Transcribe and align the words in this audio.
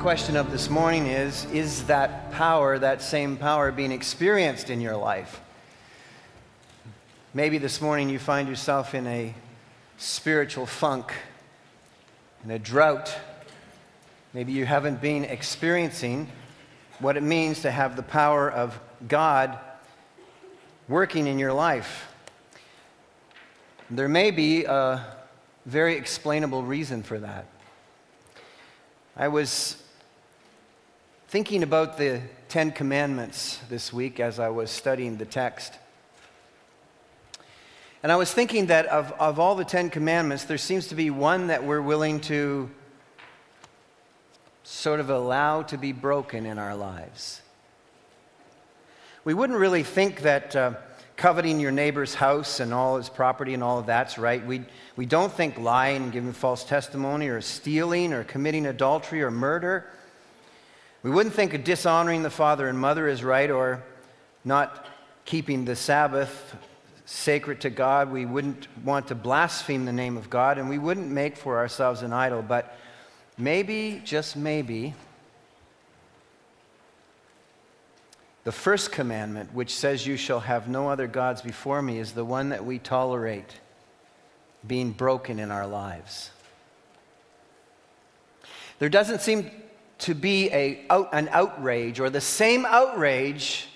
question 0.00 0.36
of 0.36 0.50
this 0.50 0.68
morning 0.68 1.06
is 1.06 1.46
Is 1.46 1.84
that 1.84 2.30
power, 2.32 2.78
that 2.78 3.02
same 3.02 3.36
power, 3.36 3.72
being 3.72 3.92
experienced 3.92 4.70
in 4.70 4.80
your 4.80 4.96
life? 4.96 5.40
Maybe 7.32 7.58
this 7.58 7.80
morning 7.80 8.08
you 8.08 8.18
find 8.18 8.48
yourself 8.48 8.94
in 8.94 9.06
a 9.06 9.34
spiritual 9.96 10.66
funk, 10.66 11.12
in 12.44 12.50
a 12.50 12.58
drought. 12.58 13.16
Maybe 14.34 14.52
you 14.52 14.66
haven't 14.66 15.00
been 15.00 15.24
experiencing 15.24 16.28
what 16.98 17.16
it 17.16 17.22
means 17.22 17.62
to 17.62 17.70
have 17.70 17.96
the 17.96 18.02
power 18.02 18.50
of 18.50 18.78
God 19.08 19.58
working 20.88 21.26
in 21.26 21.38
your 21.38 21.52
life. 21.52 22.12
There 23.90 24.08
may 24.08 24.30
be 24.30 24.64
a 24.64 25.04
very 25.64 25.96
explainable 25.96 26.62
reason 26.62 27.02
for 27.02 27.18
that. 27.18 27.46
I 29.16 29.28
was 29.28 29.82
thinking 31.28 31.64
about 31.64 31.98
the 31.98 32.20
Ten 32.48 32.70
Commandments 32.70 33.58
this 33.68 33.92
week 33.92 34.20
as 34.20 34.38
I 34.38 34.48
was 34.50 34.70
studying 34.70 35.16
the 35.16 35.24
text. 35.24 35.72
And 38.04 38.12
I 38.12 38.16
was 38.16 38.32
thinking 38.32 38.66
that 38.66 38.86
of, 38.86 39.10
of 39.12 39.40
all 39.40 39.56
the 39.56 39.64
Ten 39.64 39.90
Commandments, 39.90 40.44
there 40.44 40.56
seems 40.56 40.86
to 40.88 40.94
be 40.94 41.10
one 41.10 41.48
that 41.48 41.64
we're 41.64 41.82
willing 41.82 42.20
to 42.22 42.70
sort 44.62 45.00
of 45.00 45.10
allow 45.10 45.62
to 45.62 45.76
be 45.76 45.90
broken 45.90 46.46
in 46.46 46.60
our 46.60 46.76
lives. 46.76 47.42
We 49.24 49.34
wouldn't 49.34 49.58
really 49.58 49.82
think 49.82 50.22
that 50.22 50.54
uh, 50.54 50.74
coveting 51.16 51.58
your 51.58 51.72
neighbor's 51.72 52.14
house 52.14 52.60
and 52.60 52.72
all 52.72 52.98
his 52.98 53.08
property 53.08 53.52
and 53.52 53.64
all 53.64 53.80
of 53.80 53.86
that's 53.86 54.16
right. 54.16 54.46
We, 54.46 54.62
we 54.94 55.06
don't 55.06 55.32
think 55.32 55.58
lying 55.58 56.10
giving 56.10 56.32
false 56.32 56.62
testimony 56.62 57.26
or 57.26 57.40
stealing 57.40 58.12
or 58.12 58.22
committing 58.22 58.66
adultery 58.66 59.24
or 59.24 59.32
murder. 59.32 59.90
We 61.06 61.12
wouldn't 61.12 61.36
think 61.36 61.54
of 61.54 61.62
dishonoring 61.62 62.24
the 62.24 62.30
father 62.30 62.66
and 62.66 62.76
mother 62.76 63.06
is 63.06 63.22
right 63.22 63.48
or 63.48 63.80
not 64.44 64.86
keeping 65.24 65.64
the 65.64 65.76
Sabbath 65.76 66.56
sacred 67.04 67.60
to 67.60 67.70
God. 67.70 68.10
We 68.10 68.26
wouldn't 68.26 68.66
want 68.84 69.06
to 69.06 69.14
blaspheme 69.14 69.84
the 69.84 69.92
name 69.92 70.16
of 70.16 70.28
God 70.28 70.58
and 70.58 70.68
we 70.68 70.78
wouldn't 70.78 71.08
make 71.08 71.36
for 71.36 71.58
ourselves 71.58 72.02
an 72.02 72.12
idol. 72.12 72.42
But 72.42 72.76
maybe, 73.38 74.02
just 74.04 74.34
maybe, 74.34 74.94
The 78.42 78.50
first 78.52 78.90
commandment, 78.90 79.54
which 79.54 79.74
says, 79.74 80.06
You 80.06 80.16
shall 80.16 80.40
have 80.40 80.66
no 80.68 80.88
other 80.88 81.06
gods 81.06 81.40
before 81.40 81.82
me, 81.82 81.98
is 81.98 82.12
the 82.12 82.24
one 82.24 82.48
that 82.48 82.64
we 82.64 82.80
tolerate 82.80 83.60
being 84.66 84.90
broken 84.90 85.38
in 85.38 85.52
our 85.52 85.68
lives. 85.68 86.30
There 88.80 88.88
doesn't 88.88 89.20
seem 89.20 89.50
to 89.98 90.14
be 90.14 90.50
a, 90.50 90.84
an 91.12 91.28
outrage 91.30 92.00
or 92.00 92.10
the 92.10 92.20
same 92.20 92.66
outrage 92.66 93.68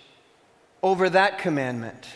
over 0.83 1.09
that 1.11 1.39
commandment. 1.39 2.07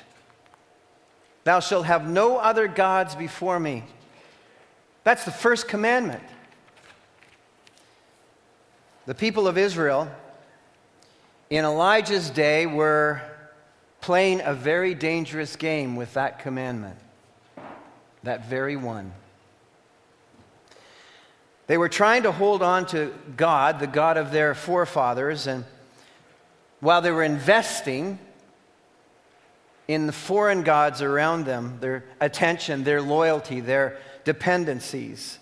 Thou 1.44 1.60
shalt 1.60 1.86
have 1.86 2.08
no 2.08 2.38
other 2.38 2.68
gods 2.68 3.14
before 3.14 3.60
me. 3.60 3.84
That's 5.04 5.24
the 5.24 5.30
first 5.30 5.68
commandment. 5.68 6.22
The 9.06 9.14
people 9.14 9.46
of 9.46 9.58
Israel 9.58 10.10
in 11.50 11.64
Elijah's 11.64 12.30
day 12.30 12.64
were 12.64 13.20
playing 14.00 14.40
a 14.42 14.54
very 14.54 14.94
dangerous 14.94 15.56
game 15.56 15.96
with 15.96 16.14
that 16.14 16.38
commandment, 16.38 16.96
that 18.22 18.46
very 18.46 18.76
one. 18.76 19.12
They 21.66 21.78
were 21.78 21.88
trying 21.88 22.24
to 22.24 22.32
hold 22.32 22.62
on 22.62 22.86
to 22.86 23.14
God, 23.36 23.80
the 23.80 23.86
God 23.86 24.16
of 24.16 24.30
their 24.30 24.54
forefathers, 24.54 25.46
and 25.46 25.64
while 26.80 27.00
they 27.00 27.10
were 27.10 27.22
investing 27.22 28.18
in 29.88 30.06
the 30.06 30.12
foreign 30.12 30.62
gods 30.62 31.00
around 31.00 31.46
them, 31.46 31.78
their 31.80 32.04
attention, 32.20 32.84
their 32.84 33.00
loyalty, 33.00 33.60
their 33.60 33.98
dependencies 34.24 35.38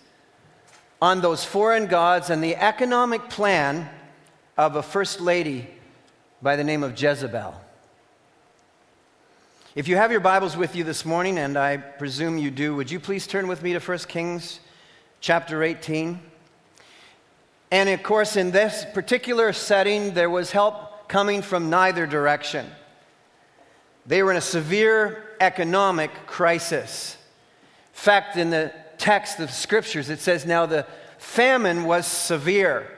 on 1.00 1.20
those 1.20 1.44
foreign 1.44 1.86
gods 1.86 2.30
and 2.30 2.42
the 2.42 2.54
economic 2.54 3.28
plan 3.28 3.88
of 4.56 4.76
a 4.76 4.82
first 4.82 5.20
lady 5.20 5.68
by 6.40 6.54
the 6.54 6.62
name 6.62 6.84
of 6.84 7.00
Jezebel. 7.00 7.54
If 9.74 9.88
you 9.88 9.96
have 9.96 10.12
your 10.12 10.20
Bibles 10.20 10.56
with 10.56 10.76
you 10.76 10.84
this 10.84 11.04
morning, 11.04 11.38
and 11.38 11.56
I 11.56 11.78
presume 11.78 12.38
you 12.38 12.50
do, 12.50 12.76
would 12.76 12.90
you 12.90 13.00
please 13.00 13.26
turn 13.26 13.48
with 13.48 13.62
me 13.62 13.72
to 13.72 13.80
1 13.80 13.98
Kings 14.00 14.60
chapter 15.22 15.62
18? 15.62 16.20
And 17.70 17.88
of 17.88 18.02
course, 18.02 18.36
in 18.36 18.50
this 18.50 18.84
particular 18.92 19.54
setting, 19.54 20.12
there 20.12 20.28
was 20.28 20.50
help 20.50 21.08
coming 21.08 21.40
from 21.40 21.70
neither 21.70 22.06
direction. 22.06 22.66
They 24.04 24.22
were 24.22 24.32
in 24.32 24.36
a 24.36 24.42
severe 24.42 25.24
economic 25.40 26.10
crisis. 26.26 27.16
In 27.94 27.98
fact, 27.98 28.36
in 28.36 28.50
the 28.50 28.74
text 28.98 29.38
of 29.38 29.50
scriptures, 29.50 30.10
it 30.10 30.20
says, 30.20 30.44
Now 30.44 30.66
the 30.66 30.86
famine 31.18 31.84
was 31.84 32.06
severe. 32.06 32.90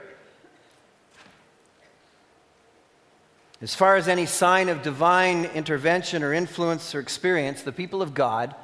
As 3.61 3.75
far 3.75 3.97
as 3.97 4.09
any 4.09 4.27
sign 4.27 4.69
of 4.69 4.83
divine 4.83 5.45
intervention 5.47 6.23
or 6.23 6.33
influence 6.33 6.95
or 6.95 7.01
experience, 7.01 7.63
the 7.63 7.73
people 7.73 8.03
of 8.03 8.15
God 8.15 8.55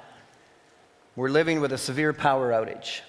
were 1.15 1.31
living 1.31 1.61
with 1.61 1.73
a 1.73 1.79
severe 1.79 2.13
power 2.13 2.51
outage. 2.51 3.01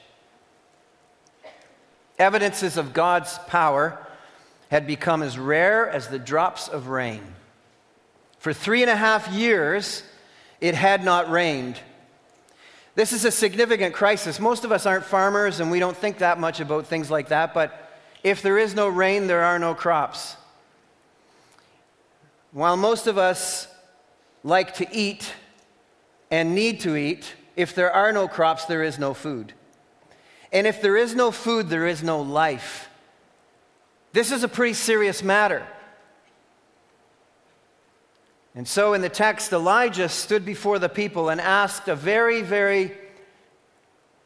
Evidences 2.22 2.78
of 2.78 2.94
God's 2.94 3.40
power 3.48 3.98
had 4.70 4.86
become 4.86 5.24
as 5.24 5.40
rare 5.40 5.90
as 5.90 6.08
the 6.08 6.20
drops 6.20 6.68
of 6.68 6.88
rain. 6.88 7.24
For 8.38 8.54
three 8.54 8.84
and 8.84 8.92
a 8.92 8.96
half 8.96 9.28
years, 9.30 10.04
it 10.60 10.76
had 10.76 11.04
not 11.04 11.32
rained. 11.32 11.80
This 12.94 13.12
is 13.12 13.26
a 13.26 13.32
significant 13.32 13.96
crisis. 13.96 14.40
Most 14.40 14.64
of 14.64 14.72
us 14.72 14.86
aren't 14.86 15.04
farmers 15.04 15.60
and 15.60 15.72
we 15.72 15.80
don't 15.80 15.98
think 15.98 16.20
that 16.20 16.40
much 16.40 16.60
about 16.60 16.86
things 16.86 17.10
like 17.10 17.30
that, 17.30 17.56
but 17.56 17.92
if 18.22 18.44
there 18.44 18.60
is 18.60 18.76
no 18.76 18.88
rain, 18.88 19.26
there 19.26 19.44
are 19.44 19.58
no 19.58 19.74
crops. 19.74 20.38
While 22.52 22.78
most 22.78 23.08
of 23.08 23.18
us 23.18 23.68
like 24.44 24.76
to 24.76 24.88
eat 24.96 25.34
and 26.30 26.54
need 26.54 26.82
to 26.82 26.96
eat, 26.96 27.34
if 27.56 27.74
there 27.74 27.92
are 27.92 28.12
no 28.12 28.28
crops, 28.28 28.66
there 28.66 28.84
is 28.84 29.00
no 29.00 29.16
food. 29.16 29.54
And 30.52 30.68
if 30.68 30.82
there 30.82 30.98
is 30.98 31.16
no 31.16 31.32
food, 31.32 31.70
there 31.70 31.88
is 31.88 32.04
no 32.04 32.22
life. 32.22 32.90
This 34.14 34.32
is 34.32 34.44
a 34.44 34.48
pretty 34.48 34.74
serious 34.74 35.24
matter. 35.24 35.66
And 38.54 38.68
so 38.68 38.94
in 38.94 39.02
the 39.02 39.10
text, 39.10 39.54
Elijah 39.54 40.10
stood 40.10 40.46
before 40.46 40.78
the 40.78 40.90
people 40.90 41.30
and 41.30 41.40
asked 41.40 41.88
a 41.88 41.96
very, 41.96 42.42
very 42.42 42.92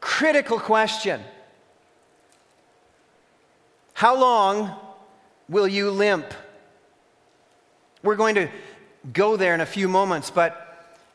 critical 0.02 0.59
question 0.59 1.22
How 3.94 4.19
long 4.19 4.75
will 5.47 5.68
you 5.68 5.91
limp? 5.91 6.34
We're 8.02 8.16
going 8.16 8.35
to 8.35 8.50
go 9.14 9.38
there 9.38 9.53
in 9.53 9.62
a 9.62 9.66
few 9.66 9.88
moments, 9.88 10.31
but 10.31 10.65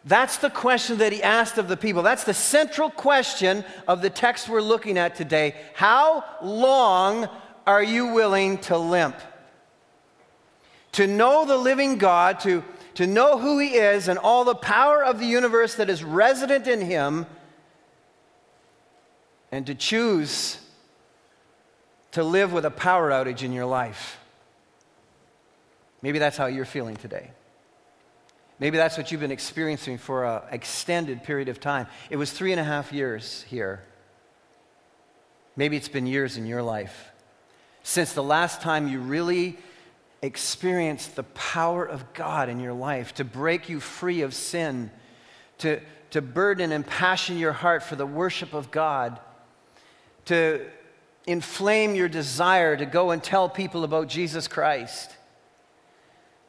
that's 0.05 0.39
the 0.39 0.51
question 0.51 0.99
that 0.99 1.13
he 1.13 1.23
asked 1.23 1.59
of 1.59 1.69
the 1.69 1.77
people. 1.77 2.03
That's 2.03 2.25
the 2.25 2.35
central 2.35 2.89
question 2.89 3.65
of 3.87 4.01
the 4.01 4.11
text 4.11 4.49
we're 4.49 4.63
looking 4.63 4.97
at 4.97 5.15
today. 5.15 5.55
How 5.75 6.25
long 6.43 7.29
are 7.67 7.83
you 7.83 8.15
willing 8.15 8.59
to 8.59 8.79
limp? 8.79 9.17
To 10.93 11.07
know 11.07 11.45
the 11.45 11.59
living 11.59 11.99
God, 11.99 12.41
to, 12.41 12.65
to 12.95 13.07
know 13.07 13.39
who 13.39 13.59
he 13.59 13.75
is 13.75 14.09
and 14.09 14.19
all 14.19 14.45
the 14.45 14.55
power 14.55 15.05
of 15.05 15.19
the 15.19 15.27
universe 15.27 15.75
that 15.75 15.91
is 15.91 16.03
resident 16.03 16.67
in 16.67 16.81
him, 16.81 17.27
and 19.53 19.67
to 19.67 19.75
choose 19.75 20.59
to 22.13 22.25
live 22.25 22.53
with 22.53 22.65
a 22.65 22.71
power 22.71 23.11
outage 23.11 23.43
in 23.43 23.53
your 23.53 23.67
life. 23.67 24.19
Maybe 26.03 26.19
that's 26.19 26.37
how 26.37 26.47
you're 26.47 26.65
feeling 26.65 26.97
today. 26.97 27.33
Maybe 28.61 28.77
that's 28.77 28.97
what 28.97 29.11
you've 29.11 29.23
been 29.23 29.31
experiencing 29.33 29.99
for 29.99 30.25
an 30.25 30.43
extended 30.53 31.25
period 31.25 31.49
of 31.49 31.59
time. 31.59 31.87
It 32.11 32.17
was 32.17 32.31
three 32.31 32.53
and 32.53 32.61
a 32.61 32.65
half 32.65 32.93
years 32.93 33.43
here. 33.49 33.83
Maybe 35.57 35.77
it's 35.77 35.89
been 35.89 36.07
years 36.07 36.37
in 36.37 36.47
your 36.47 36.63
life 36.63 37.11
since 37.83 38.13
the 38.13 38.23
last 38.23 38.61
time 38.61 38.89
you 38.89 39.01
really 39.01 39.59
experienced 40.23 41.17
the 41.17 41.23
power 41.23 41.85
of 41.85 42.13
God 42.13 42.49
in 42.49 42.61
your 42.61 42.75
life 42.75 43.15
to 43.15 43.25
break 43.25 43.69
you 43.69 43.81
free 43.81 44.21
of 44.21 44.35
sin, 44.35 44.91
to, 45.59 45.81
to 46.11 46.21
burden 46.21 46.73
and 46.73 46.87
passion 46.87 47.39
your 47.39 47.53
heart 47.53 47.83
for 47.83 47.97
the 47.97 48.07
worship 48.07 48.53
of 48.53 48.71
God, 48.71 49.19
to 50.27 50.67
inflame 51.27 51.95
your 51.95 52.09
desire 52.09 52.77
to 52.77 52.87
go 52.87 53.11
and 53.11 53.23
tell 53.23 53.49
people 53.49 53.85
about 53.85 54.09
Jesus 54.09 54.47
Christ 54.47 55.17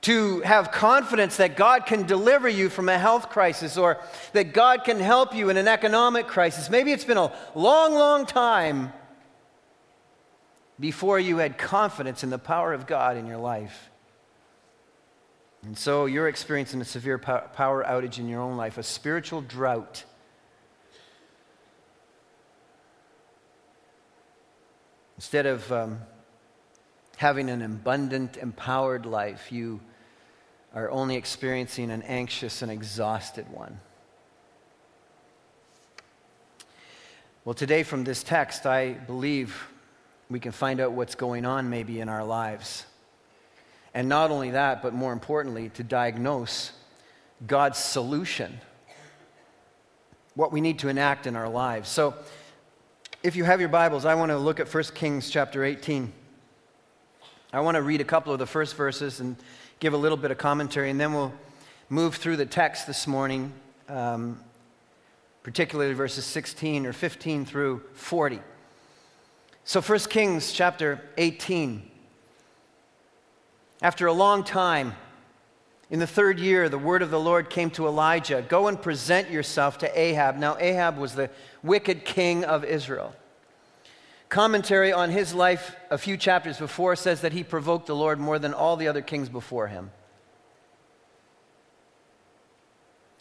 to 0.02 0.42
have 0.42 0.72
confidence 0.72 1.38
that 1.38 1.56
God 1.56 1.86
can 1.86 2.08
deliver 2.08 2.50
you 2.50 2.70
from 2.70 2.90
a 2.90 2.98
health 2.98 3.30
crisis 3.30 3.78
or 3.78 4.00
that 4.34 4.54
God 4.54 4.84
can 4.84 5.00
help 5.00 5.36
you 5.36 5.50
in 5.50 5.58
an 5.58 5.68
economic 5.68 6.28
crisis. 6.28 6.70
Maybe 6.70 6.92
it's 6.92 7.04
been 7.04 7.18
a 7.18 7.32
long, 7.54 7.94
long 7.94 8.26
time, 8.26 8.92
before 10.82 11.20
you 11.20 11.38
had 11.38 11.60
confidence 11.60 12.24
in 12.24 12.32
the 12.32 12.40
power 12.40 12.74
of 12.74 12.88
God 12.88 13.16
in 13.16 13.28
your 13.28 13.38
life. 13.38 13.92
And 15.64 15.78
so 15.78 16.08
you're 16.08 16.28
experiencing 16.28 16.82
a 16.82 16.86
severe 16.86 17.20
power 17.20 17.84
outage 17.84 18.18
in 18.18 18.28
your 18.28 18.42
own 18.42 18.58
life, 18.58 18.80
a 18.80 18.84
spiritual 18.84 19.42
drought. 19.42 20.04
Instead 25.18 25.46
of 25.46 25.72
um, 25.72 26.00
having 27.18 27.48
an 27.48 27.62
abundant, 27.62 28.38
empowered 28.38 29.06
life, 29.06 29.52
you 29.52 29.80
are 30.74 30.90
only 30.90 31.16
experiencing 31.16 31.92
an 31.92 32.02
anxious 32.04 32.62
and 32.62 32.72
exhausted 32.72 33.50
one. 33.52 33.80
Well, 37.44 37.56
today 37.56 37.84
from 37.84 38.04
this 38.04 38.24
text, 38.24 38.66
I 38.66 38.94
believe 38.94 39.68
we 40.30 40.40
can 40.40 40.52
find 40.52 40.80
out 40.80 40.94
what's 40.94 41.16
going 41.16 41.46
on 41.46 41.70
maybe 41.70 42.00
in 42.00 42.08
our 42.08 42.24
lives. 42.24 42.86
And 43.94 44.08
not 44.08 44.32
only 44.32 44.52
that, 44.52 44.82
but 44.82 44.94
more 44.94 45.12
importantly, 45.12 45.70
to 45.70 45.84
diagnose 45.84 46.72
God's 47.46 47.80
solution, 47.80 48.60
what 50.36 50.52
we 50.52 50.62
need 50.62 50.80
to 50.80 50.88
enact 50.88 51.28
in 51.28 51.36
our 51.36 51.50
lives. 51.50 51.90
So, 51.90 52.14
if 53.24 53.36
you 53.36 53.44
have 53.44 53.60
your 53.60 53.70
Bibles, 53.70 54.06
I 54.06 54.16
want 54.16 54.30
to 54.32 54.38
look 54.38 54.60
at 54.60 54.74
1 54.74 54.84
Kings 54.96 55.30
chapter 55.30 55.64
18. 55.64 56.12
I 57.54 57.60
want 57.60 57.76
to 57.76 57.82
read 57.82 58.02
a 58.02 58.06
couple 58.06 58.34
of 58.34 58.40
the 58.40 58.48
first 58.48 58.76
verses 58.76 59.20
and 59.20 59.36
give 59.82 59.94
a 59.94 59.98
little 59.98 60.18
bit 60.18 60.30
of 60.30 60.38
commentary, 60.38 60.92
and 60.92 61.00
then 61.00 61.12
we'll 61.12 61.34
move 61.90 62.14
through 62.16 62.38
the 62.38 62.46
text 62.46 62.86
this 62.86 63.08
morning, 63.08 63.52
um, 63.90 64.40
particularly 65.42 65.96
verses 65.96 66.24
16 66.24 66.86
or 66.86 66.94
15 66.94 67.46
through 67.46 67.82
40. 67.94 68.40
So, 69.64 69.82
1 69.82 70.00
Kings 70.02 70.52
chapter 70.52 71.02
18. 71.18 71.82
After 73.82 74.06
a 74.06 74.14
long 74.14 74.44
time, 74.44 74.94
in 75.90 75.98
the 75.98 76.06
third 76.06 76.40
year, 76.40 76.70
the 76.70 76.78
word 76.78 77.02
of 77.02 77.10
the 77.10 77.20
Lord 77.20 77.50
came 77.50 77.72
to 77.72 77.88
Elijah 77.88 78.46
Go 78.48 78.68
and 78.68 78.80
present 78.80 79.32
yourself 79.32 79.80
to 79.80 80.00
Ahab. 80.00 80.38
Now, 80.38 80.58
Ahab 80.60 81.00
was 81.00 81.16
the 81.16 81.32
wicked 81.64 82.06
king 82.06 82.44
of 82.44 82.64
Israel. 82.64 83.16
Commentary 84.32 84.94
on 84.94 85.10
his 85.10 85.34
life 85.34 85.76
a 85.90 85.98
few 85.98 86.16
chapters 86.16 86.58
before 86.58 86.96
says 86.96 87.20
that 87.20 87.34
he 87.34 87.44
provoked 87.44 87.88
the 87.88 87.96
Lord 87.96 88.18
more 88.18 88.40
than 88.40 88.54
all 88.54 88.78
the 88.78 88.88
other 88.88 89.02
kings 89.02 89.28
before 89.28 89.68
him. 89.68 89.92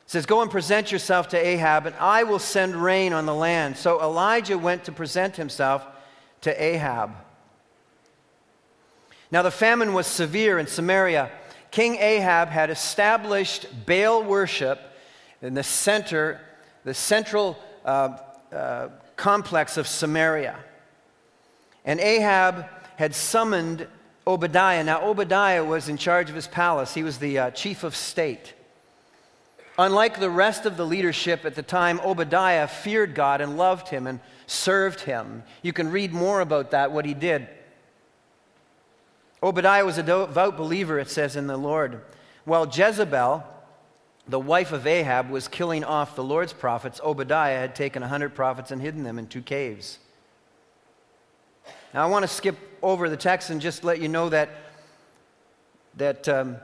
It 0.05 0.11
says, 0.11 0.25
Go 0.25 0.41
and 0.41 0.49
present 0.49 0.93
yourself 0.93 1.27
to 1.31 1.37
Ahab, 1.37 1.87
and 1.87 1.97
I 1.97 2.23
will 2.23 2.39
send 2.39 2.77
rain 2.77 3.12
on 3.12 3.27
the 3.27 3.35
land. 3.35 3.77
So 3.77 4.01
Elijah 4.01 4.57
went 4.57 4.85
to 4.85 4.93
present 4.93 5.35
himself 5.35 5.85
to 6.43 6.62
Ahab. 6.62 7.11
Now, 9.33 9.43
the 9.43 9.51
famine 9.51 9.95
was 9.95 10.06
severe 10.06 10.61
in 10.61 10.69
Samaria. 10.69 11.29
King 11.73 11.97
Ahab 11.97 12.51
had 12.51 12.71
established 12.71 13.67
Baal 13.85 14.23
worship 14.23 14.79
in 15.43 15.55
the 15.55 15.65
center, 15.65 16.41
the 16.85 16.95
central 16.95 17.59
uh, 17.85 18.17
uh, 18.53 18.91
complex 19.17 19.77
of 19.77 19.89
Samaria. 19.89 20.56
And 21.91 21.99
Ahab 21.99 22.67
had 22.95 23.17
summoned 23.17 23.89
Obadiah. 24.25 24.85
Now, 24.85 25.03
Obadiah 25.03 25.65
was 25.65 25.89
in 25.89 25.97
charge 25.97 26.29
of 26.29 26.37
his 26.37 26.47
palace, 26.47 26.95
he 26.95 27.03
was 27.03 27.19
the 27.19 27.37
uh, 27.37 27.51
chief 27.51 27.83
of 27.83 27.97
state. 27.97 28.55
Unlike 29.77 30.21
the 30.21 30.31
rest 30.31 30.67
of 30.67 30.77
the 30.77 30.87
leadership 30.87 31.45
at 31.45 31.57
the 31.57 31.65
time, 31.65 31.99
Obadiah 32.05 32.69
feared 32.69 33.17
God 33.17 33.41
and 33.41 33.57
loved 33.57 33.89
him 33.89 34.07
and 34.07 34.21
served 34.47 35.01
him. 35.01 35.43
You 35.63 35.73
can 35.73 35.91
read 35.91 36.13
more 36.13 36.41
about 36.41 36.71
that, 36.71 36.93
what 36.93 37.07
he 37.07 37.13
did. 37.13 37.49
Obadiah 39.43 39.85
was 39.85 39.99
a 39.99 40.05
devout 40.05 40.57
believer, 40.57 41.01
it 41.01 41.11
says, 41.11 41.35
in 41.35 41.49
the 41.49 41.57
Lord. 41.57 42.03
While 42.45 42.69
Jezebel, 42.69 43.43
the 44.29 44.39
wife 44.39 44.71
of 44.71 44.87
Ahab, 44.87 45.29
was 45.29 45.49
killing 45.49 45.83
off 45.83 46.15
the 46.15 46.23
Lord's 46.23 46.53
prophets, 46.53 47.01
Obadiah 47.03 47.59
had 47.59 47.75
taken 47.75 48.05
a 48.05 48.09
hundred 48.09 48.37
prophets 48.37 48.71
and 48.71 48.81
hidden 48.81 49.03
them 49.03 49.19
in 49.19 49.27
two 49.27 49.43
caves. 49.43 49.99
Now, 51.93 52.05
I 52.05 52.07
want 52.07 52.23
to 52.23 52.29
skip 52.29 52.57
over 52.83 53.09
the 53.09 53.17
text 53.17 53.51
and 53.51 53.61
just 53.61 53.83
let 53.83 54.01
you 54.01 54.09
know 54.09 54.29
that, 54.29 54.49
that 55.97 56.29
um, 56.29 56.57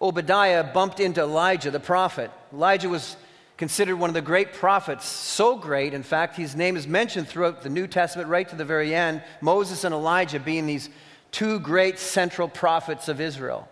Obadiah 0.00 0.62
bumped 0.62 1.00
into 1.00 1.22
Elijah, 1.22 1.70
the 1.70 1.80
prophet. 1.80 2.30
Elijah 2.52 2.88
was 2.88 3.16
considered 3.56 3.96
one 3.96 4.10
of 4.10 4.14
the 4.14 4.20
great 4.20 4.52
prophets, 4.52 5.06
so 5.06 5.56
great, 5.56 5.94
in 5.94 6.02
fact, 6.02 6.36
his 6.36 6.54
name 6.54 6.76
is 6.76 6.86
mentioned 6.86 7.28
throughout 7.28 7.62
the 7.62 7.70
New 7.70 7.86
Testament 7.86 8.28
right 8.28 8.48
to 8.48 8.56
the 8.56 8.64
very 8.64 8.94
end. 8.94 9.22
Moses 9.40 9.84
and 9.84 9.94
Elijah 9.94 10.40
being 10.40 10.66
these 10.66 10.90
two 11.30 11.58
great 11.60 11.98
central 11.98 12.48
prophets 12.48 13.08
of 13.08 13.20
Israel. 13.20 13.68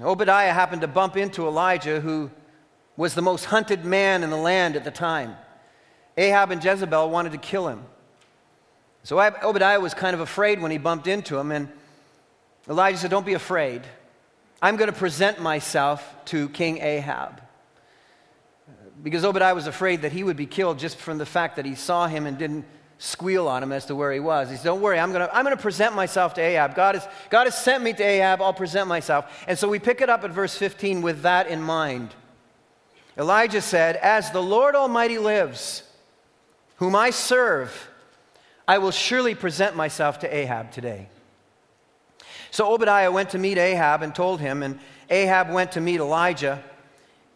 Obadiah 0.00 0.52
happened 0.52 0.82
to 0.82 0.88
bump 0.88 1.16
into 1.16 1.46
Elijah, 1.46 2.00
who 2.00 2.30
was 2.96 3.14
the 3.14 3.22
most 3.22 3.46
hunted 3.46 3.84
man 3.84 4.22
in 4.22 4.30
the 4.30 4.36
land 4.36 4.76
at 4.76 4.84
the 4.84 4.90
time. 4.90 5.34
Ahab 6.16 6.50
and 6.50 6.64
Jezebel 6.64 7.10
wanted 7.10 7.32
to 7.32 7.38
kill 7.38 7.68
him. 7.68 7.84
So 9.04 9.20
Obadiah 9.20 9.80
was 9.80 9.94
kind 9.94 10.14
of 10.14 10.20
afraid 10.20 10.60
when 10.60 10.70
he 10.70 10.78
bumped 10.78 11.06
into 11.06 11.36
him, 11.36 11.50
and 11.50 11.68
Elijah 12.68 12.98
said, 12.98 13.10
Don't 13.10 13.26
be 13.26 13.34
afraid. 13.34 13.82
I'm 14.60 14.76
going 14.76 14.90
to 14.90 14.96
present 14.96 15.40
myself 15.40 16.14
to 16.26 16.48
King 16.50 16.78
Ahab. 16.78 17.40
Because 19.02 19.24
Obadiah 19.24 19.54
was 19.54 19.66
afraid 19.66 20.02
that 20.02 20.12
he 20.12 20.22
would 20.22 20.36
be 20.36 20.46
killed 20.46 20.78
just 20.78 20.96
from 20.98 21.18
the 21.18 21.26
fact 21.26 21.56
that 21.56 21.64
he 21.64 21.74
saw 21.74 22.06
him 22.06 22.26
and 22.26 22.38
didn't 22.38 22.64
squeal 22.98 23.48
on 23.48 23.64
him 23.64 23.72
as 23.72 23.86
to 23.86 23.96
where 23.96 24.12
he 24.12 24.20
was. 24.20 24.48
He 24.48 24.56
said, 24.56 24.64
Don't 24.64 24.80
worry, 24.80 25.00
I'm 25.00 25.10
going 25.10 25.26
to 25.26 25.36
I'm 25.36 25.44
going 25.44 25.56
to 25.56 25.60
present 25.62 25.96
myself 25.96 26.34
to 26.34 26.40
Ahab. 26.40 26.76
God 26.76 26.94
has, 26.94 27.08
God 27.28 27.44
has 27.48 27.58
sent 27.58 27.82
me 27.82 27.92
to 27.94 28.02
Ahab, 28.02 28.40
I'll 28.40 28.54
present 28.54 28.86
myself. 28.86 29.44
And 29.48 29.58
so 29.58 29.68
we 29.68 29.80
pick 29.80 30.00
it 30.00 30.08
up 30.08 30.22
at 30.22 30.30
verse 30.30 30.56
15 30.56 31.02
with 31.02 31.22
that 31.22 31.48
in 31.48 31.60
mind. 31.60 32.14
Elijah 33.18 33.60
said, 33.60 33.96
As 33.96 34.30
the 34.30 34.42
Lord 34.42 34.76
Almighty 34.76 35.18
lives, 35.18 35.82
whom 36.76 36.94
I 36.94 37.10
serve, 37.10 37.90
I 38.66 38.78
will 38.78 38.90
surely 38.90 39.34
present 39.34 39.76
myself 39.76 40.20
to 40.20 40.34
Ahab 40.34 40.70
today. 40.70 41.08
So 42.50 42.72
Obadiah 42.72 43.10
went 43.10 43.30
to 43.30 43.38
meet 43.38 43.58
Ahab 43.58 44.02
and 44.02 44.14
told 44.14 44.40
him, 44.40 44.62
and 44.62 44.78
Ahab 45.10 45.50
went 45.50 45.72
to 45.72 45.80
meet 45.80 46.00
Elijah. 46.00 46.62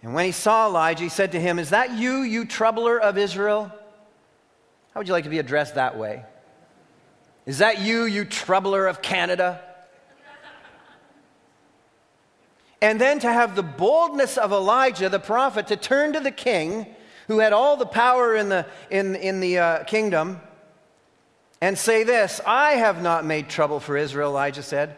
And 0.03 0.15
when 0.15 0.27
he 0.27 0.33
saw 0.33 0.67
Elijah, 0.67 1.05
he 1.05 1.09
said 1.09 1.33
to 1.33 1.41
him, 1.41 1.59
Is 1.59 1.71
that 1.71 1.93
you, 1.93 2.21
you 2.21 2.45
troubler 2.45 3.01
of 3.01 3.19
Israel? 3.19 3.73
How 4.93 5.01
would 5.01 5.09
you 5.09 5.15
like 5.15 5.25
to 5.25 5.31
be 5.31 5.39
addressed 5.39 5.75
that 5.75 5.99
way? 5.99 6.23
Is 7.45 7.59
that 7.59 7.81
you, 7.81 8.05
you 8.05 8.25
troubler 8.25 8.87
of 8.87 9.03
Canada? 9.03 9.61
And 12.83 13.01
then 13.01 13.19
to 13.21 13.33
have 13.33 13.57
the 13.57 13.63
boldness 13.63 14.37
of 14.37 14.53
Elijah, 14.53 15.09
the 15.09 15.19
prophet, 15.19 15.69
to 15.69 15.77
turn 15.77 16.13
to 16.13 16.21
the 16.21 16.31
king 16.31 16.87
who 17.27 17.39
had 17.39 17.53
all 17.53 17.77
the 17.77 17.87
power 17.87 18.37
in 18.37 18.49
the, 18.49 18.67
in, 18.91 19.17
in 19.17 19.41
the 19.41 19.59
uh, 19.59 19.85
kingdom 19.85 20.41
and 21.67 21.77
say 21.77 22.05
this 22.05 22.41
I 22.47 22.75
have 22.75 23.03
not 23.03 23.25
made 23.25 23.49
trouble 23.49 23.81
for 23.81 23.97
Israel, 23.97 24.31
Elijah 24.31 24.63
said, 24.63 24.97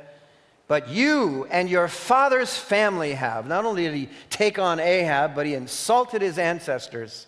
but 0.66 0.90
you 0.90 1.46
and 1.50 1.66
your 1.70 1.88
father's 1.88 2.54
family 2.58 3.14
have. 3.14 3.46
Not 3.46 3.64
only 3.64 3.84
did 3.84 3.94
he 3.94 4.10
take 4.28 4.58
on 4.58 4.78
Ahab, 4.78 5.34
but 5.34 5.46
he 5.46 5.54
insulted 5.54 6.20
his 6.20 6.36
ancestors. 6.36 7.26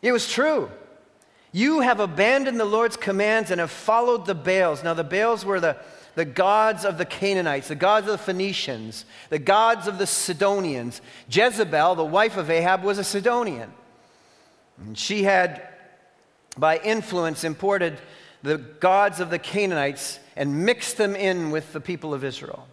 It 0.00 0.10
was 0.10 0.30
true. 0.32 0.70
You 1.52 1.80
have 1.80 2.00
abandoned 2.00 2.58
the 2.58 2.64
Lord's 2.64 2.96
commands 2.96 3.50
and 3.50 3.60
have 3.60 3.70
followed 3.70 4.24
the 4.24 4.34
Baals. 4.34 4.82
Now, 4.82 4.94
the 4.94 5.04
Baals 5.04 5.44
were 5.44 5.60
the, 5.60 5.76
the 6.14 6.24
gods 6.24 6.86
of 6.86 6.96
the 6.96 7.04
Canaanites, 7.04 7.68
the 7.68 7.74
gods 7.74 8.06
of 8.06 8.12
the 8.12 8.24
Phoenicians, 8.24 9.04
the 9.28 9.38
gods 9.38 9.86
of 9.86 9.98
the 9.98 10.06
Sidonians. 10.06 11.02
Jezebel, 11.28 11.94
the 11.94 12.04
wife 12.04 12.38
of 12.38 12.48
Ahab, 12.48 12.82
was 12.82 12.96
a 12.96 13.04
Sidonian. 13.04 13.70
And 14.78 14.96
she 14.96 15.24
had, 15.24 15.73
by 16.56 16.78
influence, 16.78 17.44
imported 17.44 17.98
the 18.42 18.58
gods 18.58 19.20
of 19.20 19.30
the 19.30 19.38
Canaanites 19.38 20.18
and 20.36 20.64
mixed 20.64 20.96
them 20.96 21.16
in 21.16 21.50
with 21.50 21.72
the 21.72 21.80
people 21.80 22.12
of 22.12 22.24
Israel. 22.24 22.66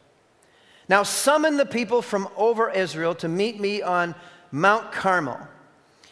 Now, 0.90 1.04
summon 1.04 1.58
the 1.58 1.66
people 1.66 2.02
from 2.02 2.28
over 2.36 2.70
Israel 2.70 3.16
to 3.16 3.28
meet 3.28 3.60
me 3.60 3.82
on 3.82 4.14
Mount 4.52 4.92
Carmel 4.92 5.40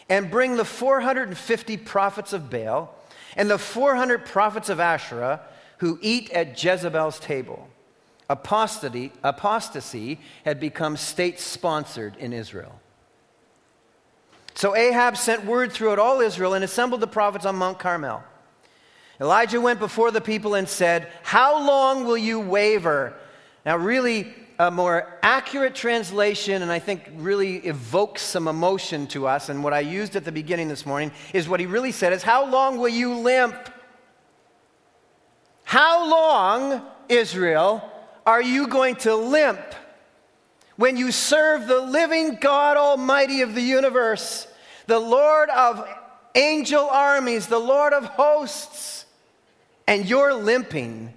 and 0.08 0.32
bring 0.32 0.56
the 0.56 0.66
450 0.66 1.78
prophets 1.78 2.34
of 2.34 2.50
Baal 2.50 2.96
and 3.36 3.50
the 3.50 3.58
400 3.58 4.26
prophets 4.26 4.70
of 4.70 4.80
Asherah 4.80 5.42
who 5.80 6.00
eat 6.02 6.32
at 6.32 6.62
Jezebel's 6.62 7.20
table. 7.20 7.68
Apostasy, 8.30 9.12
apostasy 9.24 10.20
had 10.46 10.60
become 10.60 10.96
state 10.98 11.40
sponsored 11.40 12.16
in 12.18 12.32
Israel. 12.32 12.80
So 14.60 14.76
Ahab 14.76 15.16
sent 15.16 15.46
word 15.46 15.72
throughout 15.72 16.00
all 16.00 16.20
Israel 16.20 16.54
and 16.54 16.66
assembled 16.66 17.00
the 17.00 17.08
prophets 17.08 17.46
on 17.46 17.56
Mount 17.56 17.80
Carmel. 17.80 18.22
Elijah 19.22 19.62
went 19.62 19.80
before 19.80 20.12
the 20.12 20.20
people 20.20 20.56
and 20.56 20.68
said, 20.68 21.08
How 21.24 21.66
long 21.66 22.04
will 22.04 22.18
you 22.18 22.42
waver? 22.42 23.14
Now, 23.66 23.78
really, 23.78 24.34
a 24.60 24.70
more 24.70 25.18
accurate 25.24 25.76
translation, 25.76 26.62
and 26.62 26.70
I 26.70 26.80
think 26.80 27.10
really 27.16 27.60
evokes 27.60 28.22
some 28.22 28.50
emotion 28.50 29.08
to 29.08 29.28
us, 29.28 29.48
and 29.48 29.64
what 29.64 29.72
I 29.72 29.80
used 29.80 30.18
at 30.18 30.26
the 30.26 30.32
beginning 30.34 30.68
this 30.68 30.86
morning 30.86 31.14
is 31.34 31.48
what 31.48 31.62
he 31.62 31.66
really 31.66 31.94
said 31.94 32.12
is, 32.12 32.22
How 32.22 32.46
long 32.46 32.80
will 32.80 32.90
you 32.90 33.16
limp? 33.16 33.56
How 35.64 36.12
long, 36.12 36.86
Israel, 37.08 37.90
are 38.26 38.42
you 38.42 38.68
going 38.68 38.98
to 38.98 39.16
limp 39.16 39.62
when 40.76 40.98
you 40.98 41.14
serve 41.14 41.68
the 41.68 41.80
living 41.80 42.36
God 42.36 42.76
Almighty 42.76 43.42
of 43.42 43.56
the 43.56 43.62
universe, 43.62 44.48
the 44.90 45.00
Lord 45.00 45.50
of 45.52 45.88
angel 46.36 46.90
armies, 46.90 47.48
the 47.48 47.60
Lord 47.60 47.94
of 47.94 48.06
hosts, 48.06 49.06
and 49.88 50.06
you're 50.06 50.34
limping? 50.34 51.14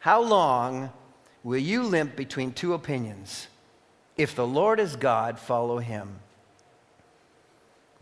How 0.00 0.22
long 0.22 0.92
will 1.42 1.58
you 1.58 1.82
limp 1.82 2.14
between 2.14 2.52
two 2.52 2.74
opinions? 2.74 3.48
If 4.16 4.34
the 4.34 4.46
Lord 4.46 4.80
is 4.80 4.96
God, 4.96 5.38
follow 5.38 5.78
him. 5.78 6.20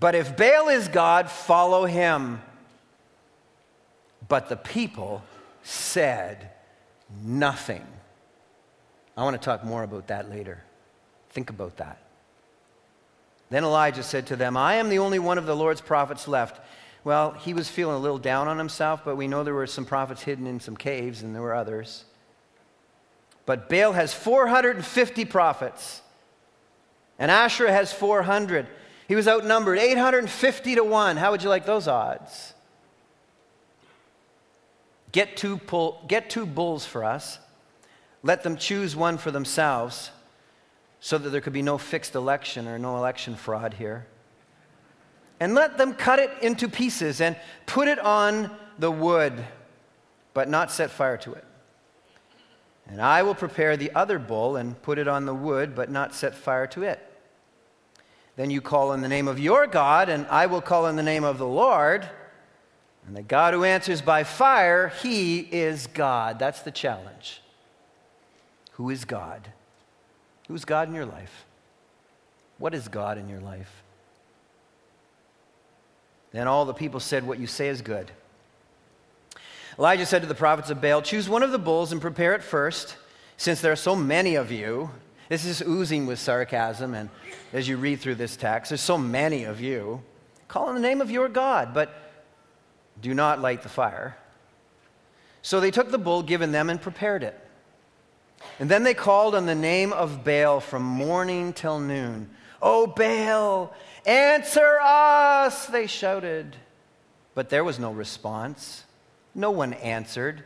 But 0.01 0.15
if 0.15 0.37
Baal 0.37 0.69
is 0.69 0.89
God, 0.89 1.31
follow 1.31 1.87
him. 1.87 2.43
But 4.29 4.49
the 4.49 4.57
people 4.57 5.23
said 5.63 6.51
nothing. 7.25 7.87
I 9.17 9.23
want 9.23 9.41
to 9.41 9.45
talk 9.45 9.65
more 9.65 9.85
about 9.85 10.09
that 10.09 10.29
later. 10.29 10.65
Think 11.31 11.51
about 11.51 11.77
that. 11.77 12.06
Then 13.51 13.65
Elijah 13.65 14.03
said 14.03 14.27
to 14.29 14.37
them, 14.37 14.57
I 14.57 14.75
am 14.75 14.89
the 14.89 14.99
only 14.99 15.19
one 15.19 15.39
of 15.39 15.47
the 15.47 15.55
Lord's 15.55 15.81
prophets 15.81 16.27
left. 16.27 16.61
Well, 17.05 17.33
he 17.33 17.55
was 17.55 17.69
feeling 17.69 17.97
a 17.97 18.01
little 18.01 18.19
down 18.19 18.49
on 18.49 18.59
himself, 18.59 19.03
but 19.05 19.17
we 19.17 19.29
know 19.29 19.45
there 19.45 19.55
were 19.55 19.69
some 19.69 19.85
prophets 19.85 20.23
hidden 20.23 20.47
in 20.47 20.59
some 20.59 20.77
caves, 20.77 21.23
and 21.23 21.35
there 21.35 21.43
were 21.43 21.55
others. 21.55 22.05
But 23.45 23.69
Baal 23.69 23.93
has 23.93 24.13
450 24.13 25.25
prophets, 25.27 26.03
and 27.19 27.31
Asherah 27.31 27.73
has 27.73 27.93
400. 27.93 28.67
He 29.07 29.15
was 29.15 29.29
outnumbered 29.29 29.79
850 29.79 30.75
to 30.75 30.83
1. 30.83 31.17
How 31.17 31.31
would 31.31 31.45
you 31.45 31.49
like 31.49 31.65
those 31.65 31.87
odds? 31.87 32.55
Get 35.13 35.37
two, 35.37 35.59
pull, 35.59 36.05
get 36.09 36.29
two 36.29 36.45
bulls 36.45 36.85
for 36.85 37.05
us. 37.05 37.39
Let 38.25 38.43
them 38.43 38.57
choose 38.57 38.97
one 38.97 39.17
for 39.17 39.31
themselves 39.31 40.11
so 41.01 41.19
that 41.19 41.31
there 41.31 41.41
could 41.41 41.53
be 41.53 41.63
no 41.63 41.79
fixed 41.79 42.15
election 42.15 42.67
or 42.67 42.79
no 42.79 42.97
election 42.97 43.35
fraud 43.35 43.75
here. 43.75 44.07
And 45.39 45.55
let 45.55 45.77
them 45.77 45.95
cut 45.95 46.19
it 46.19 46.31
into 46.41 46.69
pieces 46.69 47.21
and 47.21 47.37
put 47.67 47.89
it 47.89 47.99
on 47.99 48.51
the 48.79 48.91
wood, 48.91 49.45
but 50.35 50.49
not 50.49 50.71
set 50.71 50.91
fire 50.91 51.19
to 51.19 51.35
it. 51.35 51.45
And 52.89 53.01
I 53.01 53.23
will 53.23 53.35
prepare 53.35 53.77
the 53.77 53.93
other 53.95 54.19
bull 54.19 54.57
and 54.57 54.81
put 54.81 54.99
it 54.99 55.09
on 55.09 55.27
the 55.27 55.35
wood, 55.35 55.75
but 55.75 55.91
not 55.91 56.15
set 56.15 56.35
fire 56.35 56.67
to 56.69 56.85
it. 56.85 57.01
Then 58.37 58.51
you 58.51 58.61
call 58.61 58.93
in 58.93 59.01
the 59.01 59.09
name 59.09 59.29
of 59.29 59.39
your 59.39 59.67
God, 59.67 60.09
and 60.09 60.27
I 60.29 60.47
will 60.47 60.61
call 60.61 60.87
in 60.87 60.97
the 60.97 61.03
name 61.03 61.25
of 61.25 61.39
the 61.39 61.47
Lord. 61.47 62.09
And 63.07 63.17
the 63.17 63.23
God 63.23 63.55
who 63.55 63.65
answers 63.65 64.03
by 64.03 64.25
fire, 64.25 64.89
he 65.03 65.41
is 65.41 65.87
God. 65.87 66.39
That's 66.39 66.61
the 66.63 66.71
challenge. 66.71 67.41
Who 68.73 68.91
is 68.91 69.05
God? 69.05 69.49
Who's 70.49 70.65
God 70.65 70.89
in 70.89 70.95
your 70.95 71.07
life? 71.07 71.45
What 72.59 72.75
is 72.75 72.89
God 72.89 73.19
in 73.19 73.29
your 73.29 73.41
life? 73.41 73.83
Then 76.33 76.47
all 76.47 76.65
the 76.65 76.75
people 76.75 77.01
said, 77.01 77.27
What 77.27 77.39
you 77.39 77.47
say 77.47 77.69
is 77.69 77.83
good. 77.83 78.11
Elijah 79.79 80.07
said 80.07 80.23
to 80.23 80.29
the 80.29 80.35
prophets 80.35 80.71
of 80.71 80.81
Baal, 80.81 81.03
Choose 81.03 81.29
one 81.29 81.43
of 81.43 81.53
the 81.53 81.59
bulls 81.59 81.93
and 81.93 82.01
prepare 82.01 82.35
it 82.35 82.43
first, 82.43 82.97
since 83.37 83.61
there 83.61 83.73
are 83.73 83.77
so 83.77 83.95
many 83.95 84.37
of 84.37 84.51
you. 84.51 84.91
This 85.29 85.45
is 85.45 85.61
oozing 85.63 86.07
with 86.07 86.19
sarcasm, 86.19 86.95
and 86.95 87.11
as 87.53 87.69
you 87.69 87.77
read 87.77 88.01
through 88.01 88.15
this 88.15 88.37
text, 88.37 88.71
there's 88.71 88.81
so 88.81 88.97
many 88.97 89.45
of 89.45 89.61
you. 89.61 90.03
Call 90.47 90.69
on 90.69 90.75
the 90.75 90.81
name 90.81 91.01
of 91.01 91.11
your 91.11 91.29
God, 91.29 91.75
but 91.75 91.93
do 93.01 93.13
not 93.13 93.41
light 93.41 93.63
the 93.63 93.69
fire. 93.69 94.17
So 95.43 95.61
they 95.61 95.71
took 95.71 95.91
the 95.91 95.99
bull 95.99 96.23
given 96.23 96.53
them 96.53 96.71
and 96.71 96.81
prepared 96.81 97.23
it. 97.23 97.39
And 98.59 98.71
then 98.71 98.83
they 98.83 98.95
called 98.95 99.35
on 99.35 99.47
the 99.47 99.55
name 99.55 99.93
of 99.93 100.25
Baal 100.25 100.61
from 100.61 100.83
morning 100.83 101.53
till 101.53 101.79
noon. 101.79 102.31
Oh, 102.63 102.87
Baal, 102.87 103.75
answer 104.07 104.79
us, 104.81 105.67
they 105.67 105.87
shouted. 105.87 106.57
But 107.35 107.51
there 107.51 107.65
was 107.65 107.79
no 107.79 107.93
response. 107.93 108.85
No 109.35 109.51
one 109.51 109.75
answered. 109.75 110.43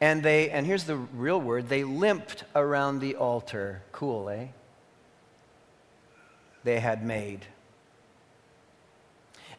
And 0.00 0.22
they, 0.22 0.50
and 0.50 0.66
here's 0.66 0.84
the 0.84 0.96
real 0.96 1.40
word, 1.40 1.68
they 1.68 1.84
limped 1.84 2.44
around 2.54 3.00
the 3.00 3.16
altar. 3.16 3.82
Cool, 3.92 4.28
eh? 4.28 4.46
They 6.64 6.80
had 6.80 7.04
made. 7.04 7.46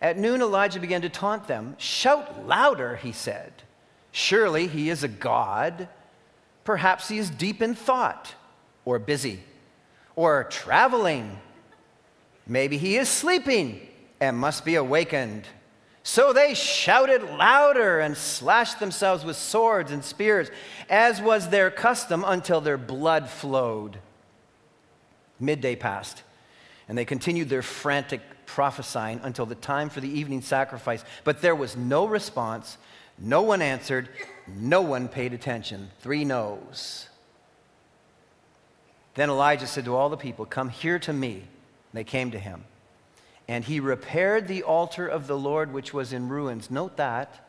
At 0.02 0.18
noon, 0.18 0.42
Elijah 0.42 0.80
began 0.80 1.02
to 1.02 1.10
taunt 1.10 1.48
them. 1.48 1.76
Shout 1.78 2.48
louder, 2.48 2.96
he 2.96 3.12
said. 3.12 3.52
Surely 4.12 4.68
he 4.68 4.90
is 4.90 5.04
a 5.04 5.10
God. 5.10 5.90
Perhaps 6.64 7.08
he 7.08 7.18
is 7.18 7.30
deep 7.30 7.62
in 7.62 7.76
thought, 7.76 8.36
or 8.86 9.00
busy, 9.00 9.40
or 10.16 10.44
traveling. 10.46 11.40
Maybe 12.46 12.78
he 12.78 12.98
is 12.98 13.10
sleeping 13.10 13.82
and 14.20 14.38
must 14.38 14.66
be 14.66 14.76
awakened. 14.76 15.48
So 16.04 16.34
they 16.34 16.54
shouted 16.54 17.24
louder 17.24 18.00
and 18.00 18.18
slashed 18.18 18.80
themselves 18.80 19.24
with 19.24 19.36
swords 19.36 19.92
and 19.92 20.04
spears, 20.04 20.50
as 20.90 21.22
was 21.22 21.50
their 21.50 21.70
custom, 21.70 22.24
until 22.26 22.62
their 22.62 22.78
blood 22.78 23.30
flowed. 23.30 24.00
Midday 25.40 25.76
passed, 25.76 26.24
and 26.88 26.98
they 26.98 27.06
continued 27.06 27.50
their 27.50 27.62
frantic 27.62 28.22
prophesying 28.46 29.22
until 29.24 29.46
the 29.46 29.56
time 29.56 29.90
for 29.90 30.02
the 30.02 30.10
evening 30.10 30.42
sacrifice. 30.42 31.04
But 31.24 31.42
there 31.42 31.56
was 31.56 31.78
no 31.78 32.08
response, 32.08 32.78
no 33.22 33.42
one 33.42 33.62
answered, 33.62 34.10
no 34.56 34.82
one 34.82 35.08
paid 35.08 35.34
attention. 35.34 35.90
Three 36.00 36.26
no's. 36.26 37.08
Then 39.16 39.30
Elijah 39.30 39.68
said 39.68 39.86
to 39.86 39.96
all 39.96 40.10
the 40.10 40.18
people, 40.18 40.46
Come 40.46 40.70
here 40.70 41.00
to 41.00 41.14
me. 41.14 41.34
And 41.34 41.44
they 41.94 42.04
came 42.04 42.32
to 42.32 42.40
him. 42.40 42.64
And 43.48 43.66
he 43.66 43.80
repaired 43.80 44.48
the 44.48 44.64
altar 44.64 45.08
of 45.08 45.28
the 45.28 45.38
Lord 45.38 45.74
which 45.74 45.94
was 45.94 46.14
in 46.14 46.30
ruins. 46.30 46.70
Note 46.72 46.98
that. 46.98 47.46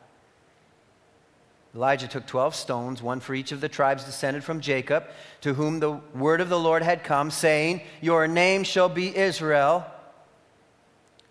Elijah 1.73 2.07
took 2.07 2.25
12 2.25 2.53
stones, 2.53 3.01
one 3.01 3.21
for 3.21 3.33
each 3.33 3.53
of 3.53 3.61
the 3.61 3.69
tribes 3.69 4.03
descended 4.03 4.43
from 4.43 4.59
Jacob, 4.59 5.05
to 5.39 5.53
whom 5.53 5.79
the 5.79 5.91
word 6.13 6.41
of 6.41 6.49
the 6.49 6.59
Lord 6.59 6.83
had 6.83 7.03
come, 7.03 7.31
saying, 7.31 7.81
Your 8.01 8.27
name 8.27 8.63
shall 8.63 8.89
be 8.89 9.15
Israel. 9.15 9.85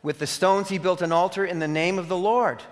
With 0.02 0.18
the 0.18 0.26
stones 0.26 0.70
he 0.70 0.78
built 0.78 1.02
an 1.02 1.12
altar 1.12 1.44
in 1.44 1.58
the 1.58 1.68
name 1.68 1.98
of 1.98 2.08
the 2.08 2.16
Lord 2.16 2.62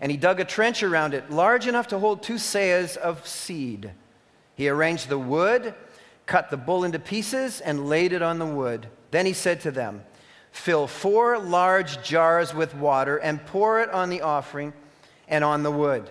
and 0.00 0.10
he 0.10 0.16
dug 0.16 0.40
a 0.40 0.44
trench 0.44 0.82
around 0.82 1.14
it, 1.14 1.30
large 1.30 1.66
enough 1.66 1.88
to 1.88 1.98
hold 1.98 2.22
two 2.22 2.34
seahs 2.34 2.96
of 2.96 3.26
seed. 3.26 3.92
He 4.54 4.68
arranged 4.68 5.08
the 5.08 5.18
wood, 5.18 5.74
cut 6.26 6.50
the 6.50 6.56
bull 6.56 6.84
into 6.84 6.98
pieces, 6.98 7.60
and 7.60 7.88
laid 7.88 8.12
it 8.12 8.22
on 8.22 8.38
the 8.38 8.46
wood. 8.46 8.88
Then 9.10 9.26
he 9.26 9.32
said 9.32 9.60
to 9.62 9.70
them, 9.70 10.04
Fill 10.50 10.86
four 10.86 11.38
large 11.38 12.02
jars 12.02 12.54
with 12.54 12.74
water 12.74 13.18
and 13.18 13.44
pour 13.46 13.80
it 13.80 13.90
on 13.90 14.10
the 14.10 14.22
offering 14.22 14.72
and 15.28 15.44
on 15.44 15.62
the 15.62 15.70
wood. 15.70 16.10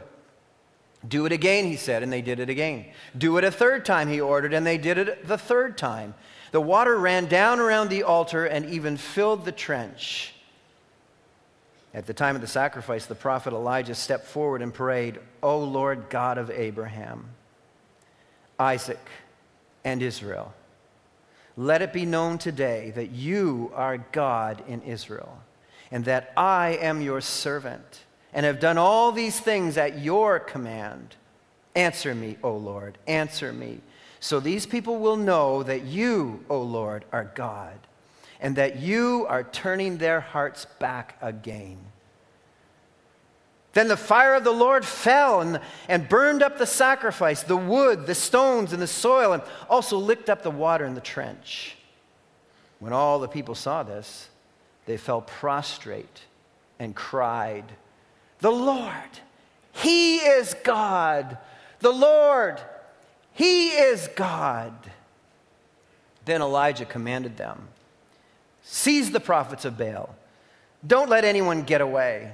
Do 1.07 1.25
it 1.25 1.31
again, 1.31 1.65
he 1.65 1.75
said, 1.75 2.03
and 2.03 2.11
they 2.11 2.21
did 2.21 2.39
it 2.39 2.49
again. 2.49 2.85
Do 3.17 3.37
it 3.37 3.43
a 3.43 3.51
third 3.51 3.85
time, 3.85 4.07
he 4.07 4.19
ordered, 4.19 4.53
and 4.53 4.65
they 4.65 4.77
did 4.77 4.97
it 4.97 5.27
the 5.27 5.37
third 5.37 5.77
time. 5.77 6.15
The 6.51 6.61
water 6.61 6.97
ran 6.97 7.25
down 7.25 7.59
around 7.59 7.89
the 7.89 8.03
altar 8.03 8.45
and 8.45 8.65
even 8.65 8.97
filled 8.97 9.45
the 9.45 9.51
trench. 9.51 10.33
At 11.97 12.05
the 12.05 12.13
time 12.13 12.35
of 12.35 12.41
the 12.41 12.47
sacrifice, 12.47 13.07
the 13.07 13.15
prophet 13.15 13.53
Elijah 13.53 13.95
stepped 13.95 14.27
forward 14.27 14.61
and 14.61 14.71
prayed, 14.71 15.17
O 15.41 15.57
Lord 15.57 16.11
God 16.11 16.37
of 16.37 16.51
Abraham, 16.51 17.29
Isaac, 18.59 18.99
and 19.83 20.03
Israel, 20.03 20.53
let 21.55 21.81
it 21.81 21.91
be 21.91 22.05
known 22.05 22.37
today 22.37 22.91
that 22.91 23.09
you 23.09 23.71
are 23.73 23.97
God 24.11 24.61
in 24.67 24.83
Israel, 24.83 25.41
and 25.89 26.05
that 26.05 26.33
I 26.37 26.77
am 26.79 27.01
your 27.01 27.19
servant, 27.19 28.03
and 28.31 28.45
have 28.45 28.59
done 28.59 28.77
all 28.77 29.11
these 29.11 29.39
things 29.39 29.75
at 29.75 29.97
your 29.97 30.37
command. 30.37 31.15
Answer 31.73 32.13
me, 32.13 32.37
O 32.43 32.55
Lord, 32.55 32.99
answer 33.07 33.51
me, 33.51 33.81
so 34.19 34.39
these 34.39 34.67
people 34.67 34.99
will 34.99 35.17
know 35.17 35.63
that 35.63 35.81
you, 35.81 36.45
O 36.47 36.61
Lord, 36.61 37.05
are 37.11 37.31
God 37.33 37.79
and 38.39 38.55
that 38.55 38.77
you 38.79 39.25
are 39.29 39.43
turning 39.43 39.97
their 39.97 40.19
hearts 40.19 40.65
back 40.79 41.17
again. 41.21 41.77
Then 43.73 43.87
the 43.87 43.97
fire 43.97 44.33
of 44.33 44.43
the 44.43 44.51
Lord 44.51 44.85
fell 44.85 45.41
and, 45.41 45.59
and 45.87 46.09
burned 46.09 46.41
up 46.41 46.57
the 46.57 46.65
sacrifice, 46.65 47.43
the 47.43 47.57
wood, 47.57 48.07
the 48.07 48.15
stones, 48.15 48.73
and 48.73 48.81
the 48.81 48.87
soil, 48.87 49.33
and 49.33 49.43
also 49.69 49.97
licked 49.97 50.29
up 50.29 50.41
the 50.41 50.51
water 50.51 50.85
in 50.85 50.95
the 50.95 51.01
trench. 51.01 51.77
When 52.79 52.93
all 52.93 53.19
the 53.19 53.27
people 53.27 53.55
saw 53.55 53.83
this, 53.83 54.29
they 54.85 54.97
fell 54.97 55.21
prostrate 55.21 56.21
and 56.79 56.95
cried, 56.95 57.65
The 58.39 58.51
Lord, 58.51 59.19
He 59.73 60.17
is 60.17 60.55
God! 60.63 61.37
The 61.79 61.91
Lord, 61.91 62.59
He 63.33 63.69
is 63.69 64.09
God! 64.15 64.73
Then 66.25 66.41
Elijah 66.41 66.85
commanded 66.85 67.37
them 67.37 67.67
Seize 68.69 69.11
the 69.11 69.21
prophets 69.21 69.63
of 69.63 69.77
Baal. 69.77 70.13
Don't 70.85 71.09
let 71.09 71.23
anyone 71.23 71.63
get 71.63 71.79
away. 71.79 72.33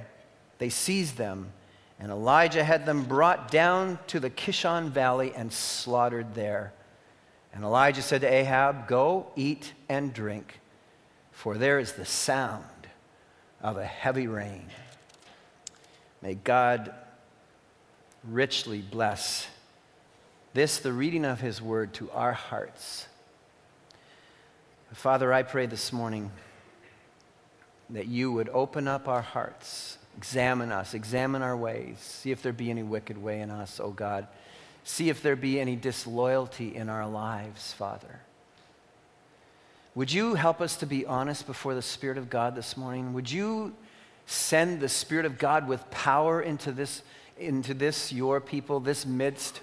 They 0.58 0.68
seized 0.68 1.16
them 1.16 1.52
And 2.00 2.10
Elijah 2.10 2.64
had 2.64 2.86
them 2.86 3.04
brought 3.04 3.52
down 3.52 4.00
to 4.08 4.18
the 4.18 4.28
Kishon 4.28 4.90
Valley 4.90 5.32
and 5.34 5.52
slaughtered 5.52 6.34
there. 6.34 6.72
And 7.52 7.62
Elijah 7.62 8.02
said 8.02 8.22
to 8.22 8.26
Ahab, 8.26 8.88
Go, 8.88 9.28
eat 9.36 9.72
and 9.88 10.12
drink, 10.12 10.60
for 11.30 11.56
there 11.56 11.78
is 11.78 11.92
the 11.92 12.04
sound 12.04 12.64
of 13.62 13.76
a 13.76 13.84
heavy 13.84 14.26
rain. 14.26 14.66
May 16.20 16.34
God 16.34 16.92
richly 18.24 18.80
bless 18.80 19.46
this, 20.52 20.78
the 20.78 20.92
reading 20.92 21.24
of 21.24 21.40
his 21.40 21.62
word, 21.62 21.94
to 21.94 22.10
our 22.10 22.32
hearts. 22.32 23.06
Father, 24.94 25.32
I 25.32 25.42
pray 25.42 25.66
this 25.66 25.92
morning 25.92 26.30
that 27.90 28.06
you 28.06 28.30
would 28.30 28.48
open 28.50 28.86
up 28.86 29.08
our 29.08 29.22
hearts, 29.22 29.98
examine 30.16 30.70
us, 30.70 30.94
examine 30.94 31.42
our 31.42 31.56
ways, 31.56 31.98
see 31.98 32.30
if 32.30 32.42
there 32.42 32.52
be 32.52 32.70
any 32.70 32.84
wicked 32.84 33.18
way 33.18 33.40
in 33.40 33.50
us, 33.50 33.80
O 33.80 33.86
oh 33.86 33.90
God. 33.90 34.28
See 34.84 35.08
if 35.08 35.20
there 35.20 35.34
be 35.34 35.58
any 35.58 35.74
disloyalty 35.74 36.76
in 36.76 36.88
our 36.88 37.08
lives, 37.08 37.72
Father. 37.72 38.20
Would 39.96 40.12
you 40.12 40.34
help 40.34 40.60
us 40.60 40.76
to 40.76 40.86
be 40.86 41.04
honest 41.04 41.46
before 41.46 41.74
the 41.74 41.82
Spirit 41.82 42.16
of 42.16 42.30
God 42.30 42.54
this 42.54 42.76
morning? 42.76 43.14
Would 43.14 43.30
you 43.30 43.74
send 44.26 44.80
the 44.80 44.88
Spirit 44.88 45.26
of 45.26 45.38
God 45.38 45.66
with 45.66 45.90
power 45.90 46.40
into 46.40 46.70
this, 46.70 47.02
into 47.36 47.74
this 47.74 48.12
your 48.12 48.40
people, 48.40 48.78
this 48.78 49.04
midst, 49.04 49.60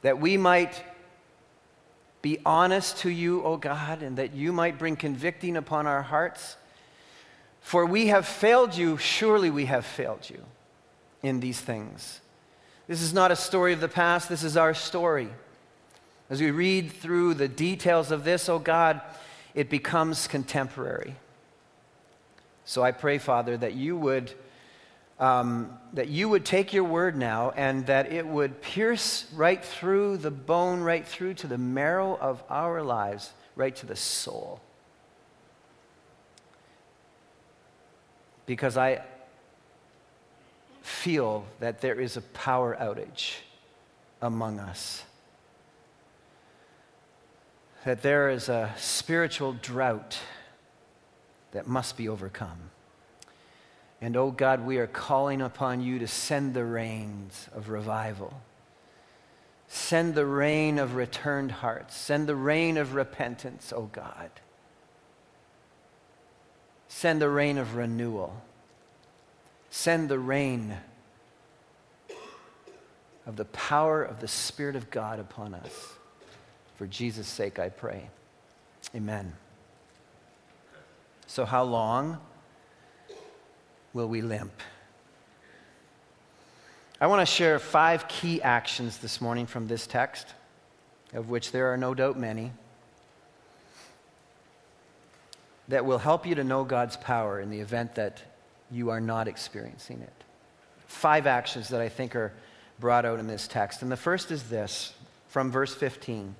that 0.00 0.18
we 0.18 0.38
might 0.38 0.82
be 2.22 2.38
honest 2.46 2.98
to 2.98 3.10
you, 3.10 3.42
O 3.42 3.56
God, 3.56 4.02
and 4.02 4.16
that 4.16 4.32
you 4.32 4.52
might 4.52 4.78
bring 4.78 4.96
convicting 4.96 5.56
upon 5.56 5.86
our 5.86 6.02
hearts? 6.02 6.56
For 7.60 7.84
we 7.84 8.08
have 8.08 8.26
failed 8.26 8.76
you, 8.76 8.96
surely 8.96 9.50
we 9.50 9.66
have 9.66 9.84
failed 9.84 10.30
you 10.30 10.44
in 11.22 11.40
these 11.40 11.60
things. 11.60 12.20
This 12.88 13.02
is 13.02 13.12
not 13.12 13.30
a 13.30 13.36
story 13.36 13.72
of 13.72 13.80
the 13.80 13.88
past, 13.88 14.28
this 14.28 14.42
is 14.42 14.56
our 14.56 14.74
story. 14.74 15.28
As 16.30 16.40
we 16.40 16.50
read 16.50 16.92
through 16.92 17.34
the 17.34 17.48
details 17.48 18.10
of 18.10 18.24
this, 18.24 18.48
oh 18.48 18.58
God, 18.58 19.00
it 19.54 19.68
becomes 19.68 20.26
contemporary. 20.26 21.16
So 22.64 22.82
I 22.82 22.92
pray, 22.92 23.18
Father, 23.18 23.56
that 23.56 23.74
you 23.74 23.96
would. 23.96 24.32
Um, 25.22 25.78
that 25.92 26.08
you 26.08 26.28
would 26.28 26.44
take 26.44 26.72
your 26.72 26.82
word 26.82 27.16
now 27.16 27.52
and 27.54 27.86
that 27.86 28.12
it 28.12 28.26
would 28.26 28.60
pierce 28.60 29.26
right 29.34 29.64
through 29.64 30.16
the 30.16 30.32
bone, 30.32 30.80
right 30.80 31.06
through 31.06 31.34
to 31.34 31.46
the 31.46 31.58
marrow 31.58 32.18
of 32.20 32.42
our 32.50 32.82
lives, 32.82 33.30
right 33.54 33.76
to 33.76 33.86
the 33.86 33.94
soul. 33.94 34.60
because 38.46 38.76
I 38.76 39.02
feel 40.82 41.46
that 41.60 41.80
there 41.80 42.00
is 42.00 42.16
a 42.16 42.20
power 42.20 42.76
outage 42.78 43.36
among 44.20 44.58
us. 44.58 45.04
That 47.84 48.02
there 48.02 48.30
is 48.30 48.48
a 48.48 48.72
spiritual 48.76 49.54
drought 49.54 50.18
that 51.52 51.66
must 51.66 51.96
be 51.96 52.08
overcome. 52.08 52.71
And 54.02 54.16
oh 54.16 54.30
God, 54.30 54.66
we 54.66 54.76
are 54.76 54.86
calling 54.86 55.40
upon 55.40 55.80
you 55.80 55.98
to 56.00 56.06
send 56.06 56.52
the 56.52 56.64
rains 56.64 57.48
of 57.54 57.70
revival. 57.70 58.42
Send 59.68 60.14
the 60.14 60.26
rain 60.26 60.78
of 60.78 60.96
returned 60.96 61.52
hearts. 61.52 61.96
Send 61.96 62.28
the 62.28 62.36
rain 62.36 62.76
of 62.76 62.92
repentance, 62.92 63.72
oh 63.74 63.88
God 63.90 64.30
Send 66.94 67.22
the 67.22 67.28
rain 67.30 67.56
of 67.56 67.74
renewal. 67.74 68.42
Send 69.70 70.10
the 70.10 70.18
rain 70.18 70.76
of 73.26 73.36
the 73.36 73.46
power 73.46 74.04
of 74.04 74.20
the 74.20 74.28
Spirit 74.28 74.76
of 74.76 74.90
God 74.90 75.18
upon 75.18 75.54
us. 75.54 75.94
For 76.76 76.86
Jesus' 76.86 77.26
sake, 77.26 77.58
I 77.58 77.70
pray. 77.70 78.10
Amen. 78.94 79.32
So, 81.26 81.46
how 81.46 81.64
long 81.64 82.20
will 83.92 84.08
we 84.08 84.22
limp? 84.22 84.52
I 87.00 87.06
want 87.08 87.20
to 87.20 87.26
share 87.26 87.58
five 87.58 88.06
key 88.08 88.40
actions 88.40 88.98
this 88.98 89.20
morning 89.20 89.46
from 89.46 89.66
this 89.66 89.86
text, 89.86 90.26
of 91.12 91.28
which 91.28 91.50
there 91.52 91.72
are 91.72 91.76
no 91.76 91.94
doubt 91.94 92.18
many 92.18 92.52
that 95.68 95.84
will 95.84 95.98
help 95.98 96.26
you 96.26 96.34
to 96.34 96.44
know 96.44 96.64
God's 96.64 96.96
power 96.96 97.40
in 97.40 97.50
the 97.50 97.60
event 97.60 97.94
that 97.96 98.22
you 98.70 98.90
are 98.90 99.00
not 99.00 99.28
experiencing 99.28 100.00
it. 100.00 100.12
Five 100.86 101.26
actions 101.26 101.68
that 101.68 101.80
I 101.80 101.88
think 101.88 102.14
are 102.14 102.32
brought 102.78 103.04
out 103.04 103.18
in 103.18 103.26
this 103.26 103.48
text. 103.48 103.82
And 103.82 103.90
the 103.90 103.96
first 103.96 104.30
is 104.30 104.44
this 104.44 104.92
from 105.28 105.50
verse 105.50 105.74
15 105.74 106.34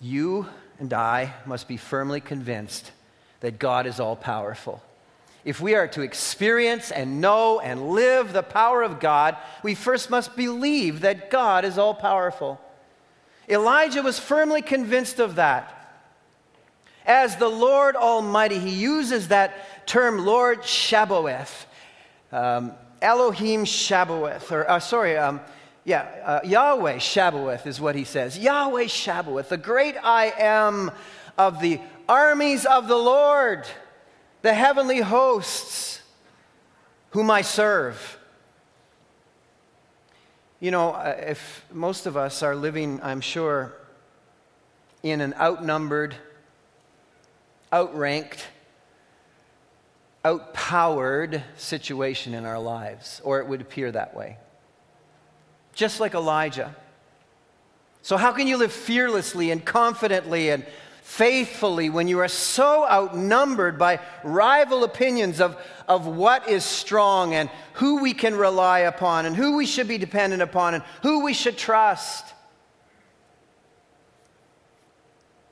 You 0.00 0.46
and 0.78 0.92
I 0.92 1.34
must 1.46 1.68
be 1.68 1.76
firmly 1.76 2.20
convinced 2.20 2.92
that 3.40 3.58
God 3.58 3.86
is 3.86 4.00
all 4.00 4.16
powerful. 4.16 4.82
If 5.44 5.60
we 5.60 5.74
are 5.74 5.88
to 5.88 6.02
experience 6.02 6.90
and 6.90 7.20
know 7.20 7.60
and 7.60 7.90
live 7.90 8.32
the 8.32 8.42
power 8.42 8.82
of 8.82 9.00
God, 9.00 9.36
we 9.62 9.74
first 9.74 10.10
must 10.10 10.36
believe 10.36 11.00
that 11.00 11.30
God 11.30 11.64
is 11.64 11.78
all 11.78 11.94
powerful. 11.94 12.60
Elijah 13.48 14.02
was 14.02 14.18
firmly 14.18 14.62
convinced 14.62 15.18
of 15.18 15.36
that 15.36 15.76
as 17.06 17.36
the 17.36 17.48
Lord 17.48 17.96
Almighty. 17.96 18.58
He 18.58 18.70
uses 18.70 19.28
that 19.28 19.86
term, 19.86 20.24
Lord 20.24 20.60
Shabboeth, 20.62 21.66
um, 22.30 22.72
Elohim 23.02 23.64
Shabboeth, 23.64 24.52
or 24.52 24.70
uh, 24.70 24.78
sorry, 24.78 25.16
um, 25.16 25.40
yeah, 25.84 26.02
uh, 26.24 26.40
Yahweh 26.44 26.96
Shabboeth 26.96 27.66
is 27.66 27.80
what 27.80 27.94
he 27.94 28.04
says. 28.04 28.38
Yahweh 28.38 28.84
Shabboeth, 28.84 29.48
the 29.48 29.56
great 29.56 29.96
I 30.02 30.32
am 30.38 30.90
of 31.38 31.60
the 31.60 31.80
armies 32.08 32.66
of 32.66 32.86
the 32.86 32.96
Lord, 32.96 33.66
the 34.42 34.54
heavenly 34.54 35.00
hosts 35.00 36.00
whom 37.10 37.30
I 37.30 37.42
serve. 37.42 38.18
You 40.60 40.70
know, 40.70 40.90
uh, 40.90 41.16
if 41.18 41.64
most 41.72 42.06
of 42.06 42.16
us 42.16 42.42
are 42.42 42.54
living, 42.54 43.00
I'm 43.02 43.20
sure, 43.20 43.74
in 45.02 45.20
an 45.20 45.34
outnumbered, 45.34 46.14
outranked, 47.72 48.46
outpowered 50.24 51.42
situation 51.56 52.34
in 52.34 52.44
our 52.44 52.58
lives, 52.58 53.20
or 53.24 53.40
it 53.40 53.46
would 53.46 53.60
appear 53.60 53.90
that 53.92 54.14
way. 54.14 54.36
Just 55.72 56.00
like 56.00 56.14
Elijah. 56.14 56.74
So, 58.02 58.16
how 58.16 58.32
can 58.32 58.46
you 58.46 58.56
live 58.56 58.72
fearlessly 58.72 59.50
and 59.50 59.64
confidently 59.64 60.50
and 60.50 60.66
faithfully 61.10 61.90
when 61.90 62.06
you 62.06 62.20
are 62.20 62.28
so 62.28 62.88
outnumbered 62.88 63.76
by 63.76 63.98
rival 64.22 64.84
opinions 64.84 65.40
of, 65.40 65.56
of 65.88 66.06
what 66.06 66.48
is 66.48 66.64
strong 66.64 67.34
and 67.34 67.50
who 67.74 68.00
we 68.00 68.14
can 68.14 68.36
rely 68.36 68.80
upon 68.80 69.26
and 69.26 69.34
who 69.34 69.56
we 69.56 69.66
should 69.66 69.88
be 69.88 69.98
dependent 69.98 70.40
upon 70.40 70.72
and 70.72 70.84
who 71.02 71.24
we 71.24 71.34
should 71.34 71.58
trust? 71.58 72.24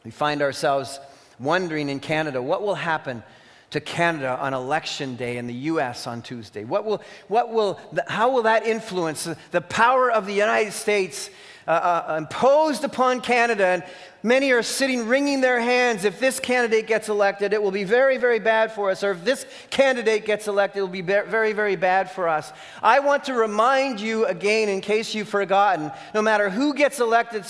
We 0.05 0.13
find 0.13 0.43
ourselves 0.43 1.01
wondering 1.41 1.89
in 1.89 1.99
Canada 1.99 2.41
what 2.41 2.63
will 2.63 2.77
happen 2.77 3.25
to 3.71 3.81
Canada 3.81 4.39
on 4.41 4.55
election 4.55 5.17
day 5.17 5.39
in 5.39 5.49
the 5.49 5.55
US 5.55 6.07
on 6.07 6.23
Tuesday? 6.23 6.63
What 6.63 6.85
will, 6.85 7.03
what 7.27 7.53
will, 7.53 7.81
how 8.07 8.31
will 8.31 8.45
that 8.45 8.65
influence 8.65 9.29
the 9.51 9.61
power 9.61 10.09
of 10.09 10.25
the 10.25 10.35
United 10.35 10.73
States 10.73 11.31
uh, 11.69 12.05
uh, 12.09 12.17
imposed 12.17 12.83
upon 12.83 13.21
Canada? 13.21 13.67
And 13.67 13.85
many 14.23 14.51
are 14.51 14.63
sitting 14.63 15.07
wringing 15.07 15.41
their 15.41 15.61
hands. 15.61 16.05
If 16.05 16.19
this 16.19 16.41
candidate 16.41 16.87
gets 16.87 17.09
elected, 17.09 17.53
it 17.53 17.63
will 17.63 17.71
be 17.71 17.85
very, 17.85 18.17
very 18.17 18.41
bad 18.41 18.73
for 18.73 18.91
us. 18.91 19.05
Or 19.05 19.13
if 19.13 19.25
this 19.25 19.47
candidate 19.71 20.25
gets 20.25 20.49
elected, 20.49 20.81
it 20.81 20.83
will 20.83 20.89
be 20.89 21.03
very, 21.03 21.53
very 21.53 21.77
bad 21.77 22.11
for 22.11 22.27
us. 22.29 22.53
I 22.83 22.99
want 23.01 23.25
to 23.25 23.35
remind 23.35 24.01
you 24.01 24.27
again, 24.27 24.69
in 24.69 24.81
case 24.81 25.15
you've 25.15 25.29
forgotten, 25.29 25.93
no 26.15 26.23
matter 26.23 26.51
who 26.51 26.75
gets 26.75 26.99
elected 26.99 27.45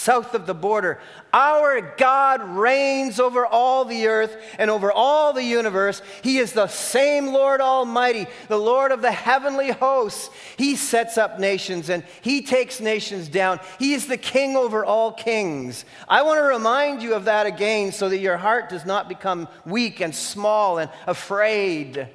south 0.00 0.34
of 0.34 0.46
the 0.46 0.54
border, 0.54 0.98
our 1.32 1.94
God 1.98 2.42
reigns 2.42 3.20
over 3.20 3.44
all 3.44 3.84
the 3.84 4.06
earth 4.06 4.34
and 4.58 4.70
over 4.70 4.90
all 4.90 5.34
the 5.34 5.44
universe. 5.44 6.00
He 6.22 6.38
is 6.38 6.52
the 6.52 6.68
same 6.68 7.26
Lord 7.26 7.60
Almighty, 7.60 8.26
the 8.48 8.56
Lord 8.58 8.92
of 8.92 9.02
the 9.02 9.12
heavenly 9.12 9.70
hosts. 9.70 10.30
He 10.56 10.74
sets 10.74 11.18
up 11.18 11.38
nations 11.38 11.90
and 11.90 12.02
he 12.22 12.42
takes 12.42 12.80
nations 12.80 13.28
down. 13.28 13.60
He 13.78 13.92
is 13.92 14.06
the 14.06 14.16
king 14.16 14.56
over 14.56 14.84
all 14.84 15.12
kings. 15.12 15.84
I 16.08 16.22
want 16.22 16.38
to 16.38 16.44
remind 16.44 17.02
you 17.02 17.14
of 17.14 17.26
that 17.26 17.46
again 17.46 17.92
so 17.92 18.08
that 18.08 18.18
your 18.18 18.38
heart 18.38 18.70
does 18.70 18.86
not 18.86 19.08
become 19.08 19.48
weak 19.66 20.00
and 20.00 20.14
small 20.14 20.78
and 20.78 20.90
afraid. 21.06 22.08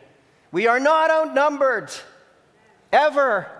We 0.51 0.67
are 0.67 0.79
not 0.79 1.11
outnumbered, 1.11 1.91
ever. 2.91 3.54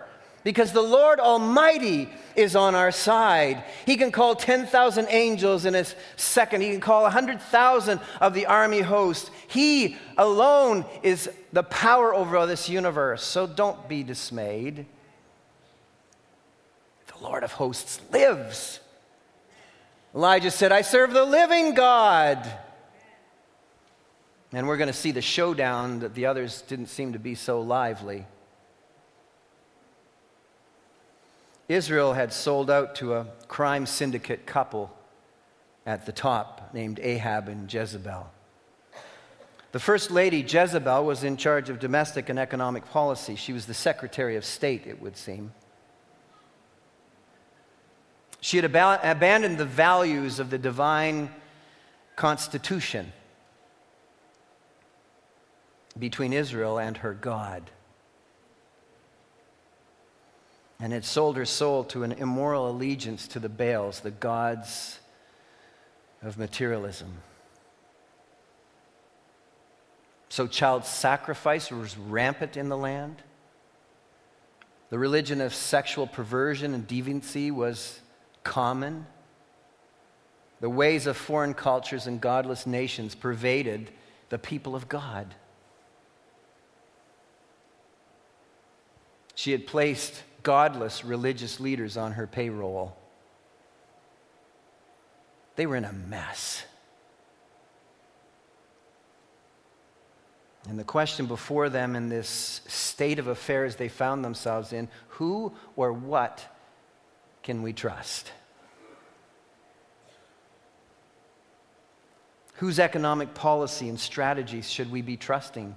Because 0.46 0.72
the 0.72 0.82
Lord 0.82 1.20
Almighty 1.20 2.08
is 2.36 2.56
on 2.56 2.76
our 2.76 2.92
side. 2.92 3.64
He 3.88 3.98
can 3.98 4.12
call 4.12 4.36
10,000 4.36 5.08
angels 5.10 5.66
in 5.66 5.74
a 5.74 5.86
second, 6.18 6.62
He 6.62 6.70
can 6.70 6.80
call 6.80 7.02
100,000 7.02 8.00
of 8.22 8.36
the 8.36 8.46
army 8.46 8.82
host. 8.82 9.32
He 9.48 9.98
alone 10.18 10.86
is 11.02 11.32
the 11.52 11.64
power 11.64 12.14
over 12.14 12.46
this 12.46 12.70
universe. 12.70 13.24
So 13.24 13.48
don't 13.48 13.90
be 13.90 14.04
dismayed. 14.04 14.86
The 17.08 17.24
Lord 17.24 17.44
of 17.44 17.54
hosts 17.54 18.00
lives. 18.12 18.80
Elijah 20.14 20.52
said, 20.52 20.72
I 20.72 20.82
serve 20.82 21.12
the 21.12 21.26
living 21.26 21.74
God. 21.74 22.48
And 24.54 24.68
we're 24.68 24.78
going 24.78 24.88
to 24.88 24.94
see 24.94 25.12
the 25.12 25.24
showdown 25.24 26.02
that 26.02 26.14
the 26.14 26.28
others 26.28 26.62
didn't 26.62 26.88
seem 26.88 27.14
to 27.14 27.20
be 27.20 27.34
so 27.34 27.62
lively. 27.62 28.28
Israel 31.68 32.14
had 32.14 32.32
sold 32.32 32.70
out 32.70 32.96
to 32.96 33.16
a 33.16 33.28
crime 33.48 33.86
syndicate 33.86 34.46
couple 34.46 34.96
at 35.86 36.06
the 36.06 36.12
top 36.12 36.74
named 36.74 37.00
Ahab 37.02 37.48
and 37.48 37.72
Jezebel. 37.72 38.30
The 39.72 39.80
first 39.80 40.10
lady, 40.10 40.38
Jezebel, 40.42 41.04
was 41.04 41.24
in 41.24 41.38
charge 41.38 41.70
of 41.70 41.80
domestic 41.80 42.30
and 42.30 42.40
economic 42.40 42.86
policy. 42.86 43.36
She 43.36 43.52
was 43.52 43.66
the 43.66 43.74
Secretary 43.74 44.36
of 44.36 44.46
State, 44.46 44.88
it 44.88 45.02
would 45.02 45.18
seem. 45.18 45.52
She 48.40 48.58
had 48.58 48.74
ab- 48.74 49.00
abandoned 49.04 49.58
the 49.58 49.66
values 49.66 50.40
of 50.40 50.50
the 50.50 50.58
divine 50.58 51.30
constitution 52.16 53.12
between 55.98 56.32
Israel 56.32 56.78
and 56.78 56.98
her 56.98 57.14
God 57.14 57.72
and 60.80 60.92
had 60.92 61.06
sold 61.06 61.38
her 61.38 61.46
soul 61.46 61.84
to 61.86 62.04
an 62.04 62.12
immoral 62.12 62.70
allegiance 62.70 63.28
to 63.30 63.40
the 63.40 63.50
Baals, 63.50 64.02
the 64.02 64.12
gods 64.12 65.00
of 66.22 66.38
materialism. 66.38 67.14
So, 70.30 70.48
child 70.48 70.86
sacrifice 70.86 71.72
was 71.72 71.98
rampant 71.98 72.58
in 72.58 72.68
the 72.68 72.78
land. 72.78 73.22
The 74.90 75.00
religion 75.00 75.40
of 75.40 75.54
sexual 75.54 76.08
perversion 76.08 76.74
and 76.74 76.88
deviancy 76.88 77.52
was 77.52 78.02
common. 78.44 79.06
The 80.60 80.70
ways 80.70 81.08
of 81.08 81.16
foreign 81.16 81.54
cultures 81.54 82.08
and 82.08 82.20
godless 82.20 82.68
nations 82.68 83.16
pervaded 83.16 83.92
the 84.30 84.38
people 84.38 84.76
of 84.76 84.90
God. 84.90 85.34
She 89.36 89.52
had 89.52 89.68
placed 89.68 90.24
godless 90.46 91.04
religious 91.04 91.60
leaders 91.60 91.98
on 91.98 92.14
her 92.14 92.28
payroll. 92.28 92.96
They 95.56 95.66
were 95.66 95.76
in 95.76 95.86
a 95.86 95.92
mess. 95.92 96.64
And 100.70 100.78
the 100.80 100.84
question 100.84 101.26
before 101.26 101.68
them 101.70 101.96
in 101.96 102.10
this 102.10 102.62
state 102.68 103.18
of 103.18 103.28
affairs 103.28 103.76
they 103.76 103.90
found 103.90 104.24
themselves 104.24 104.72
in 104.72 104.88
who 105.10 105.52
or 105.76 105.92
what 105.92 106.46
can 107.42 107.64
we 107.64 107.74
trust? 107.74 108.32
Whose 112.56 112.80
economic 112.80 113.34
policy 113.34 113.90
and 113.90 114.00
strategies 114.00 114.70
should 114.70 114.92
we 114.92 115.02
be 115.02 115.18
trusting 115.18 115.76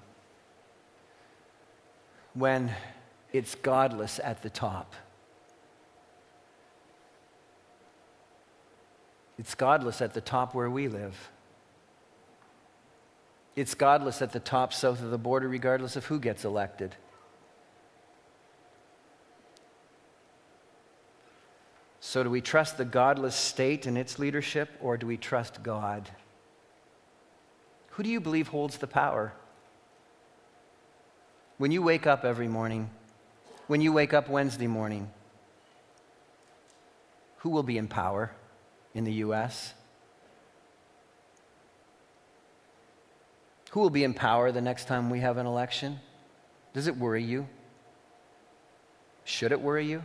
when 2.34 2.70
it's 3.32 3.54
godless 3.54 4.20
at 4.22 4.42
the 4.42 4.50
top. 4.50 4.94
It's 9.38 9.54
godless 9.54 10.00
at 10.02 10.14
the 10.14 10.20
top 10.20 10.54
where 10.54 10.70
we 10.70 10.88
live. 10.88 11.30
It's 13.54 13.74
godless 13.74 14.22
at 14.22 14.32
the 14.32 14.40
top 14.40 14.72
south 14.72 15.02
of 15.02 15.10
the 15.10 15.18
border, 15.18 15.48
regardless 15.48 15.96
of 15.96 16.06
who 16.06 16.18
gets 16.18 16.44
elected. 16.44 16.94
So, 22.00 22.22
do 22.22 22.30
we 22.30 22.40
trust 22.40 22.78
the 22.78 22.84
godless 22.84 23.34
state 23.34 23.84
and 23.84 23.98
its 23.98 24.18
leadership, 24.18 24.70
or 24.80 24.96
do 24.96 25.06
we 25.06 25.16
trust 25.16 25.62
God? 25.62 26.08
Who 27.90 28.02
do 28.02 28.08
you 28.08 28.20
believe 28.20 28.48
holds 28.48 28.78
the 28.78 28.86
power? 28.86 29.32
When 31.58 31.72
you 31.72 31.82
wake 31.82 32.06
up 32.06 32.24
every 32.24 32.48
morning, 32.48 32.88
when 33.68 33.80
you 33.80 33.92
wake 33.92 34.12
up 34.12 34.28
Wednesday 34.28 34.66
morning? 34.66 35.08
Who 37.38 37.50
will 37.50 37.62
be 37.62 37.78
in 37.78 37.86
power 37.86 38.32
in 38.94 39.04
the 39.04 39.12
U.S.? 39.14 39.74
Who 43.70 43.80
will 43.80 43.90
be 43.90 44.02
in 44.02 44.14
power 44.14 44.50
the 44.50 44.62
next 44.62 44.88
time 44.88 45.10
we 45.10 45.20
have 45.20 45.36
an 45.36 45.46
election? 45.46 46.00
Does 46.72 46.88
it 46.88 46.96
worry 46.96 47.22
you? 47.22 47.46
Should 49.24 49.52
it 49.52 49.60
worry 49.60 49.86
you? 49.86 50.02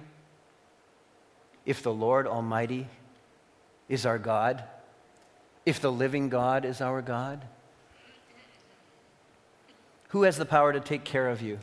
If 1.65 1.81
the 1.81 1.93
Lord 1.93 2.27
Almighty 2.27 2.87
is 3.87 4.05
our 4.05 4.19
God, 4.19 4.63
if 5.65 5.79
the 5.79 5.91
living 5.91 6.27
God 6.27 6.65
is 6.65 6.81
our 6.81 7.01
God, 7.01 7.41
who 10.09 10.23
has 10.23 10.37
the 10.37 10.45
power 10.45 10.73
to 10.73 10.81
take 10.81 11.05
care 11.05 11.29
of 11.29 11.41
you? 11.41 11.57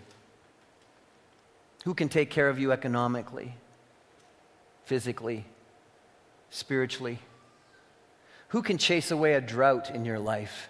Who 1.84 1.94
can 1.94 2.08
take 2.08 2.30
care 2.30 2.48
of 2.48 2.58
you 2.58 2.72
economically, 2.72 3.54
physically, 4.84 5.46
spiritually? 6.50 7.18
Who 8.48 8.62
can 8.62 8.78
chase 8.78 9.10
away 9.10 9.34
a 9.34 9.40
drought 9.40 9.90
in 9.90 10.04
your 10.04 10.18
life? 10.18 10.68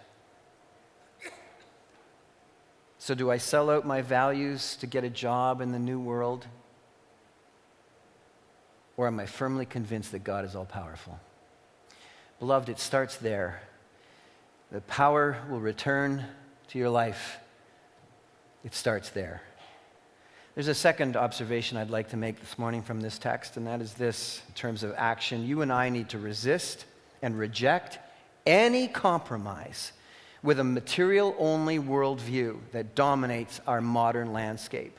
So, 2.99 3.14
do 3.14 3.31
I 3.31 3.38
sell 3.38 3.70
out 3.70 3.87
my 3.87 4.03
values 4.03 4.77
to 4.77 4.87
get 4.87 5.05
a 5.05 5.11
job 5.11 5.62
in 5.62 5.73
the 5.73 5.79
new 5.79 5.99
world? 5.99 6.46
Or 8.99 9.07
am 9.07 9.18
I 9.18 9.25
firmly 9.25 9.64
convinced 9.64 10.12
that 10.12 10.23
God 10.23 10.44
is 10.44 10.55
all 10.55 10.66
powerful? 10.66 11.18
Beloved, 12.38 12.68
it 12.68 12.79
starts 12.79 13.16
there. 13.16 13.62
The 14.70 14.83
power 14.83 15.38
will 15.49 15.61
return 15.61 16.27
to 16.68 16.79
your 16.79 16.90
life. 16.90 17.38
It 18.62 18.75
starts 18.75 19.09
there. 19.09 19.40
There's 20.61 20.68
a 20.68 20.75
second 20.75 21.16
observation 21.16 21.79
I'd 21.79 21.88
like 21.88 22.11
to 22.11 22.18
make 22.18 22.38
this 22.38 22.59
morning 22.59 22.83
from 22.83 23.01
this 23.01 23.18
text, 23.18 23.57
and 23.57 23.66
that 23.66 23.81
is 23.81 23.94
this 23.94 24.42
in 24.46 24.53
terms 24.53 24.83
of 24.83 24.92
action. 24.94 25.46
You 25.46 25.62
and 25.62 25.73
I 25.73 25.88
need 25.88 26.11
to 26.11 26.18
resist 26.18 26.85
and 27.23 27.38
reject 27.38 27.99
any 28.44 28.87
compromise 28.87 29.92
with 30.42 30.61
a 30.61 30.64
material 30.64 31.35
only 31.38 31.79
worldview 31.79 32.59
that 32.73 32.94
dominates 32.94 33.62
our 33.66 33.81
modern 33.81 34.35
landscape. 34.35 34.99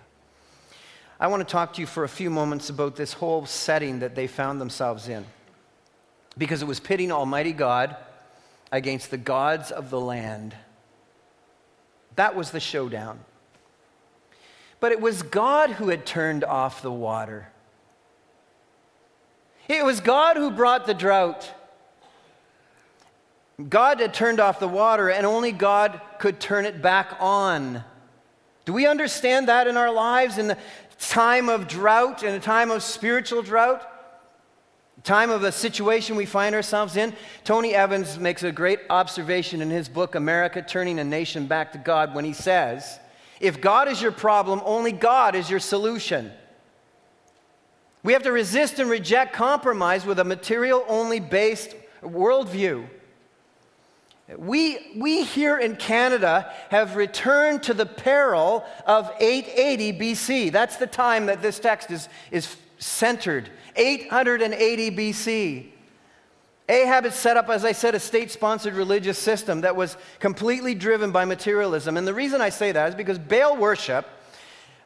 I 1.20 1.28
want 1.28 1.48
to 1.48 1.52
talk 1.52 1.76
to 1.76 1.82
you 1.82 1.86
for 1.86 2.06
a 2.06 2.10
few 2.10 2.32
moments 2.32 2.72
about 2.72 2.96
this 2.96 3.14
whole 3.14 3.46
setting 3.46 4.00
that 4.00 4.16
they 4.16 4.26
found 4.26 4.60
themselves 4.60 5.10
in, 5.10 5.28
because 6.40 6.64
it 6.64 6.68
was 6.68 6.80
pitting 6.80 7.12
Almighty 7.12 7.54
God 7.54 7.96
against 8.72 9.12
the 9.12 9.18
gods 9.20 9.70
of 9.70 9.92
the 9.92 10.02
land. 10.02 10.56
That 12.16 12.36
was 12.36 12.50
the 12.50 12.60
showdown. 12.60 13.20
But 14.82 14.92
it 14.92 15.00
was 15.00 15.22
God 15.22 15.70
who 15.70 15.88
had 15.88 16.06
turned 16.06 16.44
off 16.44 16.82
the 16.82 16.92
water. 16.92 17.48
It 19.70 19.86
was 19.86 20.02
God 20.02 20.36
who 20.36 20.52
brought 20.52 20.86
the 20.86 20.94
drought. 20.94 21.50
God 23.70 24.00
had 24.00 24.14
turned 24.14 24.40
off 24.40 24.60
the 24.60 24.68
water, 24.68 25.10
and 25.10 25.26
only 25.26 25.52
God 25.52 26.02
could 26.20 26.40
turn 26.40 26.66
it 26.66 26.82
back 26.82 27.16
on. 27.20 27.84
Do 28.66 28.74
we 28.74 28.88
understand 28.88 29.48
that 29.48 29.68
in 29.68 29.78
our 29.78 29.94
lives 29.94 30.38
in 30.38 30.48
the 30.48 30.58
time 31.00 31.48
of 31.48 31.68
drought, 31.68 32.24
in 32.24 32.34
a 32.34 32.40
time 32.40 32.72
of 32.72 32.84
spiritual 32.84 33.44
drought? 33.44 33.88
Time 35.04 35.30
of 35.30 35.44
a 35.44 35.52
situation 35.52 36.16
we 36.16 36.26
find 36.26 36.54
ourselves 36.54 36.96
in. 36.96 37.14
Tony 37.44 37.74
Evans 37.74 38.20
makes 38.20 38.44
a 38.44 38.52
great 38.52 38.80
observation 38.90 39.62
in 39.62 39.70
his 39.70 39.90
book, 39.90 40.16
America 40.16 40.62
Turning 40.62 41.00
a 41.00 41.04
Nation 41.04 41.48
Back 41.48 41.72
to 41.72 41.80
God, 41.80 42.14
when 42.14 42.26
he 42.26 42.34
says, 42.34 43.00
if 43.42 43.60
God 43.60 43.88
is 43.88 44.02
your 44.02 44.12
problem, 44.12 44.62
only 44.64 44.92
God 44.92 45.36
is 45.36 45.50
your 45.50 45.60
solution. 45.60 46.32
We 48.04 48.14
have 48.14 48.24
to 48.24 48.32
resist 48.32 48.80
and 48.80 48.90
reject 48.90 49.34
compromise 49.34 50.06
with 50.06 50.20
a 50.20 50.24
material 50.24 50.86
only 50.88 51.20
based 51.20 51.76
worldview. 52.04 52.88
We, 54.38 54.94
we 54.96 55.24
here 55.24 55.58
in 55.58 55.76
Canada 55.76 56.52
have 56.70 56.96
returned 56.96 57.64
to 57.64 57.74
the 57.74 57.86
peril 57.86 58.64
of 58.86 59.12
880 59.20 60.00
BC. 60.00 60.52
That's 60.52 60.78
the 60.78 60.88
time 60.88 61.26
that 61.26 61.42
this 61.42 61.60
text 61.60 61.92
is, 61.92 62.08
is 62.32 62.56
centered. 62.78 63.50
880 63.76 64.92
BC. 64.92 65.71
Ahab 66.72 67.04
had 67.04 67.14
set 67.14 67.36
up, 67.36 67.50
as 67.50 67.66
I 67.66 67.74
said, 67.74 67.96
a 67.96 68.00
state 68.00 68.32
sponsored 68.32 68.76
religious 68.76 69.18
system 69.18 69.62
that 69.62 69.76
was 69.76 69.98
completely 70.20 70.74
driven 70.74 71.12
by 71.12 71.26
materialism. 71.26 71.98
And 71.98 72.08
the 72.08 72.14
reason 72.14 72.40
I 72.40 72.48
say 72.48 72.72
that 72.72 72.88
is 72.88 72.96
because 72.96 73.20
Baal 73.20 73.58
worship 73.58 74.08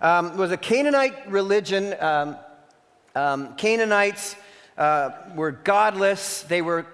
um, 0.02 0.36
was 0.36 0.52
a 0.52 0.58
Canaanite 0.58 1.30
religion. 1.30 1.94
Um, 2.00 2.38
um, 3.14 3.56
Canaanites 3.56 4.36
uh, 4.80 5.12
were 5.36 5.52
godless, 5.52 6.42
they 6.42 6.64
were 6.64 6.88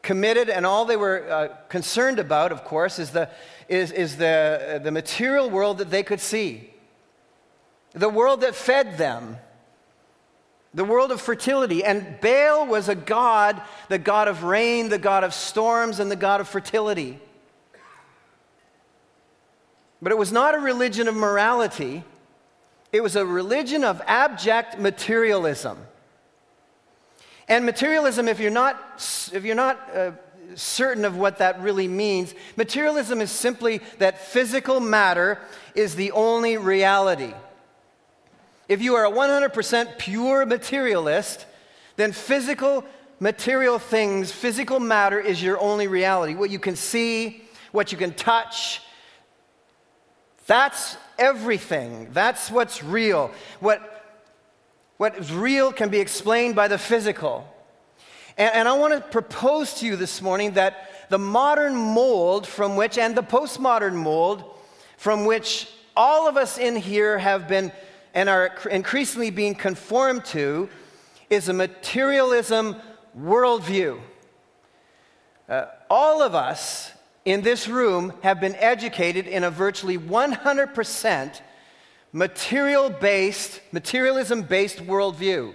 committed, 0.00 0.48
and 0.48 0.64
all 0.64 0.86
they 0.86 0.96
were 0.96 1.30
uh, 1.30 1.48
concerned 1.68 2.18
about, 2.18 2.50
of 2.50 2.64
course, 2.64 2.98
is, 2.98 3.10
the, 3.10 3.28
is, 3.68 3.92
is 3.92 4.16
the, 4.16 4.80
the 4.82 4.90
material 4.90 5.50
world 5.50 5.76
that 5.76 5.90
they 5.90 6.02
could 6.02 6.20
see, 6.20 6.72
the 7.92 8.08
world 8.08 8.40
that 8.40 8.54
fed 8.54 8.96
them, 8.96 9.36
the 10.74 10.84
world 10.84 11.10
of 11.10 11.20
fertility. 11.20 11.84
And 11.84 12.20
Baal 12.20 12.66
was 12.66 12.88
a 12.88 12.94
god, 12.94 13.60
the 13.88 13.98
god 13.98 14.28
of 14.28 14.44
rain, 14.44 14.88
the 14.88 14.98
god 14.98 15.24
of 15.24 15.34
storms, 15.34 16.00
and 16.00 16.10
the 16.10 16.16
god 16.16 16.40
of 16.40 16.48
fertility. 16.48 17.18
But 20.00 20.12
it 20.12 20.18
was 20.18 20.30
not 20.30 20.54
a 20.54 20.58
religion 20.58 21.08
of 21.08 21.14
morality. 21.14 22.04
It 22.92 23.02
was 23.02 23.16
a 23.16 23.26
religion 23.26 23.84
of 23.84 24.00
abject 24.06 24.78
materialism. 24.78 25.78
And 27.48 27.64
materialism, 27.64 28.28
if 28.28 28.40
you're 28.40 28.50
not, 28.50 28.76
if 29.32 29.44
you're 29.44 29.54
not 29.54 29.96
uh, 29.96 30.12
certain 30.54 31.04
of 31.04 31.16
what 31.16 31.38
that 31.38 31.60
really 31.60 31.88
means, 31.88 32.34
materialism 32.56 33.20
is 33.20 33.30
simply 33.30 33.80
that 33.98 34.20
physical 34.20 34.80
matter 34.80 35.38
is 35.74 35.94
the 35.94 36.12
only 36.12 36.56
reality. 36.58 37.32
If 38.68 38.82
you 38.82 38.94
are 38.96 39.06
a 39.06 39.10
100% 39.10 39.98
pure 39.98 40.44
materialist, 40.44 41.46
then 41.96 42.12
physical 42.12 42.84
material 43.18 43.78
things, 43.78 44.30
physical 44.30 44.78
matter 44.78 45.18
is 45.18 45.42
your 45.42 45.58
only 45.58 45.88
reality. 45.88 46.34
What 46.34 46.50
you 46.50 46.58
can 46.58 46.76
see, 46.76 47.42
what 47.72 47.90
you 47.92 47.98
can 47.98 48.12
touch, 48.12 48.82
that's 50.46 50.96
everything. 51.18 52.08
That's 52.12 52.50
what's 52.50 52.82
real. 52.82 53.30
What, 53.60 54.16
what 54.96 55.18
is 55.18 55.32
real 55.32 55.72
can 55.72 55.90
be 55.90 55.98
explained 55.98 56.54
by 56.54 56.68
the 56.68 56.78
physical. 56.78 57.46
And, 58.36 58.54
and 58.54 58.68
I 58.68 58.72
want 58.72 58.94
to 58.94 59.00
propose 59.00 59.74
to 59.74 59.86
you 59.86 59.96
this 59.96 60.22
morning 60.22 60.52
that 60.52 61.08
the 61.10 61.18
modern 61.18 61.74
mold 61.74 62.46
from 62.46 62.76
which, 62.76 62.96
and 62.98 63.14
the 63.14 63.22
postmodern 63.22 63.94
mold 63.94 64.44
from 64.96 65.24
which 65.24 65.68
all 65.96 66.28
of 66.28 66.36
us 66.36 66.58
in 66.58 66.76
here 66.76 67.18
have 67.18 67.48
been 67.48 67.72
and 68.18 68.28
are 68.28 68.52
increasingly 68.68 69.30
being 69.30 69.54
conformed 69.54 70.24
to, 70.24 70.68
is 71.30 71.48
a 71.48 71.52
materialism 71.52 72.74
worldview. 73.16 74.00
Uh, 75.48 75.66
all 75.88 76.20
of 76.20 76.34
us 76.34 76.90
in 77.24 77.42
this 77.42 77.68
room 77.68 78.12
have 78.24 78.40
been 78.40 78.56
educated 78.56 79.28
in 79.28 79.44
a 79.44 79.50
virtually 79.52 79.96
100% 79.96 81.40
material 82.12 82.90
based, 82.90 83.60
materialism 83.70 84.42
based 84.42 84.78
worldview. 84.78 85.54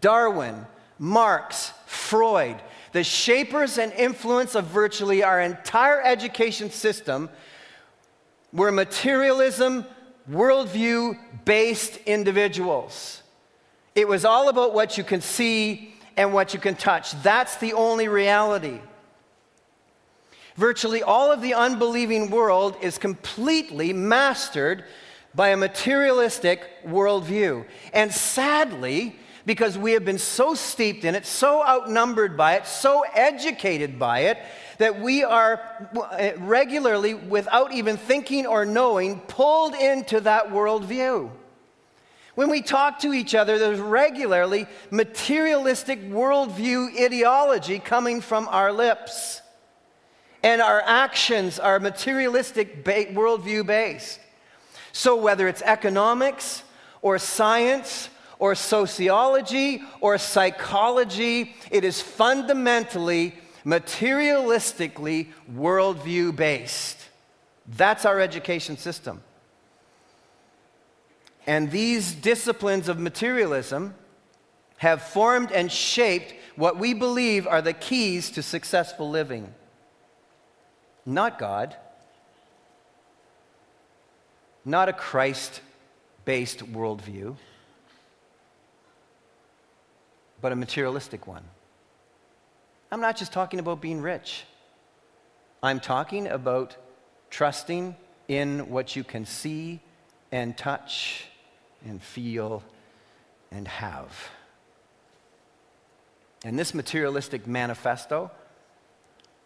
Darwin, 0.00 0.64
Marx, 0.98 1.74
Freud, 1.84 2.56
the 2.92 3.04
shapers 3.04 3.76
and 3.76 3.92
influence 3.92 4.54
of 4.54 4.64
virtually 4.64 5.22
our 5.22 5.42
entire 5.42 6.00
education 6.00 6.70
system 6.70 7.28
were 8.50 8.72
materialism, 8.72 9.84
worldview 10.30 11.18
based 11.44 11.96
individuals. 12.06 13.22
It 13.94 14.08
was 14.08 14.24
all 14.24 14.48
about 14.48 14.74
what 14.74 14.98
you 14.98 15.04
can 15.04 15.20
see 15.20 15.94
and 16.16 16.32
what 16.32 16.52
you 16.52 16.60
can 16.60 16.74
touch. 16.74 17.12
That's 17.22 17.56
the 17.56 17.72
only 17.72 18.08
reality. 18.08 18.80
Virtually 20.56 21.02
all 21.02 21.30
of 21.30 21.42
the 21.42 21.54
unbelieving 21.54 22.30
world 22.30 22.76
is 22.80 22.98
completely 22.98 23.92
mastered 23.92 24.84
by 25.34 25.48
a 25.48 25.56
materialistic 25.56 26.62
worldview. 26.86 27.66
And 27.92 28.12
sadly, 28.12 29.16
because 29.46 29.78
we 29.78 29.92
have 29.92 30.04
been 30.04 30.18
so 30.18 30.54
steeped 30.54 31.04
in 31.04 31.14
it, 31.14 31.24
so 31.24 31.64
outnumbered 31.64 32.36
by 32.36 32.56
it, 32.56 32.66
so 32.66 33.04
educated 33.14 33.98
by 33.98 34.20
it, 34.20 34.38
that 34.78 35.00
we 35.00 35.24
are 35.24 35.88
uh, 35.96 36.32
regularly, 36.38 37.14
without 37.14 37.72
even 37.72 37.96
thinking 37.96 38.44
or 38.44 38.66
knowing, 38.66 39.20
pulled 39.20 39.74
into 39.74 40.20
that 40.20 40.48
worldview. 40.48 41.30
When 42.34 42.50
we 42.50 42.60
talk 42.60 42.98
to 42.98 43.14
each 43.14 43.34
other, 43.34 43.58
there's 43.58 43.80
regularly 43.80 44.66
materialistic 44.90 46.10
worldview 46.10 47.00
ideology 47.00 47.78
coming 47.78 48.20
from 48.20 48.46
our 48.48 48.72
lips 48.72 49.40
and 50.42 50.60
our 50.60 50.80
actions 50.82 51.58
are 51.58 51.80
materialistic 51.80 52.84
ba- 52.84 53.06
worldview 53.06 53.66
based. 53.66 54.20
So, 54.92 55.16
whether 55.16 55.48
it's 55.48 55.62
economics 55.62 56.62
or 57.02 57.18
science 57.18 58.08
or 58.38 58.54
sociology 58.54 59.82
or 60.00 60.18
psychology, 60.18 61.54
it 61.70 61.84
is 61.84 62.00
fundamentally 62.00 63.34
materialistically 63.64 65.28
worldview 65.52 66.34
based. 66.34 66.98
That's 67.66 68.04
our 68.04 68.20
education 68.20 68.76
system. 68.76 69.22
And 71.46 71.70
these 71.70 72.12
disciplines 72.12 72.88
of 72.88 72.98
materialism 72.98 73.94
have 74.78 75.02
formed 75.02 75.52
and 75.52 75.70
shaped 75.70 76.34
what 76.56 76.78
we 76.78 76.94
believe 76.94 77.46
are 77.46 77.62
the 77.62 77.72
keys 77.72 78.30
to 78.30 78.42
successful 78.42 79.10
living 79.10 79.52
not 81.06 81.38
God, 81.38 81.76
not 84.64 84.88
a 84.88 84.92
Christ 84.92 85.60
based 86.24 86.58
worldview, 86.72 87.36
but 90.46 90.52
a 90.52 90.54
materialistic 90.54 91.26
one. 91.26 91.42
I'm 92.92 93.00
not 93.00 93.16
just 93.16 93.32
talking 93.32 93.58
about 93.58 93.80
being 93.80 94.00
rich, 94.00 94.44
I'm 95.60 95.80
talking 95.80 96.28
about 96.28 96.76
trusting 97.30 97.96
in 98.28 98.70
what 98.70 98.94
you 98.94 99.02
can 99.02 99.26
see 99.26 99.80
and 100.30 100.56
touch 100.56 101.24
and 101.84 102.00
feel 102.00 102.62
and 103.50 103.66
have. 103.66 104.30
And 106.44 106.56
this 106.56 106.74
materialistic 106.74 107.48
manifesto 107.48 108.30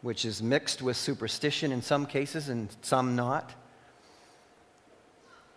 which 0.03 0.27
is 0.27 0.43
mixed 0.43 0.83
with 0.83 0.99
superstition 0.99 1.73
in 1.73 1.81
some 1.81 2.05
cases 2.05 2.51
and 2.51 2.69
some 2.83 3.17
not, 3.17 3.55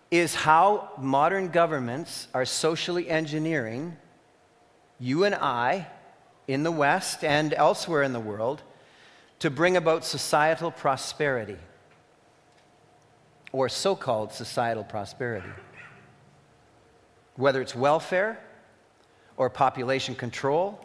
is 0.10 0.36
how 0.36 0.89
modern 0.97 1.49
governments 1.49 2.29
are 2.34 2.45
socially 2.45 3.10
engineering 3.10 3.97
you 5.03 5.25
and 5.25 5.35
I 5.35 5.87
in 6.47 6.63
the 6.63 6.71
West 6.71 7.25
and 7.25 7.53
elsewhere 7.53 8.03
in 8.03 8.13
the 8.13 8.21
world 8.21 8.61
to 9.39 9.49
bring 9.49 9.75
about 9.75 10.05
societal 10.05 10.71
prosperity 10.71 11.57
or 13.51 13.67
so 13.67 13.97
called 13.97 14.31
societal 14.31 14.85
prosperity. 14.85 15.49
Whether 17.35 17.61
it's 17.61 17.75
welfare 17.75 18.39
or 19.35 19.49
population 19.49 20.15
control 20.15 20.79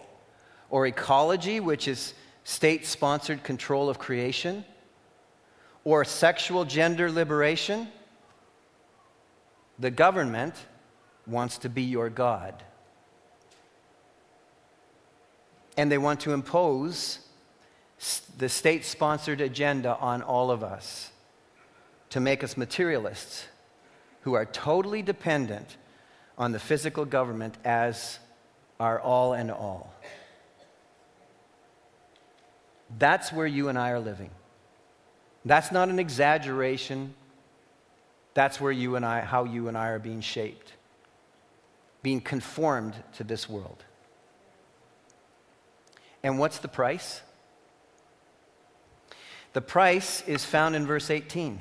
or 0.69 0.89
ecology, 0.89 1.61
which 1.61 1.87
is 1.87 2.13
state 2.43 2.87
sponsored 2.87 3.45
control 3.45 3.89
of 3.89 4.01
creation, 4.01 4.65
or 5.85 6.05
sexual 6.05 6.65
gender 6.65 7.09
liberation, 7.09 7.87
the 9.79 9.93
government 9.93 10.55
wants 11.25 11.59
to 11.59 11.69
be 11.69 11.83
your 11.83 12.11
God. 12.11 12.65
And 15.79 15.91
they 15.91 15.97
want 15.97 16.21
to 16.21 16.33
impose 16.33 17.21
the 18.37 18.49
state 18.49 18.85
sponsored 18.85 19.41
agenda 19.41 19.97
on 19.97 20.23
all 20.23 20.51
of 20.51 20.63
us 20.63 21.13
to 22.11 22.21
make 22.21 22.45
us 22.45 22.57
materialists 22.57 23.47
who 24.23 24.35
are 24.35 24.45
totally 24.45 25.03
dependent 25.03 25.77
on 26.37 26.53
the 26.53 26.59
physical 26.59 27.05
government 27.05 27.57
as 27.65 28.19
our 28.79 29.01
all 29.01 29.33
and 29.33 29.51
all. 29.51 29.93
That's 32.99 33.33
where 33.33 33.47
you 33.47 33.69
and 33.69 33.79
I 33.79 33.91
are 33.91 34.01
living. 34.01 34.31
That's 35.45 35.71
not 35.73 35.89
an 35.89 35.99
exaggeration. 35.99 37.15
That's 38.35 38.61
where 38.61 38.73
you 38.73 38.97
and 38.97 39.05
I, 39.05 39.21
how 39.21 39.45
you 39.45 39.69
and 39.69 39.77
I 39.77 39.89
are 39.89 39.99
being 39.99 40.21
shaped, 40.21 40.73
being 42.03 42.21
conformed 42.21 42.95
to 43.17 43.25
this 43.25 43.49
world. 43.49 43.85
And 46.23 46.39
what's 46.39 46.59
the 46.59 46.69
price? 46.69 47.23
The 49.53 49.61
price 49.61 50.23
is 50.27 50.45
found 50.45 50.77
in 50.77 50.87
verse 50.87 51.11
18. 51.11 51.61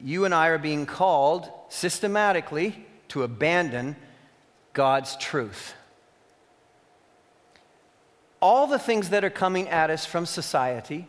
You 0.00 0.24
and 0.24 0.34
I 0.34 0.48
are 0.48 0.58
being 0.58 0.86
called 0.86 1.50
systematically 1.68 2.86
to 3.08 3.22
abandon 3.22 3.96
God's 4.72 5.16
truth 5.16 5.74
all 8.40 8.66
the 8.66 8.78
things 8.78 9.10
that 9.10 9.24
are 9.24 9.30
coming 9.30 9.68
at 9.68 9.90
us 9.90 10.06
from 10.06 10.26
society, 10.26 11.06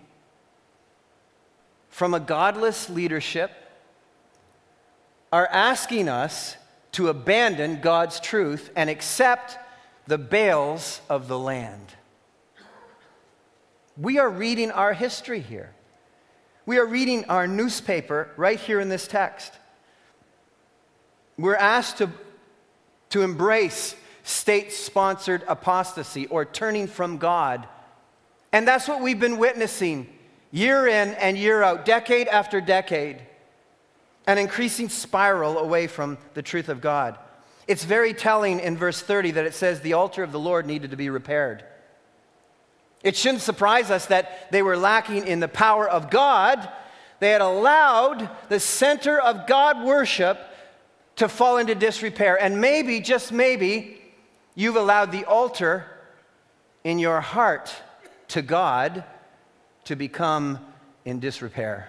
from 1.89 2.13
a 2.13 2.19
godless 2.19 2.89
leadership, 2.89 3.51
are 5.31 5.47
asking 5.47 6.09
us 6.09 6.55
to 6.91 7.07
abandon 7.07 7.81
God's 7.81 8.19
truth 8.19 8.71
and 8.75 8.89
accept 8.89 9.57
the 10.09 10.17
Baals 10.17 11.01
of 11.07 11.27
the 11.27 11.37
land. 11.37 11.93
We 13.95 14.17
are 14.17 14.29
reading 14.29 14.71
our 14.71 14.91
history 14.91 15.39
here. 15.39 15.69
We 16.65 16.79
are 16.79 16.85
reading 16.85 17.25
our 17.25 17.47
newspaper 17.47 18.31
right 18.35 18.59
here 18.59 18.79
in 18.79 18.89
this 18.89 19.07
text. 19.07 19.53
We're 21.37 21.55
asked 21.55 21.99
to, 21.99 22.09
to 23.09 23.21
embrace 23.21 23.95
state 24.23 24.73
sponsored 24.73 25.43
apostasy 25.47 26.25
or 26.25 26.43
turning 26.43 26.87
from 26.87 27.19
God. 27.19 27.67
And 28.51 28.67
that's 28.67 28.87
what 28.87 29.01
we've 29.01 29.19
been 29.19 29.37
witnessing 29.37 30.09
year 30.49 30.87
in 30.87 31.09
and 31.09 31.37
year 31.37 31.61
out, 31.61 31.85
decade 31.85 32.27
after 32.27 32.59
decade 32.59 33.21
an 34.25 34.39
increasing 34.39 34.89
spiral 34.89 35.59
away 35.59 35.85
from 35.85 36.17
the 36.33 36.41
truth 36.41 36.67
of 36.67 36.81
God. 36.81 37.17
It's 37.69 37.83
very 37.83 38.15
telling 38.15 38.59
in 38.59 38.75
verse 38.75 38.99
30 38.99 39.29
that 39.31 39.45
it 39.45 39.53
says 39.53 39.81
the 39.81 39.93
altar 39.93 40.23
of 40.23 40.31
the 40.31 40.39
Lord 40.39 40.65
needed 40.65 40.89
to 40.89 40.97
be 40.97 41.11
repaired. 41.11 41.63
It 43.03 43.15
shouldn't 43.15 43.43
surprise 43.43 43.91
us 43.91 44.07
that 44.07 44.51
they 44.51 44.63
were 44.63 44.75
lacking 44.75 45.27
in 45.27 45.39
the 45.39 45.47
power 45.47 45.87
of 45.87 46.09
God. 46.09 46.67
They 47.19 47.29
had 47.29 47.41
allowed 47.41 48.27
the 48.49 48.59
center 48.59 49.19
of 49.19 49.45
God 49.45 49.85
worship 49.85 50.39
to 51.17 51.29
fall 51.29 51.57
into 51.57 51.75
disrepair. 51.75 52.41
And 52.41 52.59
maybe, 52.59 53.01
just 53.01 53.31
maybe, 53.31 54.01
you've 54.55 54.75
allowed 54.75 55.11
the 55.11 55.25
altar 55.25 55.85
in 56.83 56.97
your 56.97 57.21
heart 57.21 57.71
to 58.29 58.41
God 58.41 59.03
to 59.83 59.95
become 59.95 60.57
in 61.05 61.19
disrepair 61.19 61.87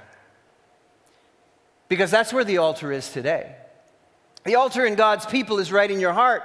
because 1.89 2.11
that's 2.11 2.35
where 2.35 2.45
the 2.45 2.59
altar 2.59 2.93
is 2.93 3.11
today. 3.11 3.57
The 4.45 4.55
altar 4.55 4.87
in 4.87 4.95
God's 4.95 5.27
people 5.27 5.59
is 5.59 5.71
right 5.71 5.91
in 5.91 6.01
your 6.01 6.13
heart. 6.13 6.43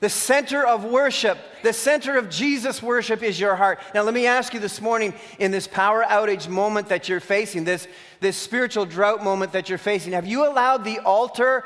The 0.00 0.08
center 0.08 0.66
of 0.66 0.84
worship, 0.84 1.38
the 1.62 1.72
center 1.72 2.18
of 2.18 2.28
Jesus' 2.28 2.82
worship 2.82 3.22
is 3.22 3.38
your 3.38 3.54
heart. 3.54 3.78
Now, 3.94 4.02
let 4.02 4.14
me 4.14 4.26
ask 4.26 4.52
you 4.52 4.58
this 4.58 4.80
morning 4.80 5.14
in 5.38 5.52
this 5.52 5.68
power 5.68 6.02
outage 6.02 6.48
moment 6.48 6.88
that 6.88 7.08
you're 7.08 7.20
facing, 7.20 7.62
this, 7.62 7.86
this 8.18 8.36
spiritual 8.36 8.84
drought 8.84 9.22
moment 9.22 9.52
that 9.52 9.68
you're 9.68 9.78
facing, 9.78 10.14
have 10.14 10.26
you 10.26 10.44
allowed 10.44 10.82
the 10.82 10.98
altar 10.98 11.64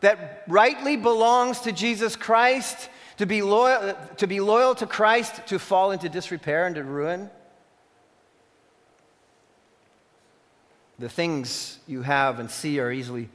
that 0.00 0.44
rightly 0.46 0.98
belongs 0.98 1.60
to 1.60 1.72
Jesus 1.72 2.16
Christ 2.16 2.90
to 3.16 3.24
be 3.24 3.40
loyal 3.40 3.96
to, 4.18 4.26
be 4.26 4.40
loyal 4.40 4.74
to 4.74 4.86
Christ 4.86 5.46
to 5.46 5.58
fall 5.58 5.90
into 5.92 6.10
disrepair 6.10 6.66
and 6.66 6.74
to 6.74 6.84
ruin? 6.84 7.30
the 11.00 11.08
things 11.08 11.78
you 11.88 12.02
have 12.02 12.38
and 12.38 12.50
see 12.50 12.78
are 12.78 12.92
easily 12.92 13.30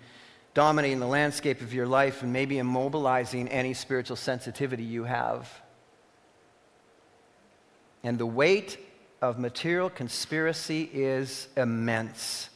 dominating 0.55 1.01
the 1.01 1.07
landscape 1.07 1.61
of 1.61 1.73
your 1.73 1.85
life 1.85 2.23
and 2.23 2.33
maybe 2.33 2.55
immobilizing 2.55 3.47
any 3.51 3.73
spiritual 3.73 4.15
sensitivity 4.15 4.83
you 4.83 5.03
have. 5.03 5.61
And 8.03 8.17
the 8.17 8.25
weight 8.25 8.79
of 9.21 9.37
material 9.37 9.89
conspiracy 9.89 10.89
is 10.93 11.49
immense. 11.57 12.49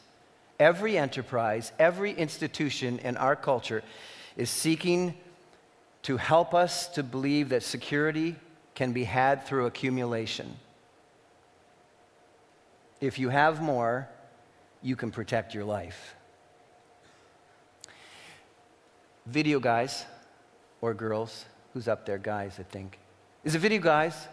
Every 0.58 0.96
enterprise, 0.96 1.72
every 1.78 2.12
institution 2.12 2.98
in 3.00 3.16
our 3.18 3.36
culture 3.36 3.82
is 4.36 4.48
seeking 4.48 5.14
to 6.02 6.16
help 6.16 6.54
us 6.54 6.88
to 6.88 7.02
believe 7.02 7.50
that 7.50 7.62
security 7.62 8.34
can 8.74 8.92
be 8.92 9.04
had 9.04 9.46
through 9.46 9.66
accumulation. 9.66 10.56
If 13.00 13.18
you 13.18 13.28
have 13.28 13.60
more, 13.60 14.08
you 14.80 14.96
can 14.96 15.10
protect 15.10 15.54
your 15.54 15.64
life. 15.64 16.14
Video 19.26 19.60
guys 19.60 20.04
or 20.80 20.94
girls, 20.94 21.44
who's 21.72 21.88
up 21.88 22.06
there? 22.06 22.18
Guys, 22.18 22.56
I 22.58 22.62
think. 22.62 22.98
Is 23.44 23.54
it 23.54 23.58
video 23.58 23.80
guys? 23.80 24.28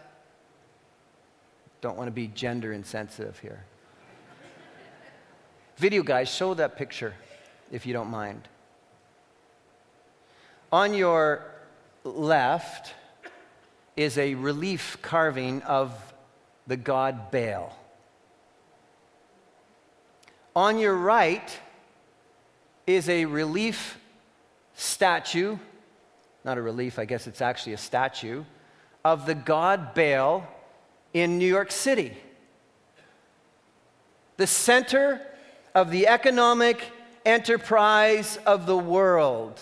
Don't 1.80 1.96
want 1.96 2.08
to 2.08 2.12
be 2.12 2.26
gender 2.28 2.72
insensitive 2.72 3.38
here. 3.38 3.64
video 5.76 6.02
guys, 6.02 6.28
show 6.28 6.54
that 6.54 6.76
picture 6.76 7.14
if 7.70 7.86
you 7.86 7.92
don't 7.92 8.10
mind. 8.10 8.48
On 10.72 10.92
your 10.92 11.44
left 12.04 12.94
is 13.96 14.18
a 14.18 14.34
relief 14.34 14.98
carving 15.02 15.62
of 15.62 15.92
the 16.66 16.76
god 16.76 17.30
Baal. 17.30 17.76
On 20.54 20.78
your 20.78 20.94
right 20.94 21.58
is 22.86 23.08
a 23.08 23.24
relief 23.24 23.98
statue, 24.78 25.58
not 26.44 26.56
a 26.56 26.62
relief, 26.62 26.98
I 26.98 27.04
guess 27.04 27.26
it's 27.26 27.40
actually 27.40 27.72
a 27.72 27.78
statue, 27.78 28.44
of 29.04 29.26
the 29.26 29.34
god 29.34 29.92
Baal 29.92 30.46
in 31.12 31.38
New 31.38 31.46
York 31.46 31.72
City. 31.72 32.16
The 34.36 34.46
center 34.46 35.20
of 35.74 35.90
the 35.90 36.06
economic 36.06 36.80
enterprise 37.26 38.38
of 38.46 38.66
the 38.66 38.78
world. 38.78 39.60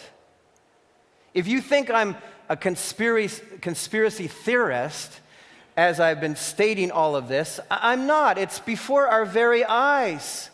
If 1.33 1.49
you 1.49 1.63
think 1.63 1.91
I'm 1.91 2.15
a 2.51 2.57
conspiracy, 2.57 3.43
conspiracy 3.63 4.29
theorist, 4.29 5.21
as 5.79 5.99
I've 5.99 6.21
been 6.21 6.37
stating 6.37 6.91
all 6.91 7.17
of 7.17 7.29
this, 7.29 7.59
I'm 7.71 8.07
not. 8.07 8.37
It's 8.37 8.61
before 8.61 9.09
our 9.09 9.25
very 9.25 9.65
eyes. 9.65 10.51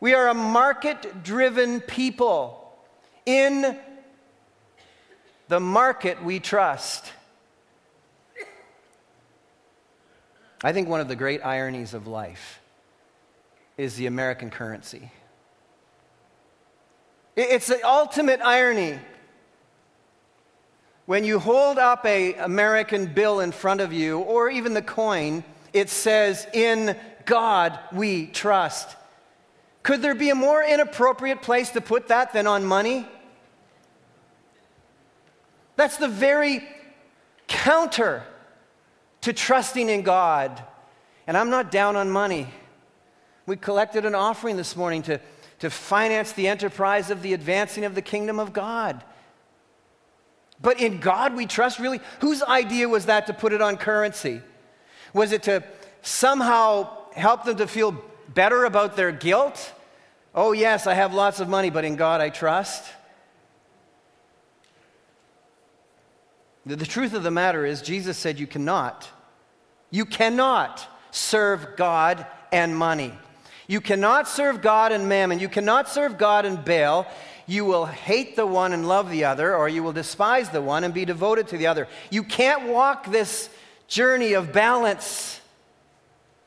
We 0.00 0.12
are 0.12 0.28
a 0.28 0.34
market 0.34 1.22
driven 1.22 1.80
people. 1.80 2.59
In 3.26 3.78
the 5.48 5.60
market 5.60 6.22
we 6.22 6.40
trust. 6.40 7.12
I 10.62 10.72
think 10.72 10.88
one 10.88 11.00
of 11.00 11.08
the 11.08 11.16
great 11.16 11.44
ironies 11.44 11.94
of 11.94 12.06
life 12.06 12.60
is 13.78 13.96
the 13.96 14.06
American 14.06 14.50
currency. 14.50 15.10
It's 17.34 17.66
the 17.68 17.82
ultimate 17.86 18.40
irony. 18.42 18.98
When 21.06 21.24
you 21.24 21.38
hold 21.38 21.78
up 21.78 22.04
a 22.04 22.34
American 22.34 23.06
bill 23.06 23.40
in 23.40 23.52
front 23.52 23.80
of 23.80 23.92
you, 23.92 24.18
or 24.18 24.50
even 24.50 24.74
the 24.74 24.82
coin, 24.82 25.42
it 25.72 25.88
says, 25.88 26.46
In 26.52 26.96
God 27.24 27.78
we 27.92 28.26
trust. 28.26 28.96
Could 29.82 30.02
there 30.02 30.14
be 30.14 30.30
a 30.30 30.34
more 30.34 30.62
inappropriate 30.62 31.42
place 31.42 31.70
to 31.70 31.80
put 31.80 32.08
that 32.08 32.32
than 32.32 32.46
on 32.46 32.64
money? 32.64 33.08
That's 35.76 35.96
the 35.96 36.08
very 36.08 36.66
counter 37.46 38.22
to 39.22 39.32
trusting 39.32 39.88
in 39.88 40.02
God. 40.02 40.62
And 41.26 41.36
I'm 41.36 41.50
not 41.50 41.70
down 41.70 41.96
on 41.96 42.10
money. 42.10 42.48
We 43.46 43.56
collected 43.56 44.04
an 44.04 44.14
offering 44.14 44.56
this 44.56 44.76
morning 44.76 45.02
to, 45.02 45.20
to 45.60 45.70
finance 45.70 46.32
the 46.32 46.48
enterprise 46.48 47.10
of 47.10 47.22
the 47.22 47.32
advancing 47.32 47.84
of 47.84 47.94
the 47.94 48.02
kingdom 48.02 48.38
of 48.38 48.52
God. 48.52 49.02
But 50.62 50.80
in 50.80 51.00
God 51.00 51.34
we 51.34 51.46
trust, 51.46 51.78
really? 51.78 52.00
Whose 52.20 52.42
idea 52.42 52.88
was 52.88 53.06
that 53.06 53.26
to 53.28 53.32
put 53.32 53.52
it 53.52 53.62
on 53.62 53.76
currency? 53.76 54.42
Was 55.14 55.32
it 55.32 55.44
to 55.44 55.64
somehow 56.02 57.10
help 57.14 57.44
them 57.44 57.56
to 57.56 57.66
feel 57.66 58.02
better 58.34 58.64
about 58.64 58.96
their 58.96 59.12
guilt? 59.12 59.72
Oh, 60.34 60.52
yes, 60.52 60.86
I 60.86 60.94
have 60.94 61.12
lots 61.12 61.40
of 61.40 61.48
money, 61.48 61.70
but 61.70 61.84
in 61.84 61.96
God 61.96 62.20
I 62.20 62.28
trust. 62.28 62.84
The, 66.66 66.76
the 66.76 66.86
truth 66.86 67.14
of 67.14 67.22
the 67.22 67.30
matter 67.30 67.66
is, 67.66 67.82
Jesus 67.82 68.16
said 68.16 68.38
you 68.38 68.46
cannot. 68.46 69.08
You 69.90 70.04
cannot 70.04 70.86
serve 71.10 71.76
God 71.76 72.26
and 72.52 72.76
money. 72.76 73.12
You 73.66 73.80
cannot 73.80 74.28
serve 74.28 74.62
God 74.62 74.92
and 74.92 75.08
mammon. 75.08 75.38
You 75.38 75.48
cannot 75.48 75.88
serve 75.88 76.18
God 76.18 76.44
and 76.44 76.64
Baal. 76.64 77.06
You 77.46 77.64
will 77.64 77.86
hate 77.86 78.36
the 78.36 78.46
one 78.46 78.72
and 78.72 78.86
love 78.86 79.10
the 79.10 79.24
other, 79.24 79.56
or 79.56 79.68
you 79.68 79.82
will 79.82 79.92
despise 79.92 80.50
the 80.50 80.62
one 80.62 80.84
and 80.84 80.94
be 80.94 81.04
devoted 81.04 81.48
to 81.48 81.56
the 81.56 81.66
other. 81.66 81.88
You 82.10 82.22
can't 82.22 82.68
walk 82.68 83.10
this 83.10 83.50
journey 83.88 84.34
of 84.34 84.52
balance. 84.52 85.40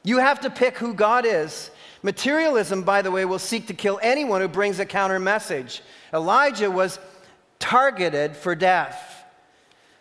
You 0.03 0.19
have 0.19 0.41
to 0.41 0.49
pick 0.49 0.77
who 0.77 0.93
God 0.93 1.25
is 1.25 1.69
Materialism, 2.03 2.83
by 2.83 3.01
the 3.01 3.09
way, 3.09 3.23
will 3.23 3.39
seek 3.39 3.67
to 3.67 3.73
kill 3.73 3.99
anyone 4.03 4.41
who 4.41 4.47
brings 4.49 4.77
a 4.79 4.85
counter 4.85 5.19
message. 5.19 5.81
Elijah 6.13 6.69
was 6.69 6.99
targeted 7.59 8.35
for 8.35 8.53
death. 8.55 9.23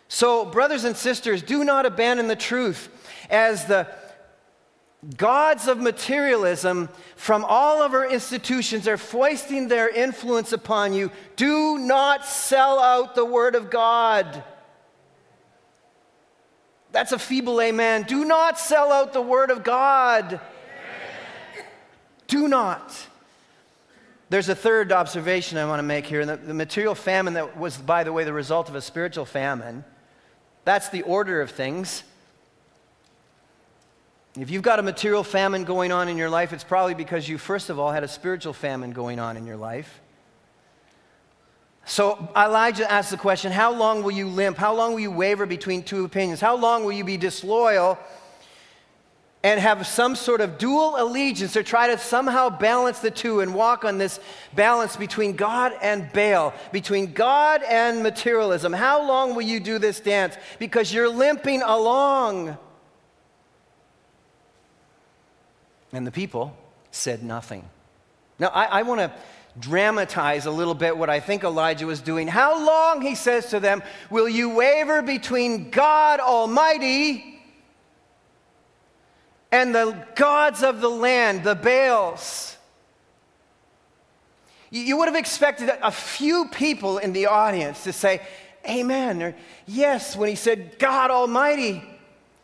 So, 0.09 0.45
brothers 0.45 0.83
and 0.83 0.95
sisters, 0.95 1.41
do 1.41 1.63
not 1.63 1.85
abandon 1.85 2.27
the 2.27 2.35
truth 2.35 2.89
as 3.29 3.65
the 3.65 3.87
gods 5.17 5.67
of 5.67 5.79
materialism 5.79 6.89
from 7.15 7.45
all 7.47 7.81
of 7.81 7.93
our 7.93 8.09
institutions 8.09 8.87
are 8.87 8.97
foisting 8.97 9.69
their 9.69 9.89
influence 9.89 10.51
upon 10.51 10.93
you. 10.93 11.09
Do 11.37 11.77
not 11.77 12.25
sell 12.25 12.79
out 12.79 13.15
the 13.15 13.25
Word 13.25 13.55
of 13.55 13.69
God. 13.69 14.43
That's 16.91 17.11
a 17.11 17.19
feeble 17.19 17.59
amen. 17.59 18.03
Do 18.03 18.23
not 18.23 18.59
sell 18.59 18.91
out 18.91 19.13
the 19.13 19.21
Word 19.21 19.49
of 19.51 19.63
God. 19.63 20.39
Do 22.33 22.47
not. 22.47 22.91
There's 24.31 24.49
a 24.49 24.55
third 24.55 24.91
observation 24.91 25.59
I 25.59 25.65
want 25.65 25.77
to 25.77 25.83
make 25.83 26.07
here. 26.07 26.19
And 26.19 26.27
the, 26.27 26.37
the 26.37 26.53
material 26.55 26.95
famine 26.95 27.35
that 27.35 27.59
was, 27.59 27.77
by 27.77 28.03
the 28.03 28.11
way, 28.11 28.23
the 28.23 28.33
result 28.33 28.69
of 28.69 28.73
a 28.73 28.81
spiritual 28.81 29.25
famine, 29.25 29.83
that's 30.65 30.89
the 30.89 31.03
order 31.03 31.41
of 31.41 31.51
things. 31.51 32.01
If 34.35 34.49
you've 34.49 34.63
got 34.63 34.79
a 34.79 34.81
material 34.81 35.23
famine 35.23 35.63
going 35.63 35.91
on 35.91 36.09
in 36.09 36.17
your 36.17 36.31
life, 36.31 36.53
it's 36.53 36.63
probably 36.63 36.95
because 36.95 37.29
you, 37.29 37.37
first 37.37 37.69
of 37.69 37.77
all, 37.77 37.91
had 37.91 38.03
a 38.03 38.07
spiritual 38.07 38.53
famine 38.53 38.93
going 38.93 39.19
on 39.19 39.37
in 39.37 39.45
your 39.45 39.57
life. 39.57 40.01
So 41.85 42.31
Elijah 42.35 42.91
asks 42.91 43.11
the 43.11 43.17
question 43.17 43.51
How 43.51 43.71
long 43.71 44.01
will 44.01 44.09
you 44.09 44.27
limp? 44.27 44.57
How 44.57 44.73
long 44.73 44.93
will 44.93 45.01
you 45.01 45.11
waver 45.11 45.45
between 45.45 45.83
two 45.83 46.03
opinions? 46.03 46.41
How 46.41 46.55
long 46.55 46.83
will 46.83 46.93
you 46.93 47.03
be 47.03 47.15
disloyal 47.15 47.99
and 49.43 49.59
have 49.59 49.85
some 49.85 50.15
sort 50.15 50.39
of 50.39 50.57
dual 50.57 50.95
allegiance 50.97 51.57
or 51.57 51.63
try 51.63 51.87
to 51.87 51.97
somehow 51.97 52.49
balance 52.49 52.99
the 52.99 53.11
two 53.11 53.41
and 53.41 53.53
walk 53.53 53.83
on 53.83 53.97
this 53.97 54.21
balance 54.55 54.95
between 54.95 55.35
God 55.35 55.73
and 55.81 56.09
Baal, 56.13 56.53
between 56.71 57.11
God 57.11 57.61
and 57.63 58.01
materialism. 58.01 58.71
How 58.71 59.05
long 59.05 59.35
will 59.35 59.41
you 59.41 59.59
do 59.59 59.79
this 59.79 59.99
dance? 59.99 60.37
Because 60.59 60.93
you're 60.93 61.09
limping 61.09 61.61
along. 61.61 62.57
And 65.91 66.07
the 66.07 66.11
people 66.11 66.55
said 66.91 67.21
nothing. 67.21 67.67
Now, 68.39 68.47
I, 68.47 68.65
I 68.65 68.81
want 68.83 69.01
to 69.01 69.11
dramatize 69.59 70.45
a 70.45 70.51
little 70.51 70.73
bit 70.73 70.97
what 70.97 71.09
I 71.09 71.19
think 71.19 71.43
Elijah 71.43 71.85
was 71.85 72.01
doing. 72.01 72.29
How 72.29 72.65
long, 72.65 73.01
he 73.01 73.13
says 73.13 73.49
to 73.49 73.59
them, 73.59 73.83
will 74.09 74.29
you 74.29 74.49
waver 74.55 75.01
between 75.01 75.69
God 75.69 76.21
Almighty? 76.21 77.32
And 79.53 79.73
the 79.73 79.95
gods 80.15 80.63
of 80.63 80.81
the 80.81 80.89
land, 80.89 81.43
the 81.43 81.53
Baals. 81.53 82.57
You 84.71 84.97
would 84.97 85.07
have 85.07 85.15
expected 85.15 85.71
a 85.83 85.91
few 85.91 86.47
people 86.47 86.97
in 86.97 87.13
the 87.13 87.27
audience 87.27 87.83
to 87.83 87.93
say, 87.93 88.21
Amen, 88.67 89.21
or 89.21 89.35
yes, 89.67 90.15
when 90.15 90.29
he 90.29 90.35
said 90.35 90.79
God 90.79 91.11
Almighty. 91.11 91.83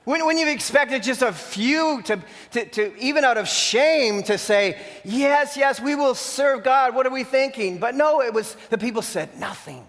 Wouldn't, 0.05 0.29
you 0.37 0.45
have 0.45 0.53
expected 0.53 1.01
just 1.01 1.23
a 1.23 1.33
few 1.33 2.03
to, 2.03 2.19
to, 2.51 2.65
to, 2.65 2.97
even 2.99 3.23
out 3.23 3.37
of 3.37 3.47
shame, 3.47 4.21
to 4.23 4.37
say, 4.37 4.77
Yes, 5.03 5.57
yes, 5.57 5.81
we 5.81 5.95
will 5.95 6.13
serve 6.13 6.63
God. 6.63 6.93
What 6.93 7.07
are 7.07 7.11
we 7.11 7.23
thinking? 7.23 7.79
But 7.79 7.95
no, 7.95 8.21
it 8.21 8.31
was 8.31 8.55
the 8.69 8.77
people 8.77 9.01
said 9.01 9.35
nothing. 9.39 9.83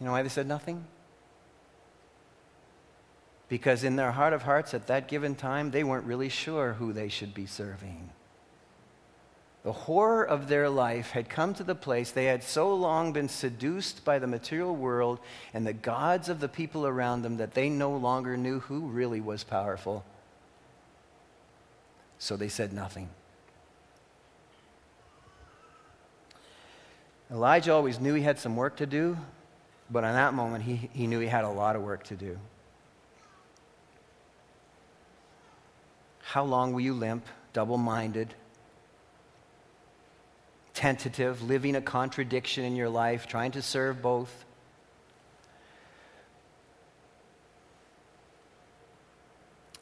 You 0.00 0.06
know 0.06 0.12
why 0.12 0.22
they 0.22 0.28
said 0.28 0.48
nothing? 0.48 0.84
Because 3.48 3.84
in 3.84 3.96
their 3.96 4.12
heart 4.12 4.32
of 4.32 4.42
hearts 4.42 4.74
at 4.74 4.86
that 4.88 5.08
given 5.08 5.34
time, 5.34 5.70
they 5.70 5.84
weren't 5.84 6.06
really 6.06 6.28
sure 6.28 6.74
who 6.74 6.92
they 6.92 7.08
should 7.08 7.32
be 7.32 7.46
serving. 7.46 8.10
The 9.64 9.72
horror 9.72 10.24
of 10.24 10.48
their 10.48 10.68
life 10.68 11.10
had 11.10 11.28
come 11.28 11.52
to 11.54 11.64
the 11.64 11.74
place 11.74 12.10
they 12.10 12.26
had 12.26 12.42
so 12.42 12.74
long 12.74 13.12
been 13.12 13.28
seduced 13.28 14.04
by 14.04 14.18
the 14.18 14.26
material 14.26 14.74
world 14.74 15.18
and 15.52 15.66
the 15.66 15.72
gods 15.72 16.28
of 16.28 16.40
the 16.40 16.48
people 16.48 16.86
around 16.86 17.22
them 17.22 17.38
that 17.38 17.54
they 17.54 17.68
no 17.68 17.96
longer 17.96 18.36
knew 18.36 18.60
who 18.60 18.80
really 18.80 19.20
was 19.20 19.44
powerful. 19.44 20.04
So 22.18 22.36
they 22.36 22.48
said 22.48 22.72
nothing. 22.72 23.08
Elijah 27.30 27.72
always 27.72 28.00
knew 28.00 28.14
he 28.14 28.22
had 28.22 28.38
some 28.38 28.56
work 28.56 28.76
to 28.76 28.86
do, 28.86 29.18
but 29.90 30.04
in 30.04 30.12
that 30.12 30.32
moment, 30.34 30.64
he, 30.64 30.88
he 30.92 31.06
knew 31.06 31.18
he 31.20 31.26
had 31.26 31.44
a 31.44 31.50
lot 31.50 31.76
of 31.76 31.82
work 31.82 32.04
to 32.04 32.16
do. 32.16 32.38
How 36.28 36.44
long 36.44 36.74
will 36.74 36.82
you 36.82 36.92
limp, 36.92 37.24
double 37.54 37.78
minded, 37.78 38.34
tentative, 40.74 41.40
living 41.40 41.74
a 41.74 41.80
contradiction 41.80 42.66
in 42.66 42.76
your 42.76 42.90
life, 42.90 43.26
trying 43.26 43.52
to 43.52 43.62
serve 43.62 44.02
both? 44.02 44.44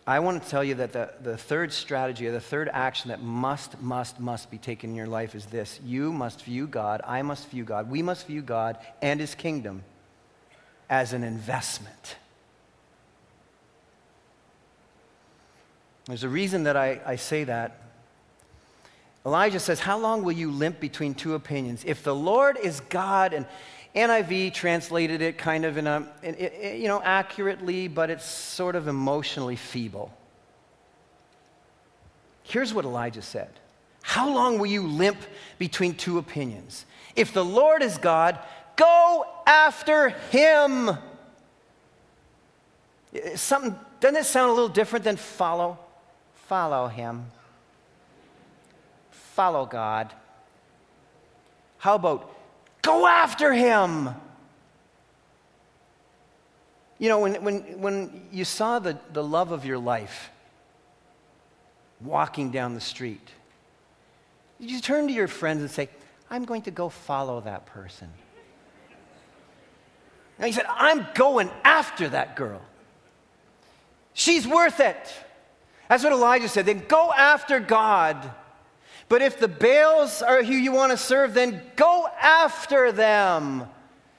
I 0.07 0.21
want 0.21 0.41
to 0.41 0.49
tell 0.49 0.63
you 0.63 0.77
that 0.77 0.93
the, 0.93 1.11
the 1.21 1.37
third 1.37 1.73
strategy 1.73 2.29
or 2.29 2.33
the 2.33 2.41
third 2.41 2.71
action 2.73 3.09
that 3.09 3.21
must, 3.21 3.81
must, 3.83 4.21
must 4.21 4.49
be 4.49 4.57
taken 4.57 4.91
in 4.91 4.97
your 4.97 5.09
life 5.09 5.35
is 5.35 5.47
this. 5.47 5.81
You 5.85 6.13
must 6.13 6.45
view 6.45 6.69
God, 6.69 7.01
I 7.05 7.23
must 7.23 7.51
view 7.51 7.65
God, 7.65 7.91
we 7.91 8.03
must 8.03 8.29
view 8.29 8.41
God 8.41 8.79
and 9.03 9.19
His 9.19 9.35
kingdom 9.35 9.83
as 10.89 11.13
an 11.13 11.25
investment. 11.25 12.19
There's 16.07 16.23
a 16.23 16.29
reason 16.29 16.65
that 16.65 16.77
I, 16.77 17.01
I 17.05 17.17
say 17.17 17.45
that. 17.45 17.81
Elijah 19.25 19.59
says, 19.59 19.81
How 19.81 19.99
long 19.99 20.23
will 20.23 20.33
you 20.33 20.51
limp 20.51 20.79
between 20.79 21.15
two 21.15 21.35
opinions? 21.35 21.85
If 21.85 22.05
the 22.05 22.15
Lord 22.15 22.57
is 22.57 22.81
God, 22.81 23.33
and 23.33 23.45
NIV 23.95 24.55
translated 24.55 25.21
it 25.21 25.37
kind 25.37 25.65
of 25.65 25.77
in 25.77 25.87
a, 25.89 26.77
you 26.77 26.87
know, 26.87 27.03
accurately, 27.03 27.89
but 27.89 28.09
it's 28.09 28.25
sort 28.25 28.77
of 28.77 28.87
emotionally 28.87 29.57
feeble. 29.57 30.13
Here's 32.45 32.73
what 32.73 32.85
Elijah 32.85 33.23
said 33.23 33.51
How 34.03 34.33
long 34.33 34.61
will 34.61 34.67
you 34.67 34.87
limp 34.87 35.19
between 35.59 35.95
two 35.95 36.19
opinions? 36.19 36.87
If 37.17 37.33
the 37.33 37.45
Lord 37.45 37.83
is 37.83 37.99
God, 37.99 38.39
go 38.77 39.27
after 39.45 40.11
him. 40.11 40.91
Something, 43.35 43.75
doesn't 43.99 44.17
it 44.17 44.27
sound 44.27 44.51
a 44.51 44.53
little 44.53 44.69
different 44.69 45.05
than 45.05 45.17
follow? 45.17 45.79
Follow 46.47 46.87
Him. 46.87 47.27
Follow 49.11 49.67
God. 49.67 50.13
How 51.79 51.97
about 51.97 52.33
go 52.83 53.07
after 53.07 53.53
Him? 53.53 54.11
You 56.99 57.09
know, 57.09 57.19
when, 57.21 57.43
when, 57.43 57.81
when 57.81 58.29
you 58.33 58.45
saw 58.45 58.79
the, 58.79 58.99
the 59.13 59.23
love 59.23 59.51
of 59.51 59.65
your 59.65 59.79
life 59.79 60.31
walking 62.01 62.51
down 62.51 62.75
the 62.75 62.81
street, 62.81 63.29
did 64.61 64.71
you 64.71 64.81
turn 64.81 65.09
to 65.09 65.13
your 65.13 65.29
friends 65.29 65.61
and 65.61 65.71
say, 65.71 65.89
I'm 66.31 66.45
going 66.45 66.63
to 66.63 66.71
go 66.71 66.89
follow 66.89 67.41
that 67.43 67.67
person? 67.67 68.09
And 70.39 70.47
he 70.47 70.53
said, 70.53 70.67
I'm 70.69 71.07
going 71.15 71.51
after 71.65 72.09
that 72.11 72.37
girl. 72.37 72.63
She's 74.15 74.47
worth 74.47 74.81
it. 74.81 75.13
That's 75.89 76.03
what 76.03 76.13
Elijah 76.13 76.49
said. 76.49 76.67
Then 76.67 76.85
go 76.89 77.13
after 77.13 77.61
God. 77.61 78.31
But 79.09 79.23
if 79.23 79.39
the 79.39 79.49
Baals 79.49 80.21
are 80.23 80.43
who 80.43 80.55
you 80.55 80.73
want 80.73 80.91
to 80.93 80.99
serve, 80.99 81.35
then 81.35 81.63
go 81.77 82.09
after 82.21 82.91
them. 82.91 83.69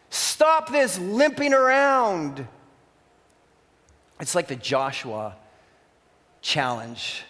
Stop 0.10 0.72
this 0.72 0.98
limping 0.98 1.54
around. 1.54 2.48
It's 4.20 4.34
like 4.34 4.48
the 4.48 4.56
Joshua 4.56 5.36
challenge. 6.42 7.24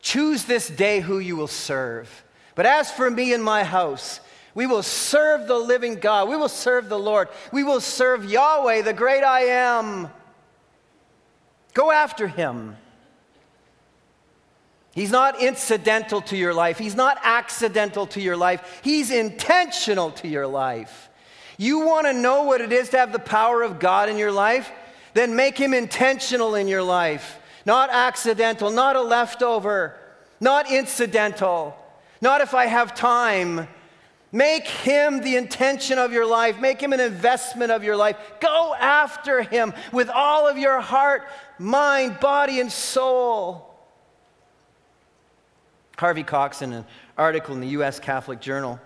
Choose 0.00 0.44
this 0.44 0.68
day 0.68 1.00
who 1.00 1.18
you 1.18 1.36
will 1.36 1.46
serve. 1.46 2.24
But 2.54 2.66
as 2.66 2.90
for 2.90 3.10
me 3.10 3.32
and 3.32 3.44
my 3.44 3.62
house, 3.62 4.20
we 4.54 4.66
will 4.66 4.82
serve 4.82 5.46
the 5.46 5.58
living 5.58 5.96
God. 5.96 6.28
We 6.28 6.36
will 6.36 6.48
serve 6.48 6.88
the 6.88 6.98
Lord. 6.98 7.28
We 7.52 7.62
will 7.62 7.80
serve 7.80 8.24
Yahweh, 8.24 8.82
the 8.82 8.92
great 8.92 9.22
I 9.22 9.42
am. 9.42 10.10
Go 11.72 11.92
after 11.92 12.26
him. 12.26 12.76
He's 14.92 15.10
not 15.10 15.40
incidental 15.40 16.20
to 16.22 16.36
your 16.36 16.52
life. 16.52 16.78
He's 16.78 16.96
not 16.96 17.18
accidental 17.22 18.06
to 18.08 18.20
your 18.20 18.36
life. 18.36 18.80
He's 18.82 19.10
intentional 19.10 20.10
to 20.12 20.28
your 20.28 20.46
life. 20.46 21.08
You 21.56 21.80
want 21.80 22.06
to 22.06 22.12
know 22.12 22.42
what 22.42 22.60
it 22.60 22.72
is 22.72 22.88
to 22.90 22.98
have 22.98 23.12
the 23.12 23.18
power 23.18 23.62
of 23.62 23.78
God 23.78 24.08
in 24.08 24.16
your 24.16 24.32
life? 24.32 24.70
Then 25.14 25.36
make 25.36 25.58
him 25.58 25.74
intentional 25.74 26.54
in 26.54 26.68
your 26.68 26.82
life. 26.82 27.38
Not 27.66 27.90
accidental, 27.90 28.70
not 28.70 28.96
a 28.96 29.02
leftover, 29.02 29.94
not 30.40 30.70
incidental, 30.70 31.76
not 32.20 32.40
if 32.40 32.54
I 32.54 32.66
have 32.66 32.94
time. 32.94 33.68
Make 34.32 34.66
him 34.66 35.20
the 35.20 35.36
intention 35.36 35.98
of 35.98 36.12
your 36.12 36.26
life. 36.26 36.60
Make 36.60 36.80
him 36.80 36.92
an 36.92 37.00
investment 37.00 37.70
of 37.70 37.84
your 37.84 37.96
life. 37.96 38.16
Go 38.40 38.74
after 38.74 39.42
him 39.42 39.74
with 39.92 40.08
all 40.08 40.48
of 40.48 40.56
your 40.56 40.80
heart, 40.80 41.22
mind, 41.58 42.20
body, 42.20 42.60
and 42.60 42.72
soul. 42.72 43.69
Harvey 46.00 46.22
Cox 46.22 46.62
in 46.62 46.72
an 46.72 46.86
article 47.18 47.54
in 47.54 47.60
the 47.60 47.68
U.S. 47.68 48.00
Catholic 48.00 48.40
Journal 48.40 48.80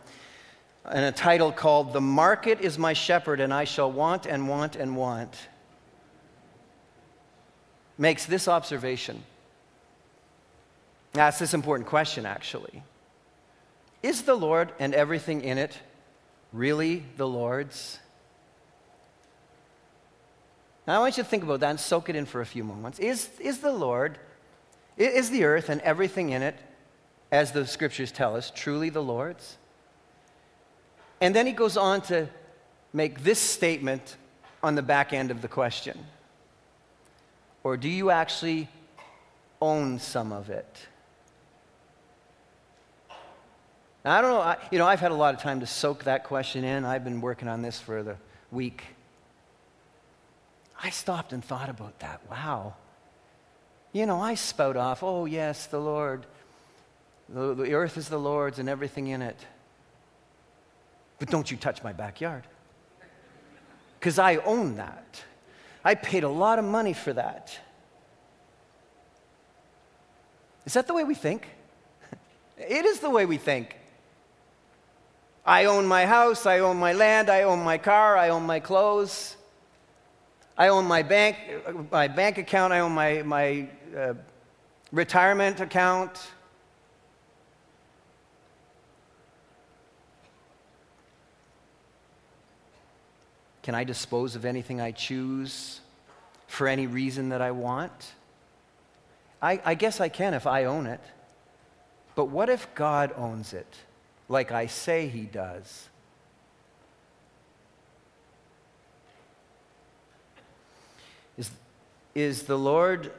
and 0.84 1.04
a 1.04 1.12
title 1.12 1.52
called 1.52 1.92
The 1.92 2.00
Market 2.00 2.60
is 2.60 2.76
My 2.76 2.92
Shepherd 2.92 3.38
and 3.38 3.54
I 3.54 3.62
Shall 3.62 3.90
Want 3.90 4.26
and 4.26 4.48
Want 4.48 4.74
and 4.74 4.96
Want 4.96 5.48
makes 7.96 8.26
this 8.26 8.48
observation. 8.48 9.22
Asks 11.14 11.38
this 11.38 11.54
important 11.54 11.88
question, 11.88 12.26
actually 12.26 12.82
Is 14.02 14.22
the 14.22 14.34
Lord 14.34 14.72
and 14.80 14.92
everything 14.92 15.40
in 15.42 15.56
it 15.56 15.78
really 16.52 17.04
the 17.16 17.28
Lord's? 17.28 18.00
Now, 20.84 20.96
I 20.96 20.98
want 20.98 21.16
you 21.16 21.22
to 21.22 21.28
think 21.28 21.44
about 21.44 21.60
that 21.60 21.70
and 21.70 21.78
soak 21.78 22.08
it 22.08 22.16
in 22.16 22.26
for 22.26 22.40
a 22.40 22.46
few 22.46 22.64
moments. 22.64 22.98
Is, 22.98 23.28
is 23.38 23.58
the 23.58 23.72
Lord, 23.72 24.18
is 24.96 25.30
the 25.30 25.44
earth 25.44 25.68
and 25.68 25.80
everything 25.82 26.30
in 26.30 26.42
it 26.42 26.56
as 27.34 27.50
the 27.50 27.66
scriptures 27.66 28.12
tell 28.12 28.36
us, 28.36 28.52
truly 28.54 28.90
the 28.90 29.02
Lord's? 29.02 29.58
And 31.20 31.34
then 31.34 31.46
he 31.46 31.52
goes 31.52 31.76
on 31.76 32.00
to 32.02 32.28
make 32.92 33.24
this 33.24 33.40
statement 33.40 34.16
on 34.62 34.76
the 34.76 34.82
back 34.82 35.12
end 35.12 35.32
of 35.32 35.42
the 35.42 35.48
question 35.48 35.98
Or 37.64 37.76
do 37.76 37.88
you 37.88 38.10
actually 38.10 38.68
own 39.60 39.98
some 39.98 40.32
of 40.32 40.48
it? 40.48 40.86
Now, 44.04 44.18
I 44.18 44.20
don't 44.20 44.30
know, 44.30 44.40
I, 44.40 44.56
you 44.70 44.78
know, 44.78 44.86
I've 44.86 45.00
had 45.00 45.10
a 45.10 45.16
lot 45.16 45.34
of 45.34 45.40
time 45.40 45.60
to 45.60 45.66
soak 45.66 46.04
that 46.04 46.24
question 46.24 46.62
in. 46.62 46.84
I've 46.84 47.04
been 47.04 47.20
working 47.20 47.48
on 47.48 47.62
this 47.62 47.80
for 47.80 48.02
the 48.02 48.16
week. 48.52 48.84
I 50.80 50.90
stopped 50.90 51.32
and 51.32 51.42
thought 51.42 51.70
about 51.70 51.98
that. 52.00 52.20
Wow. 52.30 52.74
You 53.92 54.06
know, 54.06 54.20
I 54.20 54.34
spout 54.34 54.76
off, 54.76 55.02
oh, 55.02 55.24
yes, 55.24 55.66
the 55.66 55.80
Lord. 55.80 56.26
The, 57.28 57.54
the 57.54 57.74
earth 57.74 57.96
is 57.96 58.08
the 58.08 58.18
Lord's 58.18 58.58
and 58.58 58.68
everything 58.68 59.08
in 59.08 59.22
it. 59.22 59.38
But 61.18 61.30
don't 61.30 61.50
you 61.50 61.56
touch 61.56 61.82
my 61.82 61.92
backyard. 61.92 62.44
Because 63.98 64.18
I 64.18 64.36
own 64.36 64.76
that. 64.76 65.22
I 65.84 65.94
paid 65.94 66.24
a 66.24 66.28
lot 66.28 66.58
of 66.58 66.64
money 66.64 66.92
for 66.92 67.12
that. 67.12 67.58
Is 70.66 70.74
that 70.74 70.86
the 70.86 70.94
way 70.94 71.04
we 71.04 71.14
think? 71.14 71.48
It 72.56 72.84
is 72.84 73.00
the 73.00 73.10
way 73.10 73.26
we 73.26 73.36
think. 73.36 73.76
I 75.44 75.64
own 75.66 75.86
my 75.86 76.06
house, 76.06 76.46
I 76.46 76.60
own 76.60 76.78
my 76.78 76.92
land, 76.92 77.28
I 77.28 77.42
own 77.42 77.64
my 77.64 77.78
car, 77.78 78.16
I 78.16 78.30
own 78.30 78.44
my 78.44 78.60
clothes. 78.60 79.36
I 80.56 80.68
own 80.68 80.86
my 80.86 81.02
bank, 81.02 81.36
my 81.90 82.06
bank 82.06 82.38
account, 82.38 82.72
I 82.72 82.78
own 82.78 82.92
my, 82.92 83.22
my 83.22 83.68
uh, 83.96 84.14
retirement 84.92 85.60
account. 85.60 86.20
Can 93.64 93.74
I 93.74 93.82
dispose 93.82 94.36
of 94.36 94.44
anything 94.44 94.80
I 94.80 94.92
choose 94.92 95.80
for 96.46 96.68
any 96.68 96.86
reason 96.86 97.30
that 97.30 97.42
I 97.42 97.50
want? 97.50 98.12
I, 99.42 99.60
I 99.64 99.74
guess 99.74 100.00
I 100.00 100.08
can 100.08 100.34
if 100.34 100.46
I 100.46 100.64
own 100.66 100.86
it. 100.86 101.00
But 102.14 102.26
what 102.26 102.48
if 102.48 102.72
God 102.76 103.12
owns 103.16 103.52
it? 103.52 103.66
like 104.28 104.52
I 104.52 104.66
say 104.66 105.08
he 105.08 105.22
does. 105.22 105.88
Is, 111.36 111.50
is 112.14 112.44
the 112.44 112.58
Lord 112.58 113.12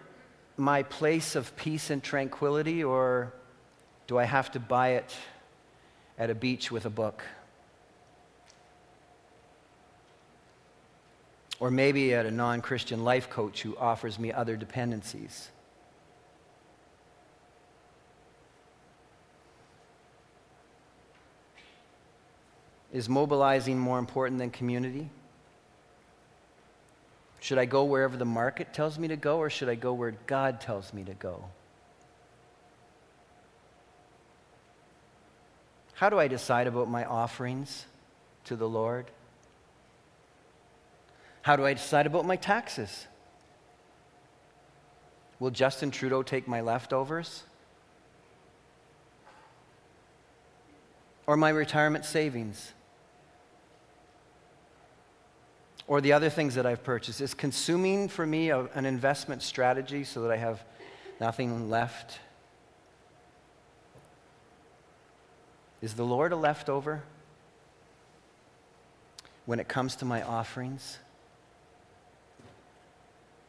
my 0.57 0.83
place 0.83 1.35
of 1.35 1.55
peace 1.55 1.89
and 1.89 2.01
tranquility, 2.01 2.83
or 2.83 3.33
do 4.07 4.17
I 4.17 4.23
have 4.23 4.51
to 4.51 4.59
buy 4.59 4.89
it 4.91 5.15
at 6.17 6.29
a 6.29 6.35
beach 6.35 6.71
with 6.71 6.85
a 6.85 6.89
book? 6.89 7.23
Or 11.59 11.71
maybe 11.71 12.13
at 12.13 12.25
a 12.25 12.31
non 12.31 12.61
Christian 12.61 13.03
life 13.03 13.29
coach 13.29 13.61
who 13.61 13.77
offers 13.77 14.19
me 14.19 14.31
other 14.31 14.57
dependencies? 14.57 15.49
Is 22.91 23.09
mobilizing 23.09 23.77
more 23.77 23.99
important 23.99 24.39
than 24.39 24.51
community? 24.51 25.09
Should 27.39 27.57
I 27.57 27.65
go 27.65 27.83
wherever 27.83 28.17
the 28.17 28.25
market 28.25 28.73
tells 28.73 28.97
me 28.97 29.07
to 29.09 29.15
go, 29.15 29.37
or 29.37 29.49
should 29.49 29.69
I 29.69 29.75
go 29.75 29.93
where 29.93 30.15
God 30.25 30.59
tells 30.59 30.93
me 30.93 31.03
to 31.03 31.13
go? 31.13 31.43
How 35.93 36.09
do 36.09 36.19
I 36.19 36.27
decide 36.27 36.67
about 36.67 36.89
my 36.89 37.05
offerings 37.05 37.85
to 38.45 38.55
the 38.55 38.67
Lord? 38.67 39.11
How 41.45 41.55
do 41.55 41.63
I 41.63 41.75
decide 41.75 42.07
about 42.07 42.25
my 42.25 42.37
taxes? 42.37 43.05
Will 45.39 45.51
Justin 45.51 45.91
Trudeau 45.91 46.23
take 46.23 46.47
my 46.47 46.61
leftovers? 46.61 47.43
Or 51.27 51.37
my 51.37 51.49
retirement 51.49 52.03
savings? 52.03 52.73
or 55.87 56.01
the 56.01 56.13
other 56.13 56.31
things 56.31 56.55
that 56.55 56.65
I've 56.65 56.83
purchased? 56.83 57.21
Is 57.21 57.35
consuming 57.35 58.07
for 58.07 58.25
me 58.25 58.49
a, 58.49 58.61
an 58.73 58.87
investment 58.87 59.43
strategy 59.43 60.03
so 60.03 60.23
that 60.23 60.31
I 60.31 60.37
have 60.37 60.63
nothing 61.21 61.69
left? 61.69 62.17
Is 65.83 65.93
the 65.93 66.03
Lord 66.03 66.31
a 66.31 66.35
leftover 66.35 67.03
when 69.45 69.59
it 69.59 69.67
comes 69.67 69.95
to 69.97 70.05
my 70.05 70.23
offerings? 70.23 70.97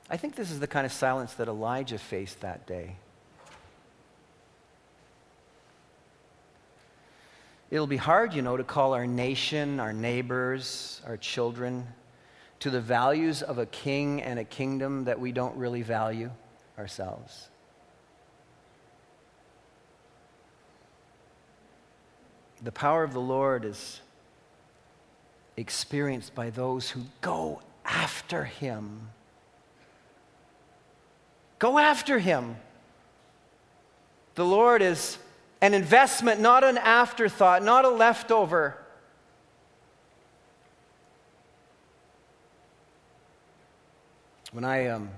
I 0.09 0.17
think 0.17 0.37
this 0.37 0.51
is 0.51 0.61
the 0.61 0.67
kind 0.67 0.87
of 0.87 0.93
silence 0.93 1.35
that 1.35 1.49
Elijah 1.49 1.99
faced 1.99 2.41
that 2.41 2.67
day. 2.67 2.97
It'll 7.71 7.89
be 7.89 7.97
hard, 7.97 8.33
you 8.33 8.43
know, 8.43 8.57
to 8.57 8.63
call 8.63 8.95
our 8.95 9.07
nation, 9.07 9.81
our 9.81 9.93
neighbors, 9.93 11.01
our 11.05 11.17
children 11.17 11.87
to 12.61 12.71
the 12.71 12.81
values 12.81 13.43
of 13.43 13.59
a 13.59 13.67
king 13.67 14.23
and 14.23 14.39
a 14.39 14.45
kingdom 14.45 15.05
that 15.05 15.19
we 15.19 15.33
don't 15.33 15.57
really 15.57 15.83
value 15.83 16.31
ourselves. 16.79 17.49
The 22.63 22.73
power 22.73 23.03
of 23.03 23.13
the 23.13 23.21
Lord 23.21 23.65
is 23.65 24.01
experienced 25.57 26.35
by 26.35 26.51
those 26.51 26.91
who 26.91 27.03
go 27.21 27.61
after 27.85 28.45
him. 28.45 29.09
Go 31.59 31.79
after 31.79 32.19
him. 32.19 32.57
The 34.35 34.45
Lord 34.45 34.83
is 34.83 35.19
an 35.61 35.73
investment, 35.73 36.41
not 36.41 36.65
an 36.65 36.77
afterthought, 36.77 37.63
not 37.63 37.85
a 37.85 37.89
leftover. 37.89 38.77
When 44.53 44.65
I 44.65 44.87
um, 44.89 45.11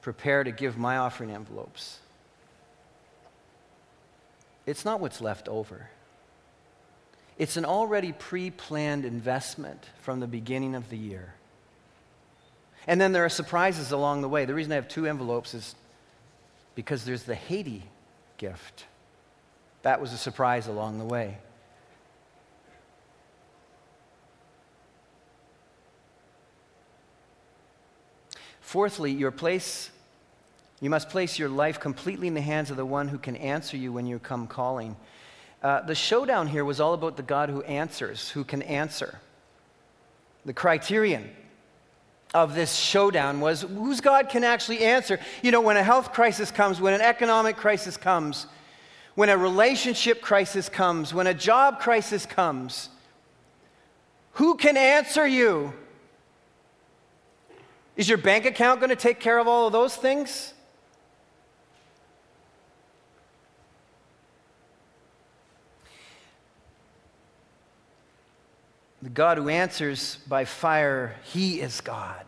prepare 0.00 0.44
to 0.44 0.52
give 0.52 0.76
my 0.76 0.96
offering 0.96 1.30
envelopes, 1.30 1.98
it's 4.66 4.84
not 4.84 5.00
what's 5.00 5.20
left 5.20 5.48
over. 5.48 5.88
It's 7.38 7.56
an 7.56 7.64
already 7.64 8.12
pre 8.12 8.50
planned 8.50 9.04
investment 9.04 9.88
from 10.00 10.20
the 10.20 10.26
beginning 10.26 10.74
of 10.74 10.88
the 10.90 10.96
year. 10.96 11.34
And 12.86 13.00
then 13.00 13.12
there 13.12 13.24
are 13.24 13.30
surprises 13.30 13.92
along 13.92 14.20
the 14.20 14.28
way. 14.28 14.44
The 14.44 14.54
reason 14.54 14.72
I 14.72 14.76
have 14.76 14.88
two 14.88 15.06
envelopes 15.06 15.54
is 15.54 15.74
because 16.74 17.04
there's 17.04 17.22
the 17.22 17.34
Haiti 17.34 17.82
gift. 18.36 18.84
That 19.82 20.00
was 20.00 20.12
a 20.12 20.18
surprise 20.18 20.66
along 20.66 20.98
the 20.98 21.04
way. 21.04 21.38
Fourthly, 28.60 29.12
your 29.12 29.30
place, 29.30 29.90
you 30.80 30.90
must 30.90 31.08
place 31.08 31.38
your 31.38 31.48
life 31.48 31.78
completely 31.78 32.26
in 32.26 32.34
the 32.34 32.40
hands 32.40 32.70
of 32.70 32.76
the 32.76 32.84
one 32.84 33.06
who 33.08 33.18
can 33.18 33.36
answer 33.36 33.76
you 33.76 33.92
when 33.92 34.04
you 34.04 34.18
come 34.18 34.46
calling. 34.48 34.96
Uh, 35.62 35.80
the 35.82 35.94
showdown 35.94 36.48
here 36.48 36.64
was 36.64 36.80
all 36.80 36.92
about 36.92 37.16
the 37.16 37.22
God 37.22 37.50
who 37.50 37.62
answers, 37.62 38.30
who 38.30 38.42
can 38.42 38.62
answer. 38.62 39.20
The 40.44 40.52
criterion 40.52 41.30
of 42.34 42.54
this 42.54 42.74
showdown 42.74 43.40
was 43.40 43.62
whose 43.62 44.00
God 44.00 44.28
can 44.28 44.42
actually 44.42 44.80
answer. 44.80 45.20
You 45.42 45.52
know, 45.52 45.60
when 45.60 45.76
a 45.76 45.82
health 45.82 46.12
crisis 46.12 46.50
comes, 46.50 46.80
when 46.80 46.92
an 46.92 47.00
economic 47.00 47.56
crisis 47.56 47.96
comes, 47.96 48.46
when 49.14 49.28
a 49.28 49.38
relationship 49.38 50.20
crisis 50.20 50.68
comes, 50.68 51.14
when 51.14 51.28
a 51.28 51.34
job 51.34 51.78
crisis 51.78 52.26
comes, 52.26 52.88
who 54.32 54.56
can 54.56 54.76
answer 54.76 55.24
you? 55.24 55.72
Is 57.96 58.08
your 58.08 58.18
bank 58.18 58.44
account 58.44 58.80
going 58.80 58.90
to 58.90 58.96
take 58.96 59.20
care 59.20 59.38
of 59.38 59.46
all 59.46 59.68
of 59.68 59.72
those 59.72 59.94
things? 59.94 60.53
The 69.04 69.10
God 69.10 69.36
who 69.36 69.50
answers 69.50 70.16
by 70.26 70.46
fire, 70.46 71.14
He 71.24 71.60
is 71.60 71.82
God. 71.82 72.24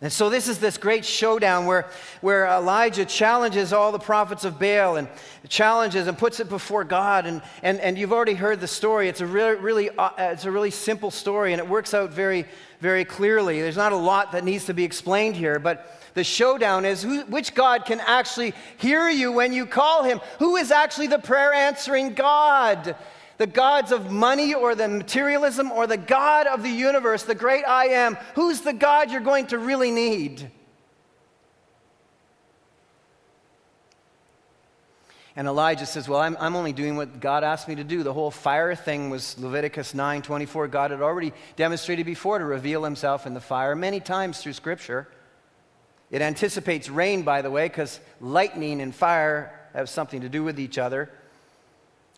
And 0.00 0.12
so 0.12 0.30
this 0.30 0.46
is 0.46 0.60
this 0.60 0.78
great 0.78 1.04
showdown 1.04 1.66
where, 1.66 1.88
where 2.20 2.46
Elijah 2.46 3.04
challenges 3.04 3.72
all 3.72 3.90
the 3.90 3.98
prophets 3.98 4.44
of 4.44 4.60
Baal 4.60 4.96
and 4.96 5.08
challenges 5.48 6.06
and 6.06 6.16
puts 6.16 6.38
it 6.38 6.48
before 6.48 6.84
God. 6.84 7.26
And, 7.26 7.42
and, 7.64 7.80
and 7.80 7.98
you've 7.98 8.12
already 8.12 8.34
heard 8.34 8.60
the 8.60 8.68
story. 8.68 9.08
It's 9.08 9.20
a 9.20 9.26
really, 9.26 9.56
really, 9.56 9.90
uh, 9.90 10.10
it's 10.18 10.44
a 10.44 10.52
really 10.52 10.70
simple 10.70 11.10
story 11.10 11.52
and 11.52 11.58
it 11.58 11.68
works 11.68 11.94
out 11.94 12.12
very, 12.12 12.46
very 12.78 13.04
clearly. 13.04 13.60
There's 13.60 13.76
not 13.76 13.90
a 13.90 13.96
lot 13.96 14.30
that 14.32 14.44
needs 14.44 14.66
to 14.66 14.74
be 14.74 14.84
explained 14.84 15.34
here, 15.34 15.58
but, 15.58 15.98
the 16.14 16.24
showdown 16.24 16.84
is 16.84 17.02
who, 17.02 17.22
which 17.22 17.54
God 17.54 17.86
can 17.86 17.98
actually 18.00 18.52
hear 18.76 19.08
you 19.08 19.32
when 19.32 19.54
you 19.54 19.64
call 19.64 20.02
him? 20.02 20.20
Who 20.40 20.56
is 20.56 20.70
actually 20.70 21.06
the 21.06 21.18
prayer 21.18 21.54
answering 21.54 22.12
God? 22.12 22.96
The 23.38 23.46
gods 23.46 23.92
of 23.92 24.10
money 24.10 24.54
or 24.54 24.74
the 24.74 24.88
materialism 24.88 25.72
or 25.72 25.86
the 25.86 25.96
God 25.96 26.46
of 26.46 26.62
the 26.62 26.70
universe, 26.70 27.22
the 27.22 27.34
great 27.34 27.64
I 27.64 27.86
am? 27.88 28.16
Who's 28.34 28.60
the 28.60 28.72
God 28.72 29.10
you're 29.10 29.20
going 29.20 29.46
to 29.48 29.58
really 29.58 29.90
need? 29.90 30.50
And 35.34 35.48
Elijah 35.48 35.86
says, 35.86 36.08
Well, 36.08 36.20
I'm, 36.20 36.36
I'm 36.38 36.56
only 36.56 36.72
doing 36.72 36.96
what 36.96 37.20
God 37.20 37.42
asked 37.42 37.66
me 37.66 37.76
to 37.76 37.84
do. 37.84 38.02
The 38.02 38.12
whole 38.12 38.30
fire 38.30 38.74
thing 38.74 39.08
was 39.08 39.38
Leviticus 39.38 39.94
9 39.94 40.22
24. 40.22 40.68
God 40.68 40.90
had 40.90 41.00
already 41.00 41.32
demonstrated 41.56 42.04
before 42.04 42.38
to 42.38 42.44
reveal 42.44 42.84
himself 42.84 43.26
in 43.26 43.32
the 43.32 43.40
fire 43.40 43.74
many 43.74 44.00
times 44.00 44.42
through 44.42 44.52
Scripture. 44.52 45.08
It 46.10 46.20
anticipates 46.20 46.90
rain, 46.90 47.22
by 47.22 47.40
the 47.40 47.50
way, 47.50 47.66
because 47.66 47.98
lightning 48.20 48.82
and 48.82 48.94
fire 48.94 49.58
have 49.72 49.88
something 49.88 50.20
to 50.20 50.28
do 50.28 50.44
with 50.44 50.60
each 50.60 50.76
other. 50.76 51.10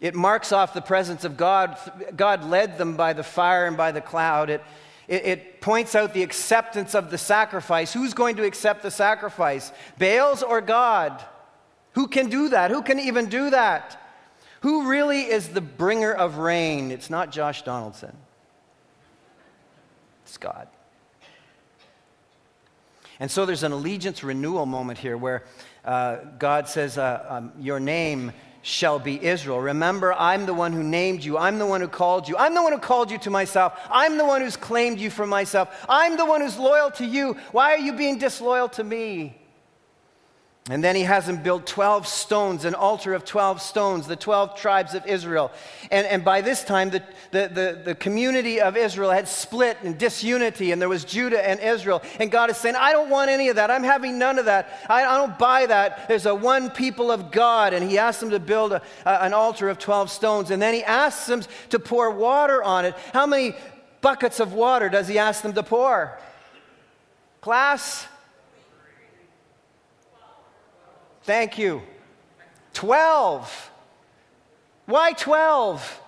It 0.01 0.15
marks 0.15 0.53
off 0.53 0.75
the 0.75 0.83
presence 0.83 1.25
of 1.25 1.37
God. 1.37 1.79
God 2.17 2.45
led 2.45 2.79
them 2.79 2.97
by 2.97 3.13
the 3.13 3.23
fire 3.23 3.67
and 3.67 3.77
by 3.77 3.93
the 3.93 4.01
cloud. 4.01 4.51
It, 4.51 4.63
it, 5.09 5.25
it, 5.25 5.61
points 5.61 5.95
out 5.95 6.13
the 6.13 6.23
acceptance 6.23 6.95
of 6.95 7.11
the 7.11 7.19
sacrifice. 7.19 7.93
Who's 7.93 8.13
going 8.13 8.37
to 8.37 8.45
accept 8.45 8.83
the 8.83 8.91
sacrifice? 8.91 9.73
Baals 9.99 10.43
or 10.43 10.61
God? 10.61 11.25
Who 11.93 12.09
can 12.09 12.29
do 12.29 12.51
that? 12.51 12.71
Who 12.71 12.83
can 12.83 12.99
even 12.99 13.27
do 13.29 13.51
that? 13.51 14.01
Who 14.61 14.89
really 14.89 15.23
is 15.23 15.49
the 15.49 15.61
bringer 15.61 16.13
of 16.13 16.39
rain? 16.39 16.91
It's 16.91 17.11
not 17.11 17.31
Josh 17.31 17.63
Donaldson, 17.63 18.17
it's 20.25 20.39
God. 20.39 20.69
And 23.21 23.31
so 23.31 23.47
there's 23.47 23.63
an 23.63 23.73
allegiance 23.73 24.25
renewal 24.25 24.67
moment 24.67 24.99
here 24.99 25.17
where 25.17 25.45
uh, 25.85 26.17
God 26.39 26.69
says, 26.69 26.99
uh, 26.99 27.25
um, 27.29 27.53
Your 27.61 27.79
name 27.79 28.33
shall 28.65 28.99
be 28.99 29.23
Israel. 29.23 29.61
Remember, 29.61 30.15
I'm 30.15 30.47
the 30.47 30.55
one 30.55 30.73
who 30.73 30.83
named 30.83 31.23
you. 31.23 31.37
I'm 31.37 31.59
the 31.59 31.67
one 31.67 31.83
who 31.83 31.87
called 31.87 32.27
you. 32.27 32.37
I'm 32.39 32.55
the 32.55 32.63
one 32.63 32.73
who 32.73 32.79
called 32.79 33.11
you 33.11 33.19
to 33.19 33.31
myself. 33.31 33.79
I'm 33.91 34.17
the 34.17 34.25
one 34.25 34.41
who's 34.41 34.57
claimed 34.57 34.99
you 34.99 35.11
for 35.11 35.27
myself. 35.27 35.69
I'm 35.87 36.17
the 36.17 36.25
one 36.25 36.41
who's 36.41 36.59
loyal 36.59 36.91
to 36.93 37.05
you. 37.05 37.37
Why 37.53 37.75
are 37.75 37.79
you 37.79 37.93
being 37.93 38.19
disloyal 38.19 38.71
to 38.71 38.83
me? 38.83 39.37
And 40.71 40.83
then 40.83 40.97
he 40.97 41.03
has 41.03 41.27
them 41.27 41.43
build 41.43 41.67
12 41.67 42.07
stones, 42.07 42.65
an 42.65 42.75
altar 42.75 43.13
of 43.13 43.27
12 43.27 43.61
stones, 43.61 44.07
the 44.07 44.17
12 44.17 44.57
tribes 44.57 44.95
of 44.95 45.05
Israel. 45.05 45.53
And, 45.91 46.07
and 46.07 46.25
by 46.25 46.41
this 46.41 46.65
time, 46.65 46.89
the, 46.89 47.03
the, 47.33 47.49
the, 47.49 47.83
the, 47.85 47.95
community 47.95 48.63
of 48.63 48.75
Israel 48.75 49.11
had 49.11 49.29
split 49.29 49.77
in 49.83 49.99
disunity, 49.99 50.73
and 50.73 50.81
there 50.81 50.89
was 50.89 51.05
Judah 51.05 51.47
and 51.47 51.61
Israel. 51.61 52.01
And 52.19 52.31
God 52.31 52.49
is 52.49 52.57
saying, 52.57 52.77
I 52.77 52.93
don't 52.93 53.11
want 53.11 53.29
any 53.29 53.51
of 53.51 53.57
that. 53.57 53.71
I'm 53.71 53.83
having 53.83 54.19
none 54.19 54.39
of 54.39 54.47
that. 54.47 54.87
I, 54.89 55.05
I 55.05 55.19
don't 55.19 55.39
buy 55.39 55.67
that. 55.67 56.09
There's 56.09 56.25
a 56.25 56.35
one 56.35 56.71
people 56.71 57.11
of 57.11 57.31
God. 57.31 57.75
And 57.75 57.91
he 57.91 57.99
asks 57.99 58.21
them 58.21 58.31
to 58.31 58.41
build 58.41 58.73
a, 58.73 58.81
a, 59.05 59.23
an 59.25 59.35
altar 59.35 59.69
of 59.69 59.79
12 59.79 60.11
stones. 60.11 60.51
And 60.51 60.63
then 60.63 60.73
he 60.73 60.83
asks 60.83 61.27
them 61.27 61.43
to 61.71 61.79
pour 61.79 62.11
water 62.11 62.63
on 62.63 62.87
it. 62.87 62.95
How 63.13 63.27
many 63.27 63.55
buckets 64.01 64.41
of 64.41 64.55
water 64.55 64.89
does 64.89 65.09
he 65.09 65.19
ask 65.19 65.43
them 65.43 65.53
to 65.53 65.63
pour? 65.63 66.19
Class? 67.43 68.07
Thank 71.25 71.59
you. 71.59 71.83
12. 72.75 73.71
Why 74.87 75.13
12? 75.13 76.01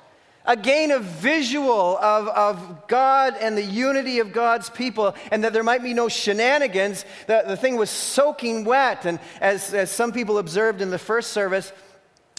Again, 0.44 0.90
a 0.92 1.00
visual 1.00 1.96
of, 1.98 2.28
of 2.28 2.86
God 2.86 3.34
and 3.40 3.56
the 3.56 3.62
unity 3.62 4.20
of 4.20 4.32
God's 4.32 4.70
people, 4.70 5.14
and 5.32 5.42
that 5.42 5.52
there 5.52 5.64
might 5.64 5.82
be 5.82 5.94
no 5.94 6.08
shenanigans. 6.08 7.04
The, 7.26 7.44
the 7.48 7.56
thing 7.56 7.76
was 7.76 7.90
soaking 7.90 8.64
wet. 8.64 9.06
And 9.06 9.18
as, 9.40 9.74
as 9.74 9.90
some 9.90 10.12
people 10.12 10.38
observed 10.38 10.82
in 10.82 10.90
the 10.90 10.98
first 10.98 11.32
service, 11.32 11.72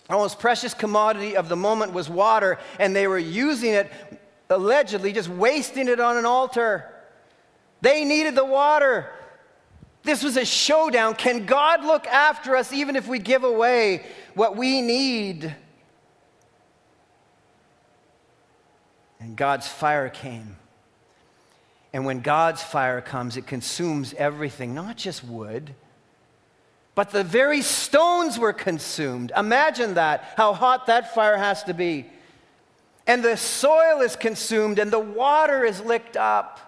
the 0.08 0.14
most 0.14 0.40
precious 0.40 0.74
commodity 0.74 1.36
of 1.36 1.50
the 1.50 1.58
moment 1.58 1.92
was 1.94 2.10
water, 2.10 2.60
and 2.80 2.96
they 2.96 3.08
were 3.08 3.18
using 3.18 3.74
it, 3.74 3.92
allegedly, 4.50 5.12
just 5.12 5.30
wasting 5.30 5.90
it 5.90 6.00
on 6.00 6.16
an 6.16 6.26
altar. 6.26 6.86
They 7.82 8.06
needed 8.06 8.36
the 8.36 8.46
water. 8.46 9.10
This 10.08 10.24
was 10.24 10.38
a 10.38 10.46
showdown. 10.46 11.16
Can 11.16 11.46
God 11.46 11.84
look 11.84 12.08
after 12.08 12.56
us 12.56 12.72
even 12.72 12.96
if 12.96 13.10
we 13.10 13.20
give 13.20 13.44
away 13.44 14.06
what 14.36 14.56
we 14.56 14.82
need? 14.82 15.54
And 19.20 19.36
God's 19.36 19.68
fire 19.68 20.08
came. 20.08 20.56
And 21.92 22.06
when 22.06 22.22
God's 22.22 22.64
fire 22.64 23.02
comes, 23.02 23.36
it 23.36 23.48
consumes 23.48 24.14
everything, 24.14 24.74
not 24.74 24.96
just 24.96 25.26
wood, 25.26 25.76
but 26.96 27.10
the 27.10 27.26
very 27.26 27.62
stones 27.62 28.40
were 28.40 28.54
consumed. 28.54 29.34
Imagine 29.36 29.96
that, 29.96 30.24
how 30.38 30.54
hot 30.54 30.86
that 30.86 31.14
fire 31.14 31.36
has 31.36 31.64
to 31.64 31.74
be. 31.74 32.06
And 33.06 33.22
the 33.22 33.36
soil 33.36 34.00
is 34.00 34.16
consumed, 34.16 34.80
and 34.80 34.90
the 34.90 35.00
water 35.00 35.66
is 35.66 35.82
licked 35.82 36.16
up 36.16 36.67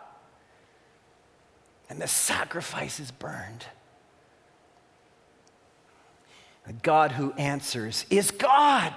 and 1.89 1.99
the 1.99 2.07
sacrifice 2.07 2.99
is 2.99 3.11
burned. 3.11 3.65
The 6.67 6.73
God 6.73 7.11
who 7.11 7.33
answers 7.33 8.05
is 8.11 8.29
God. 8.29 8.93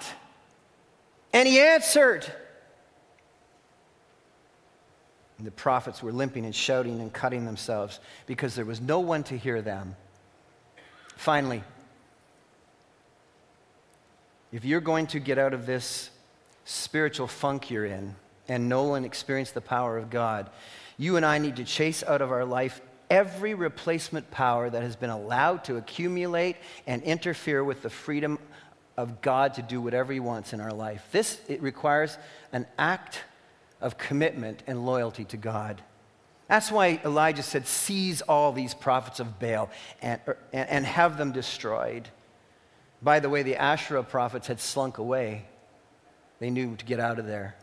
And 1.32 1.49
he 1.49 1.59
answered. 1.59 2.30
And 5.38 5.47
the 5.47 5.53
prophets 5.53 6.03
were 6.03 6.12
limping 6.12 6.45
and 6.45 6.55
shouting 6.55 7.01
and 7.01 7.11
cutting 7.12 7.47
themselves 7.47 7.99
because 8.26 8.55
there 8.55 8.66
was 8.66 8.80
no 8.80 9.01
one 9.01 9.22
to 9.24 9.38
hear 9.38 9.62
them. 9.62 9.97
Finally, 11.16 11.64
if 14.53 14.66
you're 14.66 14.82
going 14.82 15.07
to 15.09 15.18
get 15.18 15.38
out 15.38 15.55
of 15.55 15.64
this 15.64 16.11
spiritual 16.64 17.26
funk 17.26 17.70
you're 17.70 17.86
in 17.86 18.14
and 18.49 18.68
know 18.68 18.95
and 18.95 19.07
experience 19.07 19.51
the 19.51 19.62
power 19.62 19.97
of 19.97 20.11
God, 20.11 20.51
you 20.97 21.16
and 21.16 21.24
I 21.26 21.38
need 21.38 21.57
to 21.57 21.64
chase 21.64 22.03
out 22.03 22.22
of 22.22 22.30
our 22.30 22.45
life 22.45 22.80
every 23.11 23.55
replacement 23.55 24.30
power 24.30 24.70
that 24.70 24.82
has 24.82 24.97
been 24.97 25.11
allowed 25.11 25.64
to 25.64 25.76
accumulate 25.76 26.57
and 26.86 27.03
interfere 27.03 27.62
with 27.62 27.82
the 27.82 27.90
freedom 27.90 28.38
of 28.97 29.20
God 29.20 29.55
to 29.55 29.62
do 29.62 29.80
whatever 29.80 30.12
He 30.12 30.20
wants 30.20 30.53
in 30.53 30.61
our 30.61 30.72
life. 30.72 31.07
This 31.12 31.40
it 31.49 31.61
requires 31.62 32.16
an 32.53 32.66
act 32.78 33.20
of 33.80 33.99
commitment 33.99 34.62
and 34.66 34.86
loyalty 34.86 35.24
to 35.26 35.36
God. 35.36 35.82
That's 36.49 36.70
why 36.70 37.01
Elijah 37.05 37.43
said, 37.43 37.66
Seize 37.66 38.22
all 38.22 38.53
these 38.53 38.74
prophets 38.74 39.20
of 39.20 39.38
Baal 39.38 39.70
and, 40.01 40.20
er, 40.26 40.38
and, 40.53 40.68
and 40.68 40.86
have 40.86 41.18
them 41.18 41.32
destroyed. 41.32 42.09
By 43.03 43.20
the 43.20 43.28
way, 43.28 43.43
the 43.43 43.57
Asherah 43.57 44.05
prophets 44.05 44.47
had 44.47 44.61
slunk 44.61 44.99
away, 44.99 45.47
they 46.38 46.51
knew 46.51 46.76
to 46.76 46.84
get 46.84 47.01
out 47.01 47.18
of 47.18 47.26
there. 47.26 47.57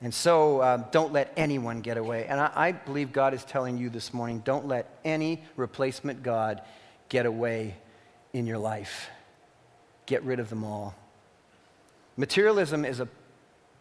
And 0.00 0.14
so 0.14 0.60
uh, 0.60 0.76
don't 0.90 1.12
let 1.12 1.32
anyone 1.36 1.80
get 1.80 1.96
away. 1.96 2.26
And 2.26 2.40
I, 2.40 2.52
I 2.54 2.72
believe 2.72 3.12
God 3.12 3.34
is 3.34 3.44
telling 3.44 3.78
you 3.78 3.90
this 3.90 4.14
morning 4.14 4.40
don't 4.44 4.66
let 4.66 4.98
any 5.04 5.42
replacement 5.56 6.22
God 6.22 6.62
get 7.08 7.26
away 7.26 7.76
in 8.32 8.46
your 8.46 8.58
life. 8.58 9.08
Get 10.06 10.22
rid 10.22 10.38
of 10.38 10.50
them 10.50 10.62
all. 10.62 10.94
Materialism 12.16 12.84
is 12.84 13.00
a 13.00 13.08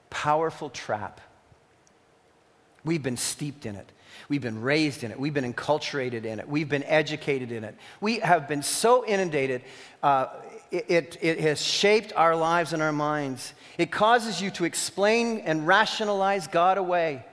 powerful 0.09 0.70
trap. 0.70 1.22
We've 2.84 3.03
been 3.03 3.18
steeped 3.18 3.65
in 3.65 3.76
it. 3.76 3.91
We've 4.30 4.41
been 4.41 4.61
raised 4.61 5.03
in 5.03 5.11
it. 5.11 5.20
We've 5.20 5.34
been 5.34 5.51
enculturated 5.51 6.26
in 6.26 6.39
it. 6.39 6.47
We've 6.47 6.70
been 6.70 6.84
educated 6.84 7.51
in 7.51 7.63
it. 7.63 7.76
We 8.01 8.20
have 8.20 8.47
been 8.47 8.63
so 8.63 9.05
inundated. 9.05 9.61
Uh, 10.01 10.28
it, 10.72 11.18
it, 11.22 11.39
has 11.39 11.61
shaped 11.61 12.13
our 12.15 12.36
lives 12.36 12.74
and 12.74 12.82
our 12.82 12.91
minds. 12.91 13.53
It 13.78 13.91
causes 13.91 14.41
you 14.41 14.51
to 14.51 14.65
explain 14.65 15.39
and 15.39 15.68
rationalize 15.68 16.47
God 16.47 16.78
away 16.78 17.26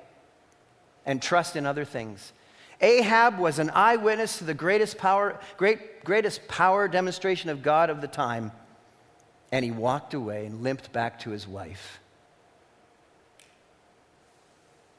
and 1.06 1.20
trust 1.20 1.56
in 1.56 1.66
other 1.66 1.84
things. 1.84 2.32
Ahab 2.80 3.38
was 3.38 3.58
an 3.58 3.70
eyewitness 3.70 4.38
to 4.38 4.44
the 4.44 4.54
greatest 4.54 4.98
power, 4.98 5.38
great, 5.56 6.04
greatest 6.04 6.46
power 6.48 6.88
demonstration 6.88 7.50
of 7.50 7.62
God 7.62 7.90
of 7.90 8.00
the 8.00 8.08
time, 8.08 8.52
and 9.52 9.64
he 9.64 9.70
walked 9.70 10.14
away 10.14 10.46
and 10.46 10.62
limped 10.62 10.92
back 10.92 11.20
to 11.20 11.30
his 11.30 11.46
wife. 11.46 12.00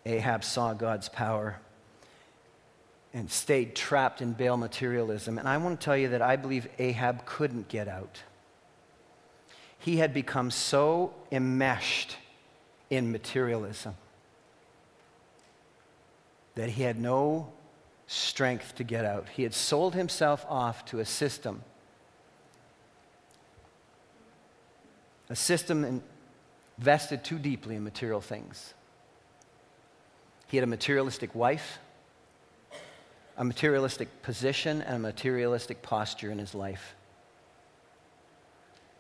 Ahab 0.05 0.43
saw 0.43 0.73
God's 0.73 1.09
power 1.09 1.59
and 3.15 3.31
stayed 3.31 3.75
trapped 3.75 4.21
in 4.21 4.33
Baal 4.33 4.57
materialism. 4.57 5.39
And 5.39 5.47
I 5.47 5.57
want 5.57 5.79
to 5.79 5.83
tell 5.83 5.97
you 5.97 6.09
that 6.09 6.21
I 6.21 6.35
believe 6.35 6.67
Ahab 6.77 7.25
couldn't 7.25 7.67
get 7.67 7.87
out 7.87 8.21
he 9.85 9.97
had 9.97 10.15
become 10.15 10.49
so 10.49 11.13
enmeshed 11.31 12.17
in 12.89 13.11
materialism 13.11 13.93
that 16.55 16.69
he 16.69 16.81
had 16.81 16.99
no 16.99 17.51
strength 18.07 18.73
to 18.73 18.83
get 18.83 19.05
out. 19.05 19.29
He 19.29 19.43
had 19.43 19.53
sold 19.53 19.93
himself 19.93 20.43
off 20.49 20.85
to 20.85 20.97
a 20.97 21.05
system, 21.05 21.61
a 25.29 25.35
system 25.35 26.01
invested 26.79 27.23
too 27.23 27.37
deeply 27.37 27.75
in 27.75 27.83
material 27.83 28.21
things. 28.21 28.73
He 30.47 30.57
had 30.57 30.63
a 30.63 30.67
materialistic 30.67 31.35
wife, 31.35 31.77
a 33.37 33.43
materialistic 33.43 34.21
position 34.21 34.81
and 34.81 34.95
a 34.95 34.99
materialistic 34.99 35.81
posture 35.81 36.31
in 36.31 36.39
his 36.39 36.55
life. 36.55 36.95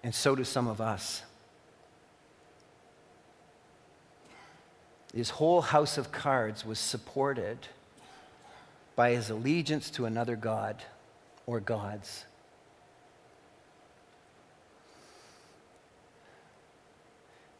And 0.03 0.13
so 0.13 0.35
do 0.35 0.43
some 0.43 0.67
of 0.67 0.81
us. 0.81 1.23
His 5.13 5.29
whole 5.29 5.61
house 5.61 5.97
of 5.97 6.11
cards 6.11 6.65
was 6.65 6.77
supported 6.77 7.57
by 8.95 9.11
his 9.11 9.29
allegiance 9.29 9.89
to 9.91 10.05
another 10.05 10.35
God 10.35 10.83
or 11.45 11.59
gods. 11.59 12.25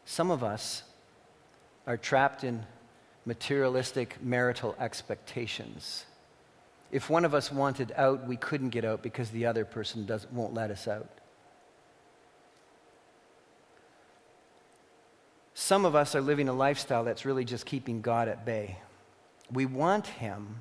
Some 0.04 0.30
of 0.30 0.44
us 0.44 0.82
are 1.86 1.96
trapped 1.96 2.44
in 2.44 2.64
materialistic 3.24 4.22
marital 4.22 4.76
expectations. 4.78 6.04
If 6.92 7.10
one 7.10 7.24
of 7.24 7.34
us 7.34 7.50
wanted 7.50 7.92
out, 7.96 8.26
we 8.26 8.36
couldn't 8.36 8.70
get 8.70 8.84
out 8.84 9.02
because 9.02 9.30
the 9.30 9.46
other 9.46 9.64
person 9.64 10.06
doesn't, 10.06 10.32
won't 10.32 10.54
let 10.54 10.70
us 10.70 10.86
out. 10.86 11.08
Some 15.54 15.84
of 15.84 15.94
us 15.94 16.14
are 16.14 16.20
living 16.20 16.48
a 16.48 16.52
lifestyle 16.52 17.04
that's 17.04 17.24
really 17.24 17.44
just 17.44 17.66
keeping 17.66 18.00
God 18.02 18.28
at 18.28 18.44
bay. 18.44 18.78
We 19.50 19.66
want 19.66 20.06
Him, 20.06 20.60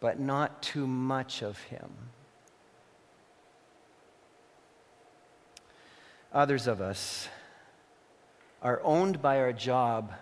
but 0.00 0.18
not 0.18 0.62
too 0.62 0.86
much 0.86 1.42
of 1.42 1.58
Him. 1.64 1.90
Others 6.32 6.66
of 6.66 6.80
us 6.80 7.28
are 8.62 8.80
owned 8.82 9.20
by 9.20 9.38
our 9.38 9.52
job 9.52 10.12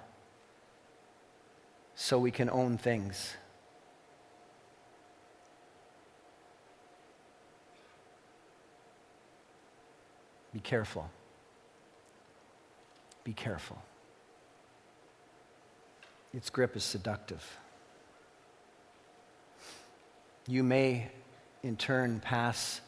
so 1.94 2.18
we 2.18 2.30
can 2.30 2.50
own 2.50 2.76
things. 2.76 3.36
Be 10.52 10.60
careful. 10.60 11.08
Be 13.24 13.32
careful. 13.32 13.78
Its 16.34 16.50
grip 16.50 16.76
is 16.76 16.84
seductive. 16.84 17.58
You 20.46 20.62
may, 20.62 21.10
in 21.62 21.76
turn, 21.76 22.20
pass 22.20 22.80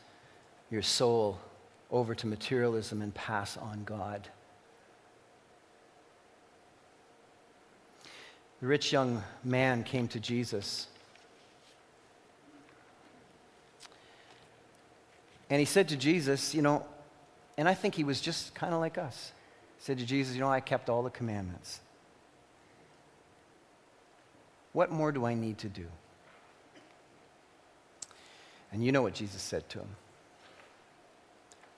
your 0.70 0.82
soul 0.82 1.38
over 1.90 2.14
to 2.14 2.26
materialism 2.26 3.00
and 3.02 3.14
pass 3.14 3.56
on 3.56 3.84
God. 3.84 4.28
The 8.60 8.66
rich 8.66 8.92
young 8.92 9.22
man 9.44 9.84
came 9.84 10.08
to 10.08 10.20
Jesus. 10.20 10.88
And 15.50 15.60
he 15.60 15.66
said 15.66 15.88
to 15.90 15.96
Jesus, 15.96 16.54
You 16.54 16.62
know, 16.62 16.84
and 17.56 17.68
I 17.68 17.74
think 17.74 17.94
he 17.94 18.04
was 18.04 18.20
just 18.20 18.54
kind 18.54 18.74
of 18.74 18.80
like 18.80 18.98
us. 18.98 19.32
He 19.78 19.84
said 19.84 19.98
to 19.98 20.06
Jesus, 20.06 20.34
You 20.34 20.40
know, 20.40 20.50
I 20.50 20.60
kept 20.60 20.90
all 20.90 21.02
the 21.02 21.10
commandments. 21.10 21.80
What 24.72 24.90
more 24.90 25.12
do 25.12 25.24
I 25.24 25.34
need 25.34 25.58
to 25.58 25.68
do? 25.68 25.86
And 28.72 28.84
you 28.84 28.90
know 28.90 29.02
what 29.02 29.14
Jesus 29.14 29.40
said 29.40 29.68
to 29.70 29.78
him. 29.78 29.88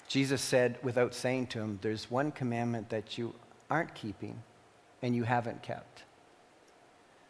Jesus 0.09 0.41
said, 0.41 0.79
without 0.83 1.14
saying 1.14 1.49
to 1.49 1.61
him, 1.61 1.79
There's 1.83 2.11
one 2.11 2.33
commandment 2.33 2.89
that 2.89 3.18
you 3.18 3.35
aren't 3.68 3.95
keeping 3.95 4.43
and 5.03 5.14
you 5.14 5.24
haven't 5.24 5.62
kept. 5.62 6.05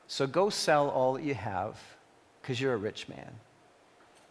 So 0.07 0.27
go 0.27 0.51
sell 0.51 0.89
all 0.89 1.15
that 1.15 1.25
you 1.25 1.35
have, 1.35 1.79
because 2.41 2.61
you're 2.61 2.75
a 2.75 2.79
rich 2.79 3.09
man, 3.09 3.31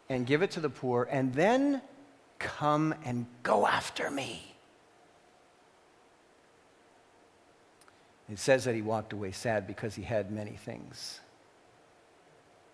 and 0.07 0.26
give 0.26 0.41
it 0.41 0.51
to 0.51 0.61
the 0.61 0.70
poor, 0.70 1.07
and 1.11 1.34
then 1.34 1.82
come 2.40 2.94
and 3.04 3.26
go 3.44 3.68
after 3.68 4.10
me. 4.10 4.56
It 8.32 8.40
says 8.40 8.64
that 8.66 8.74
he 8.74 8.82
walked 8.82 9.14
away 9.14 9.32
sad 9.32 9.68
because 9.68 9.96
he 9.96 10.02
had 10.02 10.32
many 10.32 10.56
things. 10.56 11.20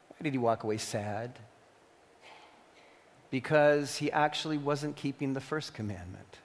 Why 0.10 0.24
did 0.24 0.34
he 0.34 0.38
walk 0.38 0.64
away 0.64 0.78
sad? 0.78 1.38
Because 3.30 3.98
he 3.98 4.12
actually 4.12 4.58
wasn't 4.58 4.96
keeping 4.96 5.34
the 5.34 5.42
first 5.42 5.74
commandment 5.74 6.38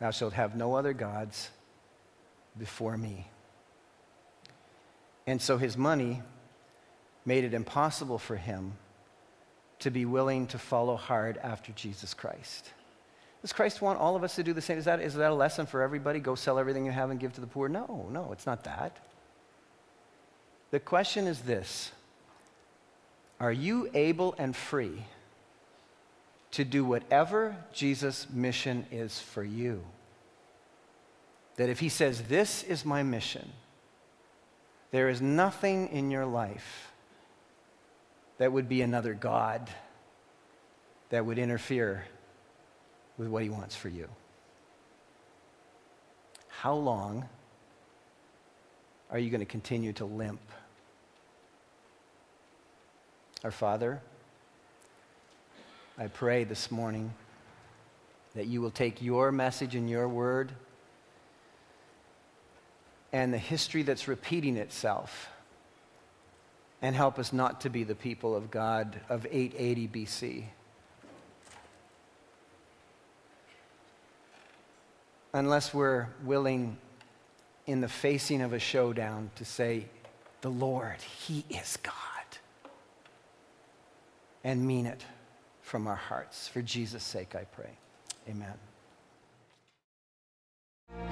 Thou 0.00 0.10
shalt 0.10 0.32
have 0.32 0.56
no 0.56 0.74
other 0.74 0.94
gods 0.94 1.50
before 2.58 2.96
me. 2.96 3.28
And 5.26 5.40
so 5.40 5.58
his 5.58 5.76
money 5.76 6.22
made 7.26 7.44
it 7.44 7.54
impossible 7.54 8.18
for 8.18 8.36
him 8.36 8.72
to 9.80 9.90
be 9.90 10.04
willing 10.04 10.46
to 10.48 10.58
follow 10.58 10.96
hard 10.96 11.38
after 11.38 11.72
Jesus 11.72 12.14
Christ. 12.14 12.70
Does 13.42 13.52
Christ 13.52 13.80
want 13.80 13.98
all 13.98 14.16
of 14.16 14.22
us 14.22 14.36
to 14.36 14.42
do 14.42 14.52
the 14.52 14.60
same? 14.60 14.78
Is 14.78 14.84
that, 14.84 15.00
is 15.00 15.14
that 15.14 15.30
a 15.30 15.34
lesson 15.34 15.66
for 15.66 15.82
everybody? 15.82 16.20
Go 16.20 16.34
sell 16.34 16.58
everything 16.58 16.84
you 16.84 16.92
have 16.92 17.10
and 17.10 17.18
give 17.18 17.32
to 17.34 17.40
the 17.40 17.46
poor? 17.46 17.68
No, 17.68 18.06
no, 18.10 18.32
it's 18.32 18.46
not 18.46 18.64
that. 18.64 18.98
The 20.70 20.80
question 20.80 21.26
is 21.26 21.40
this 21.40 21.92
Are 23.40 23.52
you 23.52 23.90
able 23.94 24.34
and 24.38 24.54
free 24.54 25.04
to 26.52 26.64
do 26.64 26.84
whatever 26.84 27.56
Jesus' 27.72 28.28
mission 28.30 28.86
is 28.90 29.18
for 29.18 29.42
you? 29.42 29.84
That 31.56 31.70
if 31.70 31.80
he 31.80 31.88
says, 31.88 32.24
This 32.24 32.62
is 32.62 32.84
my 32.84 33.02
mission, 33.02 33.50
there 34.90 35.08
is 35.08 35.22
nothing 35.22 35.88
in 35.88 36.10
your 36.10 36.26
life 36.26 36.89
that 38.40 38.50
would 38.50 38.70
be 38.70 38.80
another 38.80 39.12
God 39.12 39.68
that 41.10 41.26
would 41.26 41.38
interfere 41.38 42.06
with 43.18 43.28
what 43.28 43.42
He 43.42 43.50
wants 43.50 43.76
for 43.76 43.90
you. 43.90 44.08
How 46.48 46.72
long 46.72 47.28
are 49.10 49.18
you 49.18 49.28
going 49.28 49.40
to 49.40 49.46
continue 49.46 49.92
to 49.92 50.06
limp? 50.06 50.40
Our 53.44 53.50
Father, 53.50 54.00
I 55.98 56.06
pray 56.06 56.44
this 56.44 56.70
morning 56.70 57.12
that 58.34 58.46
you 58.46 58.62
will 58.62 58.70
take 58.70 59.02
your 59.02 59.30
message 59.32 59.74
and 59.74 59.90
your 59.90 60.08
word 60.08 60.50
and 63.12 63.34
the 63.34 63.38
history 63.38 63.82
that's 63.82 64.08
repeating 64.08 64.56
itself 64.56 65.29
and 66.82 66.96
help 66.96 67.18
us 67.18 67.32
not 67.32 67.60
to 67.62 67.70
be 67.70 67.84
the 67.84 67.94
people 67.94 68.34
of 68.34 68.50
God 68.50 69.00
of 69.08 69.26
880 69.30 69.88
BC. 69.88 70.44
Unless 75.32 75.72
we're 75.72 76.08
willing, 76.24 76.76
in 77.66 77.80
the 77.80 77.88
facing 77.88 78.40
of 78.42 78.52
a 78.52 78.58
showdown, 78.58 79.30
to 79.36 79.44
say, 79.44 79.86
The 80.40 80.50
Lord, 80.50 81.00
He 81.00 81.44
is 81.48 81.76
God. 81.82 81.94
And 84.42 84.66
mean 84.66 84.86
it 84.86 85.04
from 85.60 85.86
our 85.86 85.96
hearts. 85.96 86.48
For 86.48 86.62
Jesus' 86.62 87.04
sake, 87.04 87.36
I 87.36 87.44
pray. 87.44 87.70
Amen. 88.28 88.54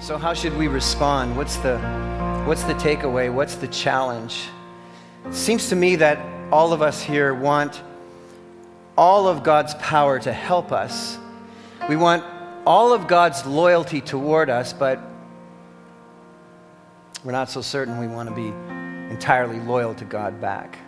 So, 0.00 0.16
how 0.16 0.34
should 0.34 0.56
we 0.56 0.66
respond? 0.66 1.36
What's 1.36 1.56
the, 1.56 1.78
what's 2.46 2.64
the 2.64 2.74
takeaway? 2.74 3.32
What's 3.32 3.54
the 3.56 3.68
challenge? 3.68 4.48
Seems 5.30 5.68
to 5.68 5.76
me 5.76 5.96
that 5.96 6.18
all 6.52 6.72
of 6.72 6.82
us 6.82 7.02
here 7.02 7.34
want 7.34 7.82
all 8.96 9.28
of 9.28 9.42
God's 9.42 9.74
power 9.74 10.18
to 10.18 10.32
help 10.32 10.72
us. 10.72 11.18
We 11.88 11.96
want 11.96 12.24
all 12.66 12.92
of 12.92 13.06
God's 13.06 13.46
loyalty 13.46 14.00
toward 14.00 14.50
us, 14.50 14.72
but 14.72 15.00
we're 17.24 17.32
not 17.32 17.50
so 17.50 17.60
certain 17.60 17.98
we 17.98 18.06
want 18.06 18.28
to 18.28 18.34
be 18.34 18.48
entirely 19.12 19.60
loyal 19.60 19.94
to 19.94 20.04
God 20.04 20.40
back. 20.40 20.78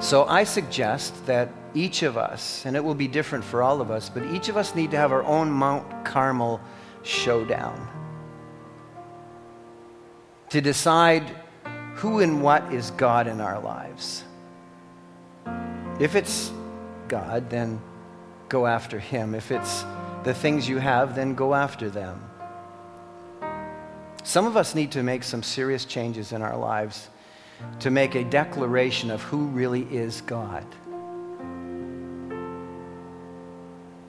So 0.00 0.24
I 0.24 0.44
suggest 0.44 1.26
that 1.26 1.50
each 1.74 2.02
of 2.02 2.16
us, 2.16 2.64
and 2.66 2.76
it 2.76 2.84
will 2.84 2.94
be 2.94 3.08
different 3.08 3.44
for 3.44 3.62
all 3.62 3.80
of 3.80 3.90
us, 3.90 4.08
but 4.08 4.24
each 4.26 4.48
of 4.48 4.56
us 4.56 4.74
need 4.74 4.90
to 4.92 4.96
have 4.96 5.12
our 5.12 5.24
own 5.24 5.50
Mount 5.50 6.04
Carmel 6.04 6.60
showdown 7.02 7.88
to 10.50 10.60
decide 10.60 11.24
who 11.94 12.20
and 12.20 12.42
what 12.42 12.72
is 12.72 12.90
God 12.92 13.26
in 13.26 13.40
our 13.40 13.60
lives. 13.60 14.24
If 16.00 16.16
it's 16.16 16.52
God, 17.08 17.48
then 17.50 17.80
go 18.48 18.66
after 18.66 18.98
Him. 18.98 19.34
If 19.34 19.50
it's 19.50 19.84
the 20.24 20.34
things 20.34 20.68
you 20.68 20.78
have, 20.78 21.14
then 21.14 21.34
go 21.34 21.54
after 21.54 21.88
them. 21.88 22.20
Some 24.24 24.46
of 24.46 24.56
us 24.56 24.74
need 24.74 24.90
to 24.92 25.02
make 25.02 25.22
some 25.22 25.42
serious 25.42 25.84
changes 25.84 26.32
in 26.32 26.42
our 26.42 26.56
lives 26.56 27.08
to 27.80 27.90
make 27.90 28.14
a 28.14 28.24
declaration 28.24 29.10
of 29.10 29.22
who 29.22 29.46
really 29.46 29.82
is 29.94 30.20
God. 30.22 30.64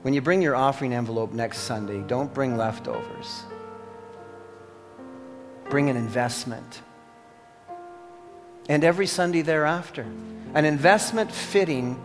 When 0.01 0.13
you 0.13 0.21
bring 0.21 0.41
your 0.41 0.55
offering 0.55 0.93
envelope 0.93 1.33
next 1.33 1.59
Sunday, 1.59 2.01
don't 2.07 2.33
bring 2.33 2.57
leftovers. 2.57 3.43
Bring 5.69 5.89
an 5.89 5.97
investment 5.97 6.81
and 8.67 8.83
every 8.83 9.07
Sunday 9.07 9.41
thereafter. 9.41 10.05
An 10.53 10.65
investment 10.65 11.31
fitting 11.31 11.99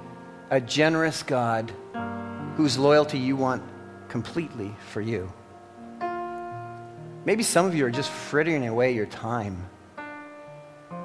a 0.50 0.60
generous 0.60 1.22
God 1.22 1.72
whose 2.56 2.76
loyalty 2.76 3.18
you 3.18 3.36
want 3.36 3.62
completely 4.08 4.74
for 4.88 5.00
you. 5.00 5.32
Maybe 7.24 7.42
some 7.42 7.66
of 7.66 7.74
you 7.74 7.86
are 7.86 7.90
just 7.90 8.10
frittering 8.10 8.66
away 8.66 8.92
your 8.92 9.06
time. 9.06 9.68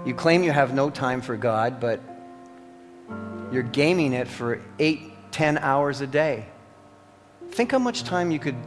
You 0.05 0.15
claim 0.15 0.43
you 0.43 0.51
have 0.51 0.73
no 0.73 0.89
time 0.89 1.21
for 1.21 1.37
God, 1.37 1.79
but 1.79 2.01
you're 3.51 3.63
gaming 3.63 4.13
it 4.13 4.27
for 4.27 4.61
eight, 4.79 5.01
ten 5.31 5.57
hours 5.59 6.01
a 6.01 6.07
day. 6.07 6.45
Think 7.51 7.71
how 7.71 7.79
much 7.79 8.03
time 8.03 8.31
you 8.31 8.39
could 8.39 8.57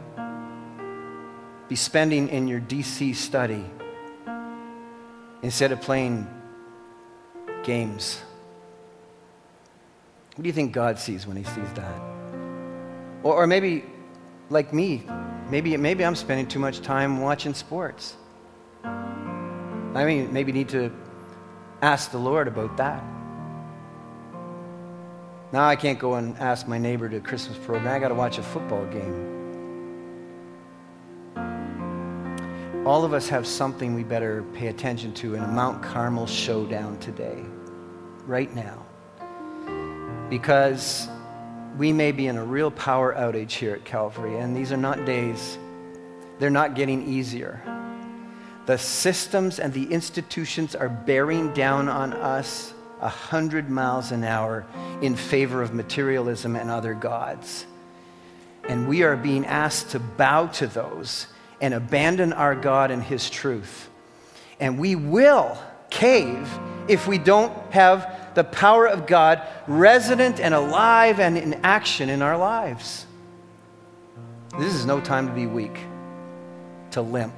be 1.67 1.75
spending 1.75 2.29
in 2.29 2.47
your 2.47 2.61
DC 2.61 3.15
study 3.15 3.65
instead 5.41 5.71
of 5.71 5.81
playing 5.81 6.27
games. 7.63 8.21
What 10.35 10.43
do 10.43 10.47
you 10.47 10.53
think 10.53 10.71
God 10.71 10.97
sees 10.97 11.27
when 11.27 11.37
he 11.37 11.43
sees 11.43 11.71
that? 11.73 12.01
Or, 13.23 13.35
or 13.35 13.47
maybe, 13.47 13.83
like 14.49 14.73
me, 14.73 15.03
maybe, 15.49 15.75
maybe 15.77 16.05
I'm 16.05 16.15
spending 16.15 16.47
too 16.47 16.59
much 16.59 16.81
time 16.81 17.21
watching 17.21 17.53
sports. 17.53 18.15
I 18.83 20.05
mean, 20.05 20.31
maybe 20.31 20.51
need 20.51 20.69
to 20.69 20.91
ask 21.81 22.11
the 22.11 22.19
Lord 22.19 22.47
about 22.47 22.77
that. 22.77 23.03
Now 25.51 25.65
I 25.65 25.75
can't 25.75 25.97
go 25.97 26.13
and 26.15 26.37
ask 26.37 26.67
my 26.67 26.77
neighbor 26.77 27.09
to 27.09 27.19
Christmas 27.19 27.57
program. 27.57 27.93
I 27.93 27.99
got 27.99 28.09
to 28.09 28.15
watch 28.15 28.37
a 28.37 28.43
football 28.43 28.85
game. 28.85 29.38
All 32.85 33.03
of 33.03 33.13
us 33.13 33.27
have 33.27 33.45
something 33.45 33.93
we 33.93 34.03
better 34.03 34.43
pay 34.53 34.67
attention 34.67 35.13
to 35.15 35.35
in 35.35 35.43
a 35.43 35.47
Mount 35.47 35.83
Carmel 35.83 36.25
showdown 36.25 36.97
today, 36.99 37.43
right 38.25 38.53
now. 38.55 38.85
Because 40.29 41.09
we 41.77 41.91
may 41.91 42.13
be 42.13 42.27
in 42.27 42.37
a 42.37 42.43
real 42.43 42.71
power 42.71 43.13
outage 43.13 43.51
here 43.51 43.73
at 43.73 43.83
Calvary, 43.83 44.37
and 44.37 44.55
these 44.55 44.71
are 44.71 44.77
not 44.77 45.05
days, 45.05 45.57
they're 46.39 46.49
not 46.49 46.73
getting 46.73 47.05
easier. 47.05 47.61
The 48.65 48.77
systems 48.77 49.59
and 49.59 49.73
the 49.73 49.91
institutions 49.91 50.73
are 50.73 50.89
bearing 50.89 51.53
down 51.53 51.89
on 51.89 52.13
us 52.13 52.73
a 52.99 53.09
100 53.09 53.69
miles 53.69 54.11
an 54.11 54.23
hour 54.23 54.65
in 55.01 55.17
favor 55.17 55.61
of 55.61 55.73
materialism 55.73 56.55
and 56.55 56.69
other 56.69 56.93
gods. 56.93 57.65
And 58.69 58.87
we 58.87 59.03
are 59.03 59.17
being 59.17 59.45
asked 59.45 59.89
to 59.91 59.99
bow 59.99 60.47
to 60.47 60.67
those 60.67 61.27
and 61.61 61.73
abandon 61.73 62.33
our 62.33 62.55
God 62.55 62.91
and 62.91 63.03
His 63.03 63.29
truth. 63.29 63.89
And 64.59 64.79
we 64.79 64.95
will 64.95 65.57
cave 65.89 66.49
if 66.87 67.07
we 67.07 67.17
don't 67.17 67.53
have 67.71 68.33
the 68.35 68.43
power 68.43 68.87
of 68.87 69.07
God 69.07 69.41
resident 69.67 70.39
and 70.39 70.53
alive 70.53 71.19
and 71.19 71.37
in 71.37 71.55
action 71.63 72.09
in 72.09 72.21
our 72.21 72.37
lives. 72.37 73.05
This 74.57 74.73
is 74.73 74.85
no 74.85 74.99
time 74.99 75.27
to 75.27 75.33
be 75.33 75.45
weak, 75.45 75.77
to 76.91 77.01
limp. 77.01 77.33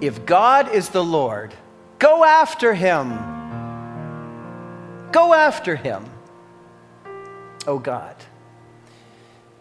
If 0.00 0.24
God 0.24 0.72
is 0.72 0.88
the 0.88 1.04
Lord, 1.04 1.52
go 1.98 2.24
after 2.24 2.72
Him. 2.72 3.10
Go 5.12 5.34
after 5.34 5.76
Him. 5.76 6.04
Oh 7.66 7.78
God, 7.78 8.16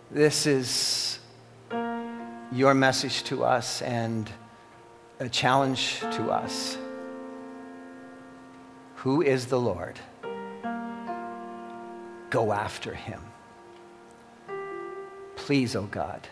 this 0.10 0.45
is 0.45 1.19
your 2.52 2.74
message 2.74 3.24
to 3.26 3.43
us 3.43 3.82
and 3.82 4.30
a 5.20 5.30
challenge 5.30 6.00
to 6.00 6.32
us. 6.32 6.78
Who 8.97 9.22
is 9.22 9.45
the 9.47 9.60
Lord? 9.60 10.00
Go 12.30 12.52
after 12.52 12.93
him. 12.93 13.22
Please, 15.36 15.76
O 15.76 15.82
oh 15.82 15.86
God, 15.86 16.28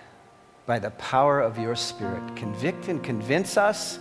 by 0.65 0.79
the 0.79 0.91
power 0.91 1.39
of 1.39 1.57
your 1.57 1.75
Spirit, 1.75 2.35
convict 2.35 2.87
and 2.87 3.03
convince 3.03 3.57
us 3.57 3.99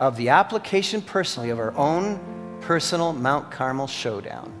of 0.00 0.16
the 0.16 0.30
application 0.30 1.00
personally 1.00 1.50
of 1.50 1.58
our 1.58 1.74
own 1.76 2.18
personal 2.60 3.12
Mount 3.12 3.50
Carmel 3.50 3.86
showdown. 3.86 4.52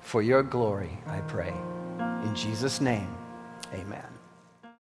For 0.00 0.22
your 0.22 0.42
glory, 0.42 0.98
I 1.06 1.20
pray. 1.20 1.52
In 2.24 2.34
Jesus' 2.34 2.80
name, 2.80 3.08
amen. 3.72 4.09